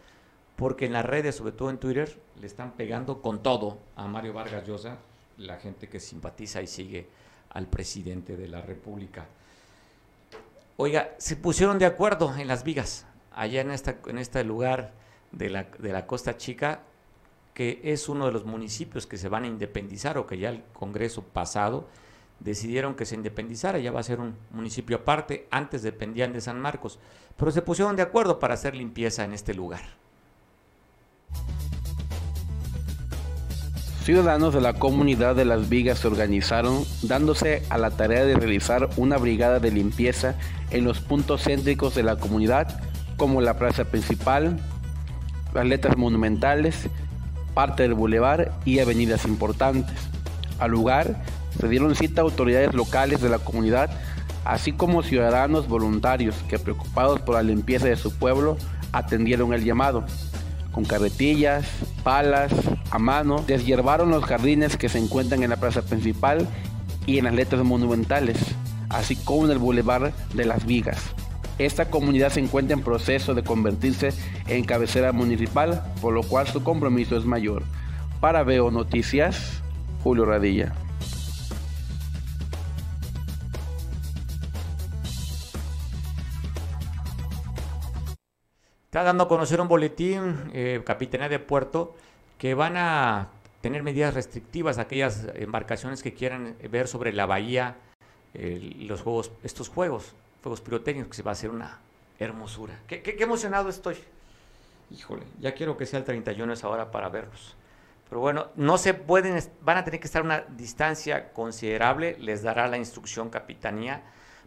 porque 0.56 0.86
en 0.86 0.92
las 0.92 1.04
redes, 1.04 1.36
sobre 1.36 1.52
todo 1.52 1.70
en 1.70 1.78
Twitter, 1.78 2.20
le 2.40 2.46
están 2.46 2.72
pegando 2.72 3.22
con 3.22 3.42
todo 3.42 3.78
a 3.96 4.06
Mario 4.06 4.32
Vargas 4.32 4.66
Llosa, 4.66 4.98
la 5.36 5.56
gente 5.58 5.88
que 5.88 6.00
simpatiza 6.00 6.60
y 6.60 6.66
sigue 6.66 7.06
al 7.50 7.68
presidente 7.68 8.36
de 8.36 8.48
la 8.48 8.60
República. 8.60 9.26
Oiga, 10.76 11.14
se 11.18 11.36
pusieron 11.36 11.78
de 11.78 11.86
acuerdo 11.86 12.34
en 12.36 12.48
las 12.48 12.64
vigas, 12.64 13.06
allá 13.32 13.60
en, 13.60 13.70
esta, 13.70 13.96
en 14.06 14.18
este 14.18 14.44
lugar 14.44 14.92
de 15.32 15.50
la, 15.50 15.64
de 15.78 15.92
la 15.92 16.06
Costa 16.06 16.36
Chica, 16.36 16.82
que 17.54 17.80
es 17.84 18.08
uno 18.08 18.26
de 18.26 18.32
los 18.32 18.44
municipios 18.44 19.06
que 19.06 19.16
se 19.16 19.28
van 19.28 19.44
a 19.44 19.48
independizar 19.48 20.18
o 20.18 20.26
que 20.26 20.38
ya 20.38 20.50
el 20.50 20.62
Congreso 20.72 21.22
pasado 21.22 21.88
decidieron 22.40 22.94
que 22.94 23.04
se 23.04 23.14
independizara, 23.14 23.78
ya 23.78 23.92
va 23.92 24.00
a 24.00 24.04
ser 24.04 24.20
un 24.20 24.36
municipio 24.50 24.98
aparte, 24.98 25.46
antes 25.50 25.82
dependían 25.82 26.32
de 26.32 26.40
San 26.40 26.60
Marcos, 26.60 26.98
pero 27.36 27.50
se 27.50 27.62
pusieron 27.62 27.96
de 27.96 28.02
acuerdo 28.02 28.38
para 28.38 28.54
hacer 28.54 28.74
limpieza 28.74 29.24
en 29.24 29.32
este 29.32 29.54
lugar. 29.54 29.82
Ciudadanos 34.02 34.54
de 34.54 34.62
la 34.62 34.72
comunidad 34.72 35.36
de 35.36 35.44
Las 35.44 35.68
Vigas 35.68 35.98
se 35.98 36.08
organizaron 36.08 36.82
dándose 37.02 37.62
a 37.68 37.76
la 37.76 37.90
tarea 37.90 38.24
de 38.24 38.36
realizar 38.36 38.88
una 38.96 39.18
brigada 39.18 39.60
de 39.60 39.70
limpieza 39.70 40.34
en 40.70 40.84
los 40.84 41.00
puntos 41.00 41.42
céntricos 41.42 41.94
de 41.94 42.02
la 42.02 42.16
comunidad 42.16 42.80
como 43.18 43.42
la 43.42 43.58
plaza 43.58 43.84
principal, 43.84 44.58
las 45.52 45.66
letras 45.66 45.98
monumentales, 45.98 46.88
parte 47.52 47.82
del 47.82 47.92
bulevar 47.92 48.54
y 48.64 48.78
avenidas 48.78 49.26
importantes. 49.26 49.94
Al 50.58 50.70
lugar 50.70 51.22
se 51.58 51.68
dieron 51.68 51.94
cita 51.94 52.20
a 52.20 52.24
autoridades 52.24 52.74
locales 52.74 53.20
de 53.20 53.28
la 53.28 53.38
comunidad, 53.38 53.90
así 54.44 54.72
como 54.72 55.02
ciudadanos 55.02 55.68
voluntarios 55.68 56.34
que 56.48 56.58
preocupados 56.58 57.20
por 57.20 57.34
la 57.34 57.42
limpieza 57.42 57.86
de 57.86 57.96
su 57.96 58.16
pueblo 58.16 58.56
atendieron 58.92 59.52
el 59.52 59.64
llamado 59.64 60.04
con 60.78 60.84
carretillas, 60.84 61.66
palas, 62.04 62.52
a 62.92 63.00
mano, 63.00 63.42
deshiervaron 63.46 64.10
los 64.10 64.24
jardines 64.24 64.76
que 64.76 64.88
se 64.88 64.98
encuentran 64.98 65.42
en 65.42 65.50
la 65.50 65.56
plaza 65.56 65.82
principal 65.82 66.46
y 67.04 67.18
en 67.18 67.24
las 67.24 67.34
letras 67.34 67.64
monumentales, 67.64 68.38
así 68.88 69.16
como 69.16 69.46
en 69.46 69.50
el 69.50 69.58
bulevar 69.58 70.12
de 70.34 70.44
las 70.44 70.66
Vigas. 70.66 71.02
Esta 71.58 71.90
comunidad 71.90 72.30
se 72.30 72.38
encuentra 72.38 72.76
en 72.76 72.84
proceso 72.84 73.34
de 73.34 73.42
convertirse 73.42 74.10
en 74.46 74.62
cabecera 74.62 75.10
municipal, 75.10 75.82
por 76.00 76.14
lo 76.14 76.22
cual 76.22 76.46
su 76.46 76.62
compromiso 76.62 77.16
es 77.16 77.24
mayor. 77.24 77.64
Para 78.20 78.44
Veo 78.44 78.70
Noticias, 78.70 79.60
Julio 80.04 80.26
Radilla. 80.26 80.74
Está 88.88 89.02
dando 89.02 89.24
a 89.24 89.28
conocer 89.28 89.60
un 89.60 89.68
boletín, 89.68 90.50
eh, 90.54 90.80
Capitanía 90.82 91.28
de 91.28 91.38
Puerto, 91.38 91.94
que 92.38 92.54
van 92.54 92.78
a 92.78 93.28
tener 93.60 93.82
medidas 93.82 94.14
restrictivas 94.14 94.78
a 94.78 94.82
aquellas 94.82 95.26
embarcaciones 95.34 96.02
que 96.02 96.14
quieran 96.14 96.56
ver 96.70 96.88
sobre 96.88 97.12
la 97.12 97.26
bahía 97.26 97.76
los 98.32 99.02
juegos, 99.02 99.30
estos 99.42 99.68
juegos, 99.68 100.14
juegos 100.42 100.62
pirotécnicos, 100.62 101.10
que 101.10 101.16
se 101.16 101.22
va 101.22 101.32
a 101.32 101.34
hacer 101.34 101.50
una 101.50 101.80
hermosura. 102.18 102.80
Qué, 102.86 103.02
qué, 103.02 103.22
emocionado 103.22 103.68
estoy. 103.68 103.98
Híjole, 104.90 105.24
ya 105.38 105.52
quiero 105.52 105.76
que 105.76 105.84
sea 105.84 105.98
el 105.98 106.06
31 106.06 106.50
esa 106.54 106.70
hora 106.70 106.90
para 106.90 107.10
verlos. 107.10 107.56
Pero 108.08 108.22
bueno, 108.22 108.46
no 108.56 108.78
se 108.78 108.94
pueden, 108.94 109.38
van 109.60 109.76
a 109.76 109.84
tener 109.84 110.00
que 110.00 110.06
estar 110.06 110.22
a 110.22 110.24
una 110.24 110.40
distancia 110.56 111.34
considerable, 111.34 112.16
les 112.20 112.42
dará 112.42 112.66
la 112.68 112.78
instrucción 112.78 113.28
Capitanía, 113.28 114.00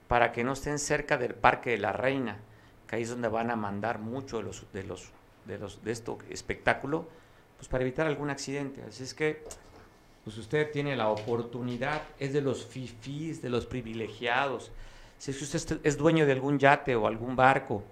para 0.07 0.31
que 0.31 0.43
no 0.43 0.53
estén 0.53 0.79
cerca 0.79 1.19
del 1.19 1.35
Parque 1.35 1.69
de 1.69 1.77
la 1.77 1.93
Reina 1.93 2.39
ahí 2.91 3.03
es 3.03 3.09
donde 3.09 3.27
van 3.27 3.51
a 3.51 3.55
mandar 3.55 3.99
mucho 3.99 4.37
de 4.37 4.43
los 4.43 4.65
de 4.73 4.83
los 4.83 5.09
de 5.45 5.57
los 5.57 5.83
de 5.83 5.91
esto 5.91 6.17
espectáculo, 6.29 7.07
pues 7.57 7.67
para 7.67 7.83
evitar 7.83 8.07
algún 8.07 8.29
accidente. 8.29 8.83
Así 8.87 9.03
es 9.03 9.13
que 9.13 9.43
pues 10.23 10.37
usted 10.37 10.71
tiene 10.71 10.95
la 10.95 11.09
oportunidad, 11.09 12.03
es 12.19 12.33
de 12.33 12.41
los 12.41 12.65
fifís, 12.65 13.41
de 13.41 13.49
los 13.49 13.65
privilegiados. 13.65 14.71
Si 15.17 15.31
usted 15.31 15.79
es 15.83 15.97
dueño 15.97 16.25
de 16.25 16.31
algún 16.33 16.59
yate 16.59 16.95
o 16.95 17.07
algún 17.07 17.35
barco 17.35 17.83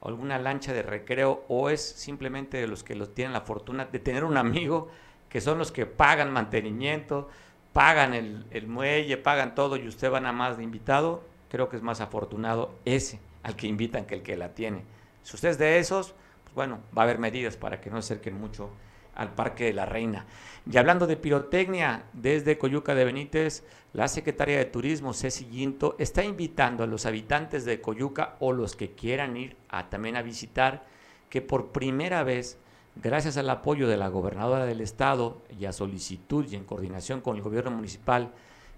o 0.00 0.08
alguna 0.08 0.38
lancha 0.38 0.72
de 0.72 0.82
recreo 0.82 1.44
o 1.48 1.70
es 1.70 1.80
simplemente 1.80 2.58
de 2.58 2.68
los 2.68 2.84
que 2.84 2.94
los 2.94 3.14
tienen 3.14 3.32
la 3.32 3.40
fortuna 3.40 3.86
de 3.86 3.98
tener 3.98 4.24
un 4.24 4.36
amigo 4.36 4.90
que 5.28 5.40
son 5.40 5.58
los 5.58 5.72
que 5.72 5.86
pagan 5.86 6.32
mantenimiento, 6.32 7.28
pagan 7.72 8.14
el, 8.14 8.44
el 8.50 8.66
muelle, 8.66 9.16
pagan 9.16 9.54
todo 9.54 9.76
y 9.76 9.88
usted 9.88 10.12
va 10.12 10.20
nada 10.20 10.34
más 10.34 10.58
de 10.58 10.64
invitado, 10.64 11.24
creo 11.48 11.68
que 11.68 11.76
es 11.76 11.82
más 11.82 12.00
afortunado 12.00 12.74
ese 12.84 13.18
al 13.42 13.56
que 13.56 13.66
invitan 13.66 14.04
que 14.04 14.14
el 14.14 14.22
que 14.22 14.36
la 14.36 14.54
tiene. 14.54 14.82
Si 15.22 15.36
usted 15.36 15.50
es 15.50 15.58
de 15.58 15.78
esos, 15.78 16.14
pues 16.44 16.54
bueno, 16.54 16.80
va 16.96 17.02
a 17.02 17.04
haber 17.04 17.18
medidas 17.18 17.56
para 17.56 17.80
que 17.80 17.90
no 17.90 18.00
se 18.02 18.14
acerquen 18.14 18.38
mucho 18.38 18.70
al 19.14 19.34
Parque 19.34 19.64
de 19.64 19.72
la 19.72 19.86
Reina. 19.86 20.26
Y 20.70 20.76
hablando 20.76 21.06
de 21.06 21.16
pirotecnia, 21.16 22.04
desde 22.12 22.58
Coyuca 22.58 22.94
de 22.94 23.04
Benítez, 23.04 23.64
la 23.92 24.08
secretaria 24.08 24.58
de 24.58 24.64
Turismo, 24.64 25.12
Ceci 25.12 25.44
Guinto, 25.44 25.96
está 25.98 26.24
invitando 26.24 26.82
a 26.82 26.86
los 26.86 27.04
habitantes 27.04 27.64
de 27.64 27.80
Coyuca 27.80 28.36
o 28.40 28.52
los 28.52 28.74
que 28.74 28.92
quieran 28.92 29.36
ir 29.36 29.56
a, 29.68 29.90
también 29.90 30.16
a 30.16 30.22
visitar, 30.22 30.84
que 31.28 31.42
por 31.42 31.72
primera 31.72 32.22
vez, 32.22 32.58
gracias 32.96 33.36
al 33.36 33.50
apoyo 33.50 33.88
de 33.88 33.96
la 33.96 34.08
gobernadora 34.08 34.64
del 34.64 34.80
estado 34.80 35.42
y 35.58 35.66
a 35.66 35.72
solicitud 35.72 36.46
y 36.48 36.56
en 36.56 36.64
coordinación 36.64 37.20
con 37.20 37.36
el 37.36 37.42
gobierno 37.42 37.70
municipal 37.70 38.32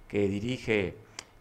que 0.08 0.28
dirige 0.28 0.96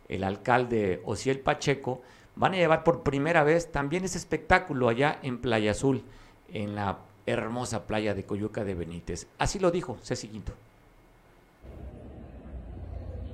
el 0.07 0.23
alcalde 0.23 1.01
Ociel 1.05 1.39
Pacheco, 1.39 2.01
van 2.35 2.53
a 2.53 2.57
llevar 2.57 2.83
por 2.83 3.03
primera 3.03 3.43
vez 3.43 3.71
también 3.71 4.03
ese 4.03 4.17
espectáculo 4.17 4.89
allá 4.89 5.19
en 5.21 5.39
Playa 5.39 5.71
Azul, 5.71 6.03
en 6.51 6.75
la 6.75 6.99
hermosa 7.25 7.83
playa 7.83 8.13
de 8.13 8.23
Coyuca 8.23 8.63
de 8.63 8.75
Benítez. 8.75 9.27
Así 9.37 9.59
lo 9.59 9.71
dijo 9.71 9.97
Ceci 10.01 10.27
Quinto. 10.27 10.53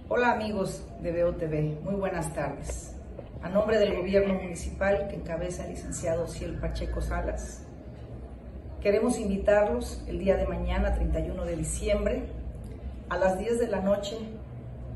Hola 0.10 0.34
amigos 0.34 0.86
de 1.02 1.24
BOTV, 1.24 1.84
muy 1.84 1.95
buenas 1.95 2.34
tardes. 2.34 2.95
A 3.41 3.50
nombre 3.50 3.78
del 3.78 3.95
gobierno 3.95 4.34
municipal 4.34 5.08
que 5.08 5.16
encabeza 5.16 5.64
el 5.64 5.72
licenciado 5.72 6.28
Ciel 6.28 6.58
Pacheco 6.60 7.00
Salas, 7.00 7.64
queremos 8.82 9.18
invitarlos 9.18 10.04
el 10.08 10.20
día 10.20 10.36
de 10.36 10.47
mañana, 10.47 10.93
31 10.93 11.45
de 11.45 11.56
diciembre, 11.56 12.24
a 13.08 13.18
las 13.18 13.39
10 13.39 13.60
de 13.60 13.68
la 13.68 13.82
noche, 13.82 14.18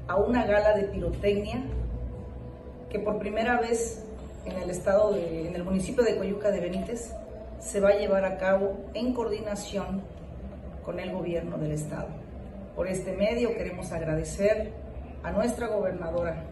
a 0.07 0.17
una 0.17 0.45
gala 0.45 0.75
de 0.75 0.83
pirotecnia 0.83 1.63
que 2.93 2.99
por 2.99 3.17
primera 3.17 3.59
vez 3.59 4.03
en 4.45 4.55
el 4.55 4.69
estado 4.69 5.17
en 5.17 5.55
el 5.55 5.63
municipio 5.63 6.03
de 6.03 6.15
Coyuca 6.15 6.51
de 6.51 6.59
Benítez 6.59 7.11
se 7.59 7.79
va 7.79 7.89
a 7.89 7.95
llevar 7.95 8.23
a 8.23 8.37
cabo 8.37 8.77
en 8.93 9.15
coordinación 9.15 10.03
con 10.85 10.99
el 10.99 11.11
gobierno 11.11 11.57
del 11.57 11.71
estado. 11.71 12.09
Por 12.75 12.87
este 12.87 13.13
medio 13.13 13.55
queremos 13.55 13.91
agradecer 13.91 14.71
a 15.23 15.31
nuestra 15.31 15.69
gobernadora, 15.69 16.43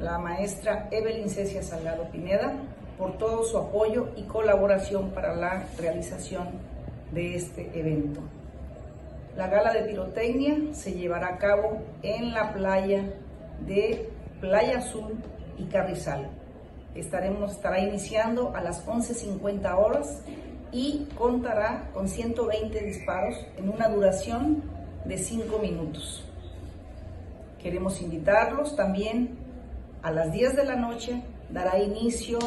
la 0.00 0.18
maestra 0.18 0.88
Evelyn 0.90 1.28
Cecia 1.28 1.62
Salgado 1.62 2.04
Pineda, 2.10 2.54
por 2.96 3.18
todo 3.18 3.44
su 3.44 3.58
apoyo 3.58 4.08
y 4.16 4.22
colaboración 4.22 5.10
para 5.10 5.34
la 5.36 5.66
realización 5.76 6.48
de 7.12 7.36
este 7.36 7.78
evento. 7.78 8.20
La 9.36 9.48
gala 9.48 9.74
de 9.74 9.82
pirotecnia 9.82 10.56
se 10.72 10.94
llevará 10.94 11.34
a 11.34 11.38
cabo 11.38 11.82
en 12.02 12.32
la 12.32 12.54
playa 12.54 13.04
de 13.66 14.13
Playa 14.44 14.76
Azul 14.80 15.14
y 15.56 15.64
Carrizal. 15.64 16.28
Estaremos, 16.94 17.52
estará 17.52 17.80
iniciando 17.80 18.54
a 18.54 18.60
las 18.60 18.86
11.50 18.86 19.74
horas 19.74 20.20
y 20.70 21.08
contará 21.16 21.88
con 21.94 22.08
120 22.08 22.78
disparos 22.84 23.36
en 23.56 23.70
una 23.70 23.88
duración 23.88 24.62
de 25.06 25.16
5 25.16 25.58
minutos. 25.60 26.26
Queremos 27.62 28.02
invitarlos 28.02 28.76
también 28.76 29.38
a 30.02 30.10
las 30.10 30.30
10 30.30 30.56
de 30.56 30.64
la 30.66 30.76
noche, 30.76 31.22
dará 31.48 31.78
inicio 31.78 32.38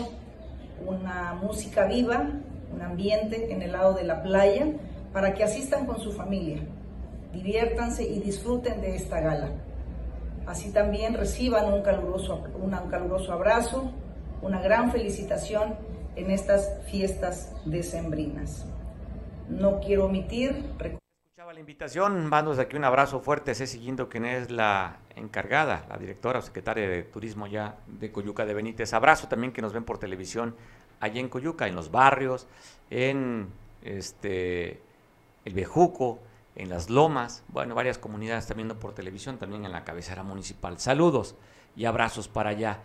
una 0.85 1.33
música 1.33 1.85
viva, 1.85 2.29
un 2.71 2.81
ambiente 2.83 3.51
en 3.51 3.63
el 3.63 3.71
lado 3.71 3.95
de 3.95 4.03
la 4.03 4.21
playa, 4.21 4.67
para 5.11 5.33
que 5.33 5.43
asistan 5.43 5.87
con 5.87 5.99
su 5.99 6.11
familia, 6.11 6.59
diviértanse 7.33 8.03
y 8.03 8.19
disfruten 8.19 8.81
de 8.81 8.95
esta 8.97 9.19
gala. 9.19 9.49
Así 10.47 10.71
también 10.71 11.13
reciban 11.13 11.71
un 11.73 11.81
caluroso, 11.81 12.41
un 12.55 12.71
caluroso 12.89 13.33
abrazo, 13.33 13.91
una 14.41 14.61
gran 14.61 14.91
felicitación 14.91 15.75
en 16.15 16.31
estas 16.31 16.71
fiestas 16.89 17.53
decembrinas. 17.65 18.65
No 19.49 19.81
quiero 19.81 20.05
omitir... 20.05 20.63
Escuchaba 20.79 21.53
la 21.53 21.59
invitación, 21.59 22.25
mando 22.25 22.53
aquí 22.59 22.77
un 22.77 22.85
abrazo 22.85 23.19
fuerte, 23.19 23.53
sé 23.55 23.67
siguiendo 23.67 24.07
quien 24.07 24.25
es 24.25 24.49
la 24.49 24.99
encargada, 25.15 25.85
la 25.89 25.97
directora 25.97 26.39
o 26.39 26.41
secretaria 26.41 26.87
de 26.87 27.03
Turismo 27.03 27.45
ya 27.45 27.75
de 27.85 28.11
Coyuca 28.11 28.45
de 28.45 28.53
Benítez. 28.53 28.93
Abrazo 28.93 29.27
también 29.27 29.51
que 29.51 29.61
nos 29.61 29.73
ven 29.73 29.83
por 29.83 29.97
televisión 29.99 30.55
allá 31.01 31.19
en 31.19 31.27
Coyuca, 31.27 31.67
en 31.67 31.75
los 31.75 31.91
barrios, 31.91 32.47
en 32.89 33.49
este, 33.83 34.81
el 35.43 35.53
Bejuco, 35.53 36.19
en 36.57 36.69
las 36.69 36.89
Lomas, 36.89 37.43
bueno, 37.47 37.75
varias 37.75 37.97
comunidades 37.97 38.43
están 38.43 38.57
viendo 38.57 38.79
por 38.79 38.93
televisión, 38.93 39.37
también 39.37 39.63
en 39.63 39.71
la 39.71 39.85
cabecera 39.85 40.23
municipal. 40.23 40.79
Saludos 40.79 41.35
y 41.75 41.85
abrazos 41.85 42.27
para 42.27 42.49
allá. 42.49 42.81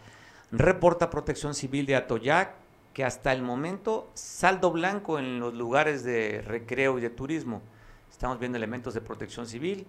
Reporta 0.51 1.11
Protección 1.11 1.55
Civil 1.55 1.87
de 1.87 1.97
Atoyac 1.97 2.55
que 2.93 3.05
hasta 3.05 3.33
el 3.33 3.43
momento 3.43 4.11
saldo 4.15 4.71
blanco 4.71 5.19
en 5.19 5.41
los 5.41 5.55
lugares 5.55 6.05
de 6.05 6.43
recreo 6.43 6.99
y 6.99 7.01
de 7.01 7.11
turismo. 7.11 7.63
Estamos 8.11 8.39
viendo 8.39 8.59
elementos 8.59 8.95
de 8.95 9.01
protección 9.01 9.47
civil 9.47 9.87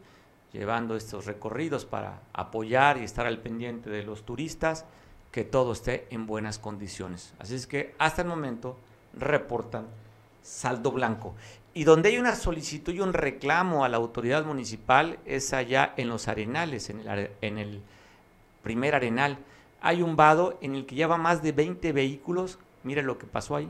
llevando 0.53 0.95
estos 0.95 1.25
recorridos 1.25 1.84
para 1.84 2.21
apoyar 2.31 2.97
y 2.97 3.03
estar 3.03 3.25
al 3.25 3.39
pendiente 3.39 3.89
de 3.89 4.03
los 4.03 4.23
turistas, 4.23 4.86
que 5.31 5.43
todo 5.43 5.73
esté 5.73 6.07
en 6.11 6.27
buenas 6.27 6.59
condiciones. 6.59 7.34
Así 7.39 7.55
es 7.55 7.65
que 7.65 7.95
hasta 7.97 8.21
el 8.21 8.27
momento 8.27 8.77
reportan 9.13 9.88
saldo 10.43 10.91
blanco. 10.91 11.34
Y 11.74 11.86
donde 11.86 12.09
hay 12.09 12.17
una 12.17 12.36
solicitud 12.36 12.93
y 12.93 12.99
un 12.99 13.13
reclamo 13.13 13.84
a 13.84 13.89
la 13.89 13.97
autoridad 13.97 14.45
municipal 14.45 15.17
es 15.26 15.53
allá 15.53 15.93
en 15.97 16.07
los 16.07 16.28
arenales, 16.28 16.89
en 16.89 16.99
el, 16.99 17.32
en 17.41 17.57
el 17.57 17.82
primer 18.61 18.93
arenal. 18.93 19.39
Hay 19.82 20.01
un 20.01 20.15
vado 20.15 20.57
en 20.61 20.76
el 20.76 20.86
que 20.86 20.95
lleva 20.95 21.17
más 21.17 21.41
de 21.41 21.51
20 21.51 21.91
vehículos. 21.91 22.59
Mire 22.84 23.01
lo 23.01 23.17
que 23.17 23.26
pasó 23.26 23.55
ahí. 23.55 23.69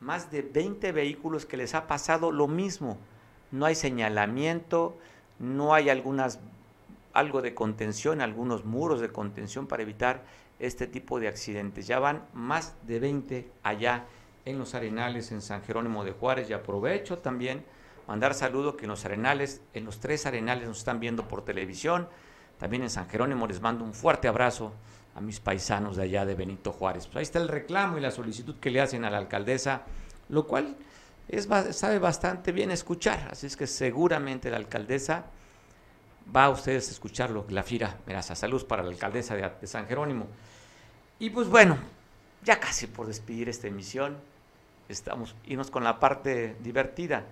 Más 0.00 0.30
de 0.30 0.42
20 0.42 0.92
vehículos 0.92 1.46
que 1.46 1.56
les 1.56 1.74
ha 1.74 1.86
pasado 1.86 2.30
lo 2.30 2.46
mismo. 2.46 2.98
No 3.50 3.64
hay 3.64 3.74
señalamiento, 3.74 4.96
no 5.38 5.72
hay 5.72 5.88
algunas 5.88 6.40
algo 7.14 7.40
de 7.40 7.54
contención, 7.54 8.20
algunos 8.20 8.64
muros 8.64 9.00
de 9.00 9.08
contención 9.08 9.66
para 9.66 9.82
evitar 9.82 10.24
este 10.58 10.86
tipo 10.86 11.20
de 11.20 11.28
accidentes. 11.28 11.86
Ya 11.86 12.00
van 12.00 12.24
más 12.34 12.74
de 12.86 12.98
20 12.98 13.50
allá 13.62 14.04
en 14.44 14.58
los 14.58 14.74
Arenales, 14.74 15.32
en 15.32 15.42
San 15.42 15.62
Jerónimo 15.62 16.04
de 16.04 16.12
Juárez. 16.12 16.50
Y 16.50 16.52
aprovecho 16.52 17.18
también 17.18 17.64
mandar 18.06 18.34
saludo 18.34 18.76
que 18.76 18.84
en 18.84 18.90
los 18.90 19.04
Arenales, 19.04 19.62
en 19.72 19.84
los 19.84 20.00
tres 20.00 20.26
Arenales 20.26 20.68
nos 20.68 20.78
están 20.78 21.00
viendo 21.00 21.28
por 21.28 21.44
televisión. 21.44 22.08
También 22.58 22.82
en 22.82 22.90
San 22.90 23.08
Jerónimo 23.08 23.46
les 23.46 23.60
mando 23.60 23.84
un 23.84 23.94
fuerte 23.94 24.28
abrazo 24.28 24.72
a 25.14 25.20
mis 25.20 25.40
paisanos 25.40 25.96
de 25.96 26.04
allá 26.04 26.24
de 26.24 26.34
Benito 26.34 26.72
Juárez. 26.72 27.06
Pues 27.06 27.16
ahí 27.16 27.22
está 27.22 27.38
el 27.38 27.48
reclamo 27.48 27.98
y 27.98 28.00
la 28.00 28.10
solicitud 28.10 28.56
que 28.56 28.70
le 28.70 28.80
hacen 28.80 29.04
a 29.04 29.10
la 29.10 29.18
alcaldesa, 29.18 29.82
lo 30.28 30.46
cual 30.46 30.76
es, 31.28 31.48
sabe 31.70 31.98
bastante 31.98 32.52
bien 32.52 32.70
escuchar. 32.70 33.28
Así 33.30 33.46
es 33.46 33.56
que 33.56 33.66
seguramente 33.66 34.50
la 34.50 34.56
alcaldesa 34.56 35.26
va 36.34 36.44
a 36.44 36.50
ustedes 36.50 36.88
a 36.88 36.92
escucharlo, 36.92 37.46
la 37.48 37.62
FIRA 37.62 37.98
Meraza. 38.06 38.34
Salud 38.34 38.66
para 38.66 38.82
la 38.82 38.90
alcaldesa 38.90 39.34
de, 39.34 39.50
de 39.60 39.66
San 39.66 39.86
Jerónimo. 39.86 40.26
Y 41.18 41.30
pues 41.30 41.48
bueno, 41.48 41.78
ya 42.42 42.58
casi 42.58 42.86
por 42.86 43.06
despedir 43.06 43.48
esta 43.48 43.68
emisión 43.68 44.16
estamos 44.88 45.34
irnos 45.46 45.70
con 45.70 45.84
la 45.84 46.00
parte 46.00 46.56
divertida. 46.60 47.24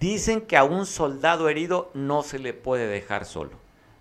Dicen 0.00 0.42
que 0.42 0.56
a 0.56 0.64
un 0.64 0.86
soldado 0.86 1.48
herido 1.48 1.90
no 1.94 2.22
se 2.22 2.38
le 2.38 2.52
puede 2.52 2.86
dejar 2.86 3.24
solo. 3.24 3.52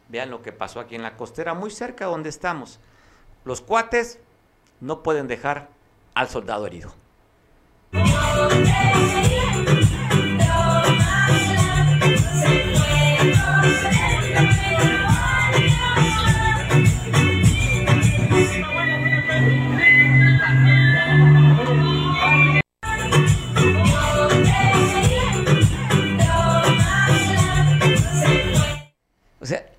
Vean 0.10 0.30
lo 0.30 0.42
que 0.42 0.52
pasó 0.52 0.80
aquí 0.80 0.96
en 0.96 1.04
la 1.04 1.18
costera, 1.18 1.54
muy 1.54 1.70
cerca 1.72 2.06
donde 2.06 2.30
estamos. 2.30 2.80
Los 3.46 3.62
cuates 3.62 4.20
no 4.80 5.04
pueden 5.04 5.28
dejar 5.28 5.70
al 6.14 6.30
soldado 6.30 6.66
herido. 6.66 6.94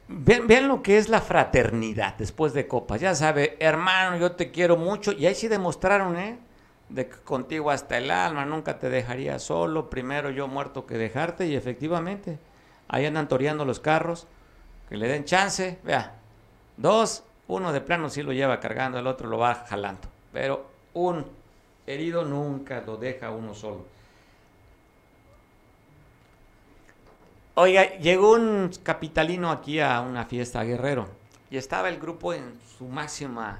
Vean, 0.09 0.68
lo 0.68 0.82
que 0.82 0.96
es 0.96 1.11
la 1.11 1.20
fraternidad 1.20 2.14
después 2.16 2.54
de 2.54 2.66
copas. 2.66 3.00
Ya 3.00 3.14
sabe, 3.14 3.56
hermano, 3.61 4.16
yo 4.16 4.32
te 4.32 4.50
quiero 4.50 4.76
mucho. 4.76 5.12
Y 5.12 5.26
ahí 5.26 5.34
sí 5.34 5.48
demostraron, 5.48 6.16
¿eh? 6.16 6.38
De 6.88 7.09
que 7.09 7.16
contigo 7.18 7.70
hasta 7.70 7.98
el 7.98 8.11
alma, 8.11 8.46
nunca 8.46 8.78
te 8.78 8.88
dejaría 8.88 9.38
solo. 9.38 9.90
Primero 9.90 10.30
yo 10.30 10.48
muerto 10.48 10.86
que 10.86 10.96
dejarte. 10.96 11.46
Y 11.46 11.54
efectivamente, 11.54 12.38
ahí 12.88 13.04
andan 13.04 13.28
toreando 13.28 13.66
los 13.66 13.80
carros. 13.80 14.26
Que 14.88 14.96
le 14.96 15.09
den 15.09 15.26
chance. 15.26 15.78
Vea, 15.84 16.14
dos, 16.78 17.24
uno 17.46 17.72
de 17.72 17.82
plano 17.82 18.09
sí 18.09 18.22
lo 18.22 18.32
lleva 18.32 18.61
cargando, 18.61 18.98
el 18.98 19.06
otro 19.06 19.28
lo 19.28 19.36
va 19.36 19.54
jalando. 19.54 20.09
Pero 20.32 20.70
un 20.94 21.26
herido 21.86 22.24
nunca 22.24 22.80
lo 22.80 22.96
deja 22.96 23.30
uno 23.30 23.54
solo. 23.54 23.84
Oiga, 27.61 27.98
llegó 27.98 28.34
un 28.34 28.70
capitalino 28.84 29.50
aquí 29.50 29.80
a 29.80 30.00
una 30.00 30.26
fiesta 30.26 30.62
guerrero 30.62 31.09
y 31.50 31.56
estaba 31.56 31.88
el 31.88 31.98
grupo 31.98 32.32
en 32.32 32.56
su 32.78 32.84
máxima, 32.86 33.59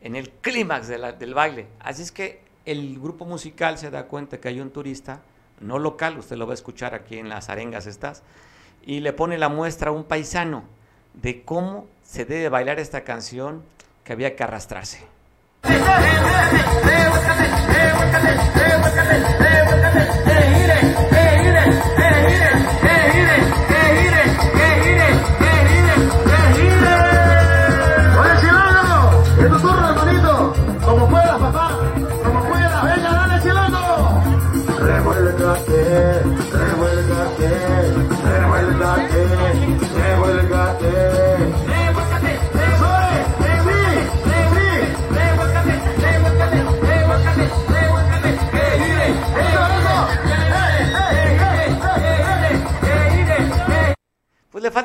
en 0.00 0.16
el 0.16 0.30
clímax 0.30 0.88
del 0.88 1.32
baile. 1.32 1.68
Así 1.78 2.02
es 2.02 2.10
que 2.10 2.40
el 2.64 2.98
grupo 2.98 3.24
musical 3.24 3.78
se 3.78 3.92
da 3.92 4.06
cuenta 4.06 4.40
que 4.40 4.48
hay 4.48 4.58
un 4.58 4.70
turista, 4.70 5.20
no 5.60 5.78
local, 5.78 6.18
usted 6.18 6.34
lo 6.34 6.48
va 6.48 6.54
a 6.54 6.58
escuchar 6.58 6.92
aquí 6.96 7.18
en 7.18 7.28
las 7.28 7.48
arengas 7.48 7.86
estas, 7.86 8.24
y 8.84 8.98
le 8.98 9.12
pone 9.12 9.38
la 9.38 9.48
muestra 9.48 9.90
a 9.90 9.92
un 9.92 10.02
paisano 10.02 10.64
de 11.14 11.44
cómo 11.44 11.86
se 12.02 12.24
debe 12.24 12.48
bailar 12.48 12.80
esta 12.80 13.04
canción 13.04 13.62
que 14.02 14.12
había 14.12 14.34
que 14.34 14.42
arrastrarse. 14.42 15.06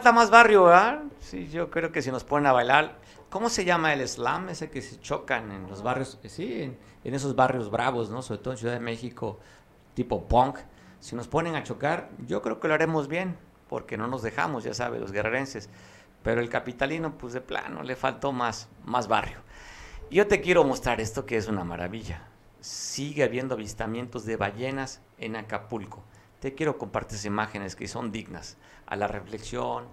Falta 0.02 0.14
más 0.14 0.32
barrio, 0.32 0.64
¿verdad? 0.64 1.04
Sí, 1.20 1.48
yo 1.50 1.70
creo 1.70 1.92
que 1.92 2.02
si 2.02 2.10
nos 2.10 2.24
ponen 2.24 2.48
a 2.48 2.54
bailar, 2.54 2.98
¿cómo 3.30 3.50
se 3.50 3.66
llama 3.66 3.94
el 3.94 4.08
slam? 4.08 4.50
Ese 4.50 4.72
que 4.72 4.82
se 4.82 5.00
chocan 5.00 5.52
en 5.52 5.70
los 5.70 5.84
barrios, 5.84 6.18
sí, 6.26 6.76
en, 7.04 7.14
esos 7.14 7.36
barrios 7.36 7.70
bravos, 7.70 8.10
¿no? 8.10 8.24
Sobre 8.24 8.40
todo 8.40 8.56
en 8.56 8.58
Ciudad 8.58 8.74
de 8.74 8.80
México, 8.80 9.38
tipo 9.94 10.28
punk. 10.28 10.58
Si 11.00 11.16
nos 11.16 11.28
ponen 11.28 11.54
a 11.54 11.62
chocar, 11.62 12.10
yo 12.26 12.42
creo 12.42 12.60
que 12.60 12.68
lo 12.68 12.74
haremos 12.74 13.08
bien, 13.08 13.38
porque 13.70 13.96
no 13.96 14.08
nos 14.08 14.24
dejamos, 14.24 14.64
ya 14.64 14.74
sabe, 14.74 15.00
los 15.00 15.12
guerrerenses. 15.12 15.70
Pero 16.24 16.42
el 16.42 16.50
capitalino, 16.50 17.16
pues 17.16 17.34
de 17.34 17.42
plano, 17.42 17.84
le 17.84 17.96
faltó 17.96 18.32
más, 18.32 18.70
más 18.84 19.08
barrio. 19.08 19.38
Yo 20.10 20.26
te 20.26 20.42
quiero 20.42 20.64
mostrar 20.64 21.00
esto 21.00 21.28
que 21.28 21.38
es 21.38 21.48
una 21.48 21.64
maravilla. 21.64 22.24
Sigue 22.60 23.24
habiendo 23.24 23.54
avistamientos 23.54 24.26
de 24.26 24.36
ballenas 24.36 25.00
en 25.20 25.36
Acapulco 25.36 26.04
te 26.42 26.56
quiero 26.56 26.80
compartir 26.80 27.16
esas 27.16 27.26
imágenes 27.26 27.76
que 27.76 27.88
son 27.88 28.12
dignas 28.12 28.58
a 28.92 28.96
la 28.98 29.08
reflexión, 29.08 29.86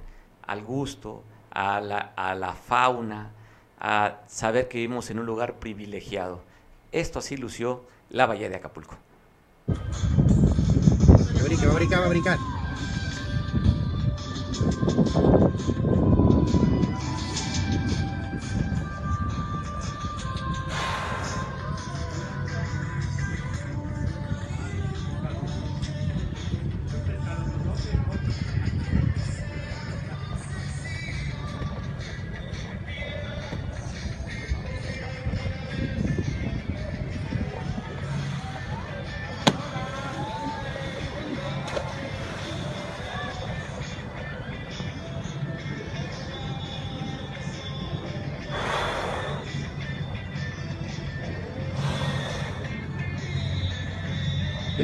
al 0.44 0.64
gusto, 0.64 1.22
a 1.52 1.80
la, 1.80 2.12
a 2.16 2.34
la 2.34 2.52
fauna, 2.52 3.30
a 3.78 4.18
saber 4.26 4.66
que 4.66 4.78
vivimos 4.78 5.08
en 5.10 5.20
un 5.20 5.26
lugar 5.26 5.60
privilegiado. 5.60 6.40
Esto 6.90 7.20
así 7.20 7.36
lució 7.36 7.84
la 8.10 8.26
bahía 8.26 8.48
de 8.48 8.56
Acapulco. 8.56 8.96
Va 9.68 9.74
a 11.40 11.44
brincar, 11.44 12.00
va 12.00 12.06
a 12.06 12.08
brincar. 12.08 12.38
Quiere 12.38 12.58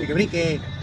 que 0.07 0.15
brinque. 0.15 0.74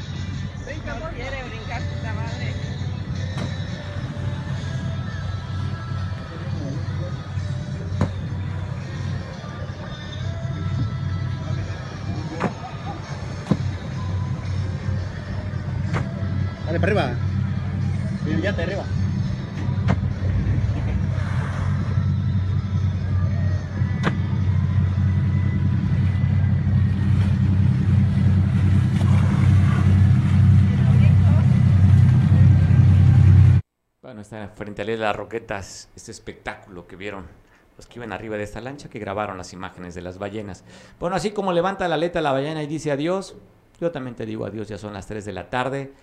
Las 35.02 35.16
Roquetas, 35.16 35.90
este 35.96 36.12
espectáculo 36.12 36.88
que 36.88 36.96
vieron 36.96 37.26
los 37.78 37.88
que 37.88 38.00
iban 38.00 38.12
arriba 38.14 38.38
de 38.38 38.44
esta 38.44 38.62
lancha 38.62 38.90
que 38.90 39.00
grabaron 39.00 39.38
las 39.38 39.54
imágenes 39.54 39.96
de 39.96 40.02
las 40.02 40.20
ballenas. 40.20 40.64
Bueno, 41.00 41.16
así 41.16 41.32
como 41.32 41.52
levanta 41.52 41.88
la 41.88 41.96
aleta 41.96 42.22
la 42.22 42.32
ballena 42.32 42.62
y 42.64 42.68
dice 42.68 42.92
adiós, 42.92 43.36
yo 43.80 43.92
también 43.92 44.16
te 44.16 44.26
digo 44.26 44.46
adiós, 44.46 44.68
ya 44.68 44.78
son 44.78 44.94
las 44.94 45.08
3 45.08 45.26
de 45.26 45.34
la 45.34 45.50
tarde. 45.50 45.94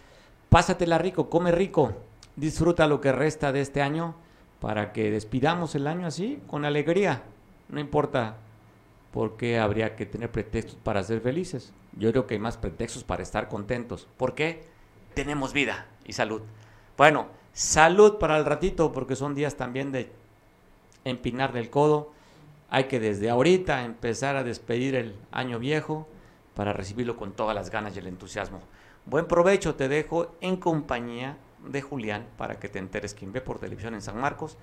Pásatela 0.49 0.99
rico, 0.99 1.31
come 1.31 1.53
rico, 1.53 1.95
disfruta 2.37 2.87
lo 2.87 3.01
que 3.01 3.13
resta 3.13 3.53
de 3.53 3.61
este 3.61 3.83
año 3.83 4.17
para 4.61 4.93
que 4.93 5.11
despidamos 5.11 5.75
el 5.75 5.87
año 5.87 6.07
así, 6.07 6.43
con 6.49 6.65
alegría. 6.65 7.23
No 7.69 7.79
importa 7.81 8.37
por 9.13 9.37
qué 9.37 9.59
habría 9.59 9.95
que 9.95 10.07
tener 10.07 10.31
pretextos 10.31 10.77
para 10.83 11.03
ser 11.03 11.21
felices. 11.21 11.73
Yo 11.97 12.11
creo 12.11 12.27
que 12.27 12.35
hay 12.35 12.41
más 12.41 12.57
pretextos 12.57 13.05
para 13.05 13.23
estar 13.23 13.49
contentos. 13.49 14.09
¿Por 14.17 14.35
qué? 14.35 14.65
Tenemos 15.15 15.53
vida 15.53 15.87
y 16.05 16.13
salud. 16.13 16.43
Bueno, 16.97 17.29
salud 17.59 18.19
para 18.19 18.39
el 18.39 18.45
ratito, 18.45 18.93
porque 18.93 19.17
son 19.17 19.35
días 19.35 19.57
también 19.57 19.91
de 19.91 20.13
empinar 21.05 21.53
del 21.53 21.71
codo. 21.71 22.13
Hay 22.71 22.85
que 22.85 23.01
desde 23.01 23.31
ahorita 23.31 23.83
empezar 23.83 24.37
a 24.37 24.45
despedir 24.45 24.95
el 24.95 25.17
año 25.33 25.59
viejo 25.59 26.07
para 26.55 26.73
recibirlo 26.73 27.17
con 27.17 27.33
todas 27.33 27.57
las 27.57 27.71
ganas 27.71 27.97
y 27.97 27.99
el 27.99 28.07
entusiasmo. 28.07 28.61
Buen 29.07 29.27
provecho, 29.27 29.75
te 29.75 29.89
dejo 29.89 30.37
en 30.41 30.57
compañía 30.57 31.37
de 31.67 31.83
Julián 31.83 32.27
para 32.37 32.61
que 32.61 32.69
te 32.69 32.79
enteres 32.79 33.13
quien 33.13 33.33
ve 33.33 33.41
por 33.41 33.59
televisión 33.59 33.95
en 33.95 34.03
San 34.03 34.21
Marcos 34.21 34.57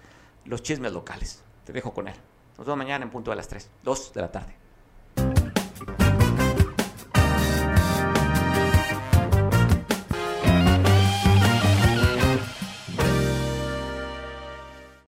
los 0.45 0.63
chismes 0.63 0.93
locales. 0.93 1.43
Te 1.65 1.73
dejo 1.73 1.93
con 1.93 2.07
él. 2.07 2.15
Nos 2.57 2.65
vemos 2.65 2.77
mañana 2.77 3.03
en 3.03 3.11
punto 3.11 3.29
de 3.29 3.35
las 3.35 3.49
3, 3.49 3.69
2 3.83 4.13
de 4.13 4.21
la 4.21 4.31
tarde. 4.31 4.64